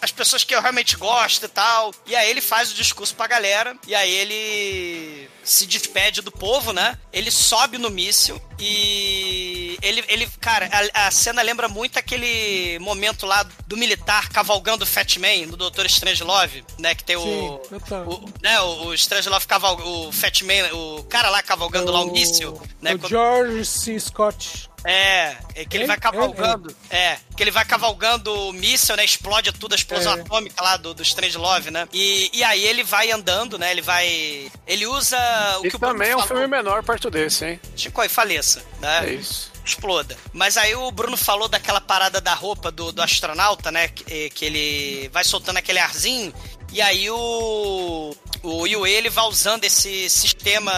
[0.00, 1.92] as pessoas que eu realmente gosto e tal.
[2.06, 3.76] E aí ele faz o discurso pra galera.
[3.86, 6.98] E aí ele se despede do povo, né?
[7.12, 13.24] Ele sobe no míssil e ele, ele cara, a, a, cena lembra muito aquele momento
[13.24, 16.94] lá do militar cavalgando o Fat Man no Doutor Strangelove, né?
[16.94, 17.60] Que tem Sim, o,
[18.06, 22.00] o, né, o, o Strangelove cavalga, o Fat Man, o cara lá cavalgando o, lá
[22.00, 22.94] o míssil, né?
[22.94, 23.98] O George C.
[23.98, 24.68] Scott.
[24.84, 26.74] É, é que ele vai cavalgando.
[26.90, 29.04] É, que ele vai cavalgando o míssil, né?
[29.04, 30.20] Explode tudo, a explosão é.
[30.20, 31.88] atômica lá do, do Strange Love, né?
[31.92, 33.70] E, e aí ele vai andando, né?
[33.70, 34.50] Ele vai.
[34.66, 35.18] Ele usa
[35.60, 36.42] o e que também é um falou.
[36.42, 37.60] filme menor perto desse, hein?
[37.76, 39.08] Chico, e faleça, né?
[39.08, 40.16] É isso exploda.
[40.32, 43.88] Mas aí o Bruno falou daquela parada da roupa do, do astronauta, né?
[43.88, 46.32] Que, que, ele vai soltando aquele arzinho.
[46.72, 48.14] E aí o.
[48.42, 50.72] O Yue ele vai usando esse sistema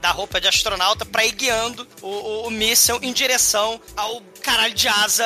[0.00, 4.74] da roupa de astronauta para ir guiando o, o, o míssil em direção ao caralho
[4.74, 5.24] de asa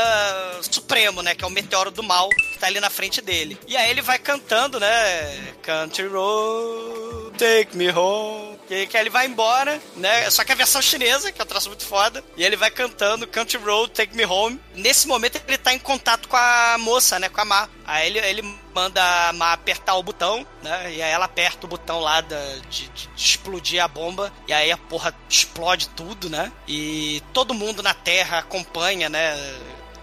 [0.62, 1.34] supremo, né?
[1.34, 3.58] Que é o meteoro do mal que tá ali na frente dele.
[3.66, 5.54] E aí ele vai cantando, né?
[5.62, 8.54] Country Road, take me home.
[8.66, 10.30] Que, que ele vai embora, né?
[10.30, 12.24] Só que a versão chinesa, que é um troço muito foda.
[12.36, 14.58] E ele vai cantando Country Road, Take Me Home.
[14.74, 17.28] Nesse momento ele tá em contato com a moça, né?
[17.28, 17.68] Com a Ma.
[17.84, 20.94] Aí ele, ele manda a Ma apertar o botão, né?
[20.94, 24.32] E aí ela aperta o botão lá da, de, de, de explodir a bomba.
[24.48, 26.52] E aí a porra explode tudo, né?
[26.66, 29.36] E todo mundo na Terra acompanha, né?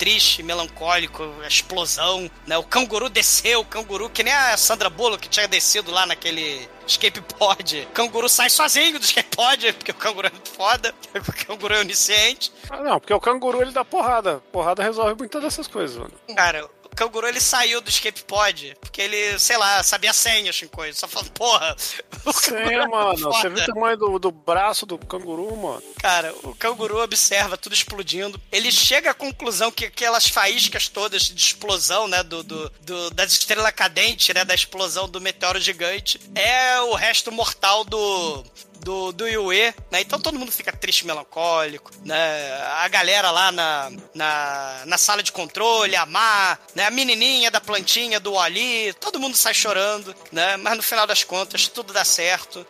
[0.01, 2.57] triste, melancólico, a explosão, né?
[2.57, 6.68] O canguru desceu, o canguru, que nem a Sandra Bullock que tinha descido lá naquele
[6.88, 7.82] escape pod.
[7.82, 11.76] O canguru sai sozinho do escape pod, porque o canguru é muito foda, o canguru
[11.76, 12.51] é onisciente.
[12.68, 14.41] Ah, não, porque o canguru ele dá porrada.
[14.51, 16.14] Porrada resolve muitas dessas coisas, mano.
[16.36, 20.93] Cara, canguru ele saiu do escape pod, porque ele, sei lá, sabia senha, Shinkoi.
[20.93, 21.75] Só falando, porra.
[22.33, 23.17] Senha, mano.
[23.17, 25.83] Você viu o tamanho do, do braço do canguru, mano?
[25.97, 28.39] Cara, o canguru observa tudo explodindo.
[28.51, 33.31] Ele chega à conclusão que aquelas faíscas todas de explosão, né, do, do, do das
[33.31, 38.43] estrelas cadentes, né, da explosão do meteoro gigante, é o resto mortal do
[38.84, 40.01] do, do Yue, né?
[40.01, 42.53] Então todo mundo fica triste, melancólico, né?
[42.79, 46.86] A galera lá na, na, na sala de controle, a Mar, né?
[46.86, 50.57] A menininha da plantinha do Ali, todo mundo sai chorando, né?
[50.57, 52.65] Mas no final das contas, tudo dá certo.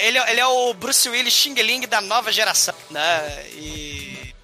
[0.00, 3.46] Ele, ele é o Bruce Willis Xing Ling da nova geração, né?
[3.52, 3.93] E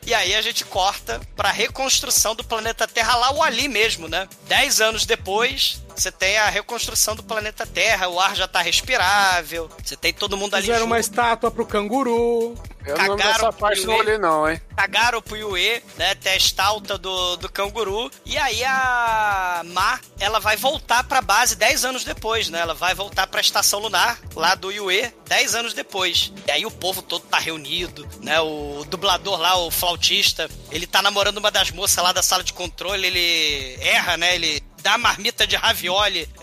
[0.07, 4.27] E aí a gente corta pra reconstrução do planeta Terra lá, o ali mesmo, né?
[4.49, 9.69] Dez anos depois, você tem a reconstrução do planeta Terra, o ar já tá respirável,
[9.85, 11.11] você tem todo mundo ali Fizeram uma junto.
[11.11, 12.55] estátua pro canguru.
[12.91, 14.61] Eu não Cagaram nessa parte pro não olhei não, hein?
[14.80, 16.14] cagaram pro Yue, né?
[16.14, 18.11] Testa alta do, do canguru.
[18.24, 22.61] E aí a Ma, ela vai voltar pra base 10 anos depois, né?
[22.61, 26.32] Ela vai voltar pra estação lunar lá do Yue 10 anos depois.
[26.47, 28.41] E aí o povo todo tá reunido, né?
[28.41, 32.53] O dublador lá, o flautista, ele tá namorando uma das moças lá da sala de
[32.54, 34.34] controle, ele erra, né?
[34.34, 36.27] Ele dá a marmita de ravioli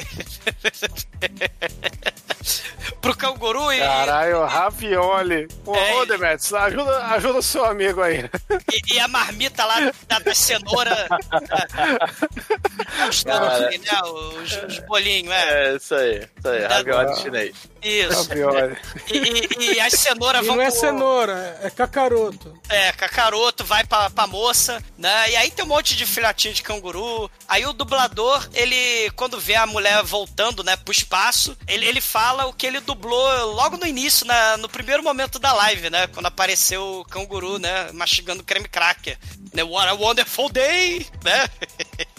[3.01, 5.47] pro canguru e, Caralho, ravioli.
[5.63, 5.95] Pô, É.
[5.95, 8.29] ô Demetrius, ajuda, ajuda o seu amigo aí.
[8.71, 11.07] E, e a marmita lá da, da cenoura.
[13.09, 13.69] os, Cara.
[13.69, 15.71] né, os, os bolinhos, é.
[15.71, 16.27] É, isso aí.
[16.37, 17.55] Isso aí, Da- ravioli chinês.
[17.87, 18.27] Isso.
[18.29, 18.77] Ravioli.
[19.11, 20.55] E, e- e as cenouras vão.
[20.55, 22.57] não é pro- cenoura, é cacaroto.
[22.69, 25.31] É, cacaroto vai pra, pra moça, né?
[25.31, 27.29] E aí tem um monte de filhotinho de canguru.
[27.47, 32.45] Aí o dublador, ele, quando vê a mulher voltando, né, pro espaço, ele, ele fala
[32.45, 36.07] o que ele dublou logo no início, na, no primeiro momento da live, né?
[36.07, 39.17] Quando apareceu o canguru, né, mastigando creme cracker.
[39.53, 39.63] Né?
[39.63, 41.47] What a wonderful day, né?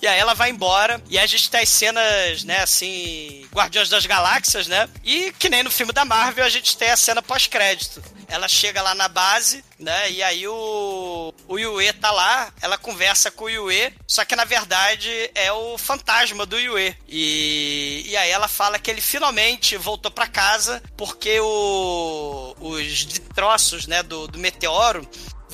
[0.00, 4.06] E aí ela vai embora, e a gente tem as cenas, né, assim, Guardiões das
[4.06, 4.88] Galáxias, né?
[5.04, 8.02] E que nem no filme da Marvel, a gente tem a cena pós-crédito.
[8.28, 10.10] Ela chega lá na base, né?
[10.10, 14.44] E aí o, o Yue tá lá, ela conversa com o Yue, só que na
[14.44, 16.96] verdade é o fantasma do Yue.
[17.08, 23.86] E, e aí ela fala que ele finalmente voltou pra casa porque o, os destroços,
[23.86, 25.08] né, do, do meteoro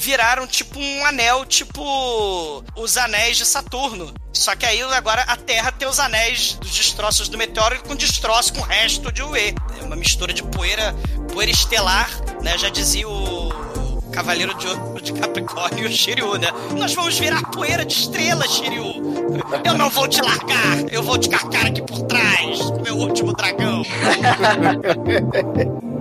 [0.05, 4.13] viraram tipo um anel, tipo os anéis de Saturno.
[4.35, 8.53] Só que aí agora a Terra tem os anéis dos destroços do meteoro com destroço
[8.53, 9.55] com o resto de Ue.
[9.81, 10.95] É uma mistura de poeira,
[11.33, 12.11] poeira estelar,
[12.43, 12.59] né?
[12.59, 16.49] Já dizia o Cavaleiro de Ouro de Capricórnio e o Shiryu, né?
[16.77, 18.85] Nós vamos virar poeira de estrela, Shiryu.
[19.65, 20.93] Eu não vou te largar.
[20.93, 22.59] Eu vou te carcar aqui por trás.
[22.83, 23.83] Meu último dragão.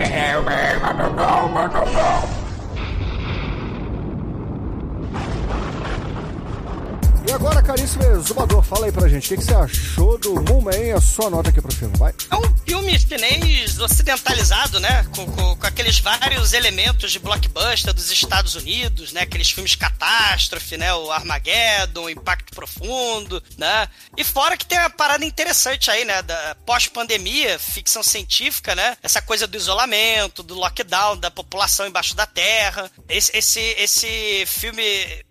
[0.00, 0.69] E agora,
[7.70, 10.90] caríssimo exumador, fala aí pra gente, o que, que você achou do Moonman?
[10.92, 12.12] A sua nota aqui pro filme, vai.
[12.28, 15.06] É um filme chinês ocidentalizado, né?
[15.14, 19.20] Com, com- com aqueles vários elementos de blockbuster dos Estados Unidos, né?
[19.20, 20.92] Aqueles filmes catástrofe, né?
[20.94, 23.86] O Armageddon, o Impacto Profundo, né?
[24.16, 26.22] E fora que tem uma parada interessante aí, né?
[26.22, 28.96] Da pós-pandemia, ficção científica, né?
[29.00, 32.90] Essa coisa do isolamento, do lockdown, da população embaixo da terra.
[33.08, 34.82] Esse, esse, esse filme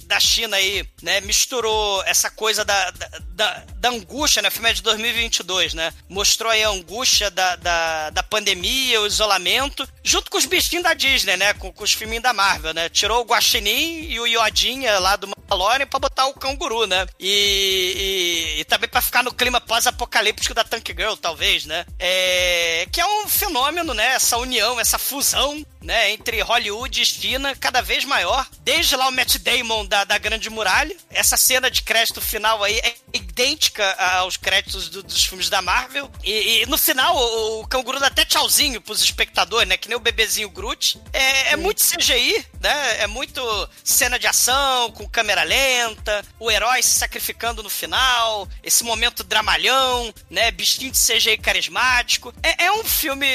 [0.05, 4.69] da China aí, né, misturou essa coisa da, da, da, da angústia, né, o filme
[4.69, 10.29] é de 2022, né, mostrou aí a angústia da, da, da pandemia, o isolamento, junto
[10.29, 13.25] com os bichinhos da Disney, né, com, com os filminhos da Marvel, né, tirou o
[13.25, 18.65] Guaxinim e o Iodinha lá do Mandalorian pra botar o canguru, né, e, e, e
[18.65, 23.27] também pra ficar no clima pós-apocalíptico da Tank Girl, talvez, né, é, que é um
[23.27, 28.45] fenômeno, né, essa união, essa fusão, né, entre Hollywood e China cada vez maior.
[28.61, 30.95] Desde lá o Matt Damon da, da Grande Muralha.
[31.09, 36.09] Essa cena de crédito final aí é idêntica aos créditos do- dos filmes da Marvel.
[36.23, 39.77] E, e no final o, o canguru dá até tchauzinho pros espectadores, né?
[39.77, 40.99] Que nem o bebezinho Groot.
[41.13, 43.01] É, é muito CGI, né?
[43.01, 43.41] É muito
[43.83, 50.13] cena de ação, com câmera lenta, o herói se sacrificando no final, esse momento dramalhão,
[50.29, 50.51] né?
[50.51, 52.33] Bichinho de CGI carismático.
[52.43, 53.27] É, é um filme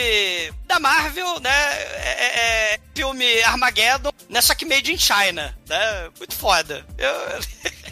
[0.67, 1.51] da Marvel, né?
[1.51, 4.41] É, é- é filme Armageddon, né?
[4.41, 6.11] Só que made in China, né?
[6.19, 6.87] Muito foda.
[6.99, 7.15] Eu...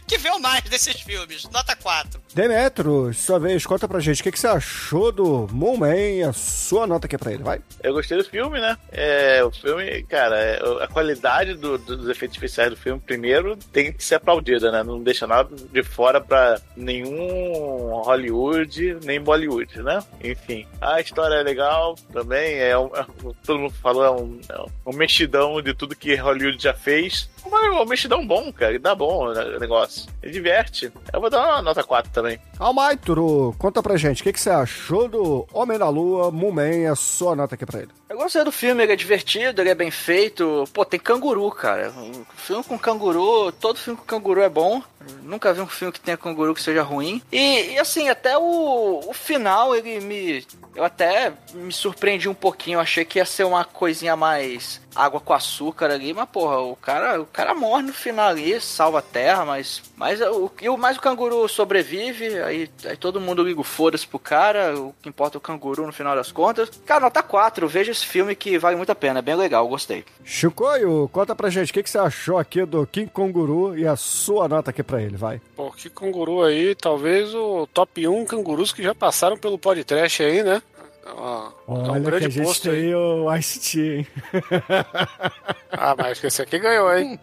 [0.06, 1.48] que vê mais desses filmes?
[1.52, 2.20] Nota 4.
[2.34, 6.22] Demetro, sua vez, conta pra gente, o que, que você achou do Moonman?
[6.24, 7.60] A sua nota aqui pra ele, vai.
[7.82, 8.76] Eu gostei do filme, né?
[8.92, 13.92] É, o filme, cara, é, a qualidade do- dos efeitos especiais do filme, primeiro, tem
[13.92, 14.82] que ser aplaudida, né?
[14.82, 20.02] Não deixa nada de fora pra nenhum Hollywood, nem Bollywood, né?
[20.22, 23.04] Enfim, a história é legal também, é, um- é
[23.44, 27.28] todo mundo falou, é um, é um mexidão de tudo que Hollywood já fez.
[27.50, 30.08] Mas é um mexidão bom, cara, dá bom o negócio.
[30.22, 30.92] Ele diverte.
[31.12, 32.38] Eu vou dar uma nota 4 também.
[32.58, 36.94] Almaituro, conta pra gente, o que, que você achou do Homem da Lua, Mumen, a
[36.94, 37.90] sua nota aqui pra ele?
[38.08, 40.64] Eu gostei do filme, ele é divertido, ele é bem feito.
[40.72, 41.90] Pô, tem canguru, cara.
[41.90, 44.80] Um filme com canguru, todo filme com canguru é bom.
[45.22, 47.20] Nunca vi um filme que tenha canguru que seja ruim.
[47.32, 50.46] E, e assim, até o, o final, ele me.
[50.74, 52.76] Eu até me surpreendi um pouquinho.
[52.76, 56.74] Eu achei que ia ser uma coisinha mais água com açúcar ali, mas porra, o
[56.74, 60.78] cara, o cara morre no final ali, salva a terra, mas, mas o, e o
[60.78, 65.08] mais o canguru sobrevive, aí, aí todo mundo liga o foda-se pro cara, o que
[65.08, 66.70] importa é o canguru no final das contas.
[66.86, 70.04] Cara, nota 4, veja esse filme que vale muito a pena, é bem legal, gostei.
[70.24, 73.96] Chicoio, conta pra gente, o que, que você achou aqui do King Canguru e a
[73.96, 75.40] sua nota aqui pra ele, vai.
[75.56, 80.42] Pô, que canguru aí, talvez o top 1 cangurus que já passaram pelo podcast aí,
[80.42, 80.62] né?
[81.08, 82.80] Ó, Olha é um que a grande gente posto aí.
[82.82, 84.06] tem o Ice-T, hein?
[85.70, 87.18] Ah, mas esse aqui ganhou, hein?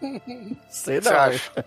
[0.69, 1.65] Sei O que você acha?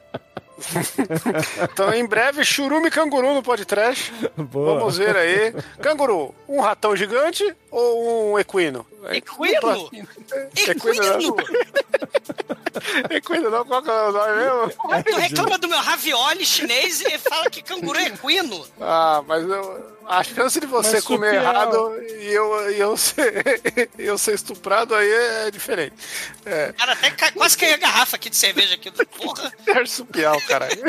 [1.70, 4.12] então, em breve, churume canguru no podcast.
[4.36, 4.78] Boa.
[4.78, 5.52] Vamos ver aí.
[5.80, 8.86] Canguru, um ratão gigante ou um equino?
[9.10, 9.90] Equino?
[10.56, 11.36] Equino.
[13.10, 15.02] Equino não, qual que é o nome mesmo?
[15.04, 18.66] Tu reclama do meu ravioli chinês e fala que canguru é equino.
[18.80, 21.92] Ah, mas eu- a chance de você comer Marsupial.
[21.94, 23.60] errado e eu, e eu, ser,
[23.98, 25.94] eu ser estuprado aí é diferente.
[26.44, 28.90] É, Cara, até ca- quase caiu a garrafa aqui de cerveja aqui.
[28.90, 29.52] Porra.
[29.66, 30.82] marsupial, caralho.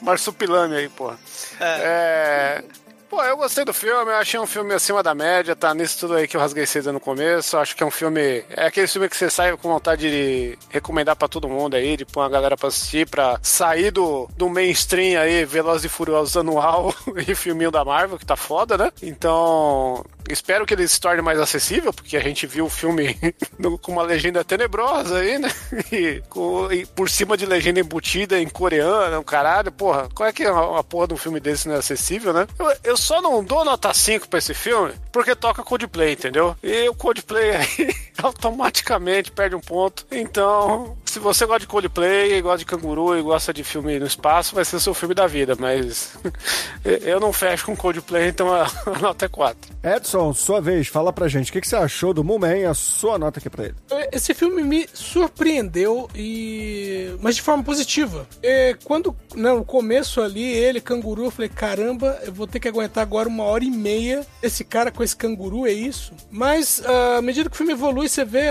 [0.00, 1.18] Marsupilame aí, porra.
[1.60, 2.64] É.
[3.12, 6.14] Pô, eu gostei do filme, eu achei um filme acima da média, tá nisso tudo
[6.14, 7.58] aí que eu rasguei cedo no começo.
[7.58, 8.42] Acho que é um filme.
[8.48, 12.06] É aquele filme que você sai com vontade de recomendar pra todo mundo aí, de
[12.06, 16.94] pôr uma galera pra assistir, pra sair do, do mainstream aí, Velozes e Furiosos anual
[17.28, 18.90] e filminho da Marvel, que tá foda, né?
[19.02, 20.02] Então.
[20.30, 23.18] Espero que ele se torne mais acessível, porque a gente viu o filme
[23.82, 25.50] com uma legenda tenebrosa aí, né?
[25.92, 29.70] E, com- e por cima de legenda embutida em coreano, caralho.
[29.72, 32.32] Porra, qual é que é uma, uma porra de um filme desse não é acessível,
[32.32, 32.46] né?
[32.58, 36.56] Eu, eu só não dou nota 5 pra esse filme porque toca Coldplay, entendeu?
[36.62, 40.06] E o Coldplay aí automaticamente perde um ponto.
[40.10, 44.54] Então, se você gosta de Coldplay, gosta de canguru e gosta de filme no espaço,
[44.54, 46.14] vai ser o seu filme da vida, mas
[46.82, 49.72] eu não fecho com Coldplay, então a, a nota é 4.
[49.82, 53.18] Edson, sua vez, fala pra gente, o que, que você achou do Mumen, a sua
[53.18, 53.74] nota aqui pra ele?
[54.10, 58.26] Esse filme me surpreendeu e mas de forma positiva.
[58.42, 62.68] E quando né, no começo ali ele canguru, eu falei caramba, eu vou ter que
[62.68, 66.12] aguentar agora uma hora e meia esse cara com esse canguru é isso.
[66.30, 68.46] Mas ah, à medida que o filme evolui, você vê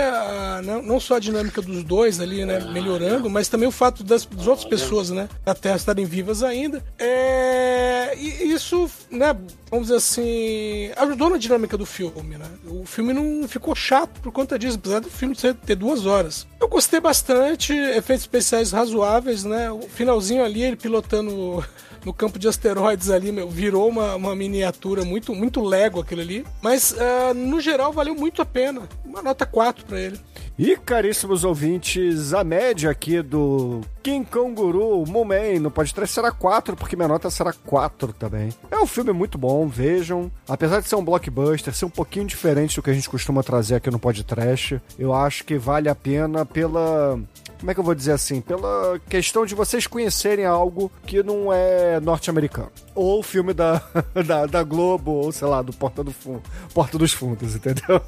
[0.62, 4.24] não, não só a dinâmica dos dois ali, né, melhorando, mas também o fato das,
[4.24, 6.82] das outras pessoas, né, da Terra estarem vivas ainda.
[6.98, 9.36] É, e isso, né,
[9.70, 12.46] vamos dizer assim, ajudou na dinâmica do filme, né?
[12.66, 16.46] O filme não ficou chato por conta disso, apesar do filme ter duas horas.
[16.60, 19.70] Eu gostei bastante, efeitos especiais razoáveis, né?
[19.70, 21.64] O finalzinho ali, ele pilotando
[22.04, 26.44] no campo de asteroides ali, meu, virou uma, uma miniatura muito, muito lego aquilo ali.
[26.60, 28.82] Mas, ah, no geral, valeu muito a pena.
[29.04, 30.20] Uma nota 4 pra ele.
[30.58, 36.96] E, caríssimos ouvintes, a média aqui do King Konguru Mumen no podcast será 4, porque
[36.96, 38.50] minha nota será 4 também.
[38.70, 40.30] É um filme muito bom, vejam.
[40.48, 43.76] Apesar de ser um blockbuster, ser um pouquinho diferente do que a gente costuma trazer
[43.76, 47.18] aqui no podcast, eu acho que vale a pena pela
[47.62, 48.40] como é que eu vou dizer assim?
[48.40, 52.72] Pela questão de vocês conhecerem algo que não é norte-americano.
[52.92, 53.80] Ou filme da,
[54.26, 56.42] da, da Globo, ou sei lá, do Porta, do Fundo,
[56.74, 58.02] Porta dos Fundos, entendeu?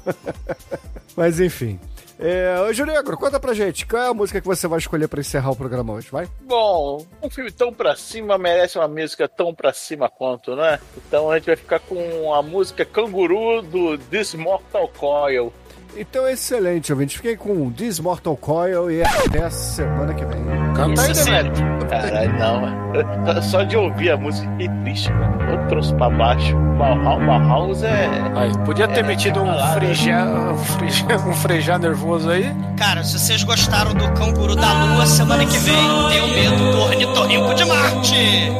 [1.15, 1.79] Mas enfim.
[2.17, 5.19] É, ô, Junegro, conta pra gente, qual é a música que você vai escolher pra
[5.19, 6.27] encerrar o programa vai?
[6.41, 10.79] Bom, um filme tão pra cima merece uma música tão pra cima quanto, né?
[10.97, 15.53] Então a gente vai ficar com a música Canguru do This Mortal Coil.
[15.97, 17.15] Então, excelente, ouvinte.
[17.15, 20.43] Fiquei com This Mortal Coil e até a semana que vem.
[20.75, 21.13] Canta aí.
[21.13, 21.87] Demetrio.
[21.89, 23.41] Caralho, não.
[23.43, 25.51] Só de ouvir a música fiquei triste, cara.
[25.53, 26.53] Eu trouxe pra baixo.
[26.77, 28.09] Bauhaus, é.
[28.35, 29.73] Aí, podia ter É, metido um palavra.
[29.79, 32.53] frejar, um frejar, um frejar nervoso aí.
[32.77, 35.75] Cara, se vocês gostaram do canguru da lua, semana que vem
[36.09, 38.51] tem o medo do ornitorrinco de Marte.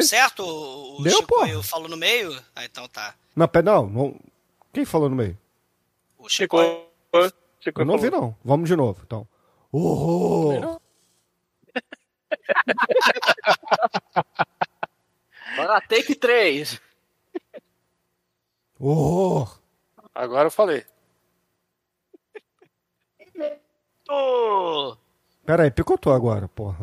[0.00, 0.42] Deu certo?
[0.44, 1.48] O, Deu, Chico porra.
[1.48, 2.36] eu falo no meio?
[2.54, 3.14] Ah, então tá.
[3.36, 4.20] Não, pera, não, não.
[4.72, 5.38] Quem falou no meio?
[6.18, 6.58] O Chico.
[6.58, 7.32] Chico.
[7.60, 8.26] Chico Eu não ouvi, falou.
[8.28, 8.36] não.
[8.44, 9.26] Vamos de novo, então.
[9.72, 10.80] Horror!
[15.56, 16.80] Bora, take 3.
[18.78, 19.58] Horror!
[20.14, 20.84] Agora eu falei.
[24.08, 24.96] Ô,
[25.46, 26.78] Pera aí, picotou agora, porra.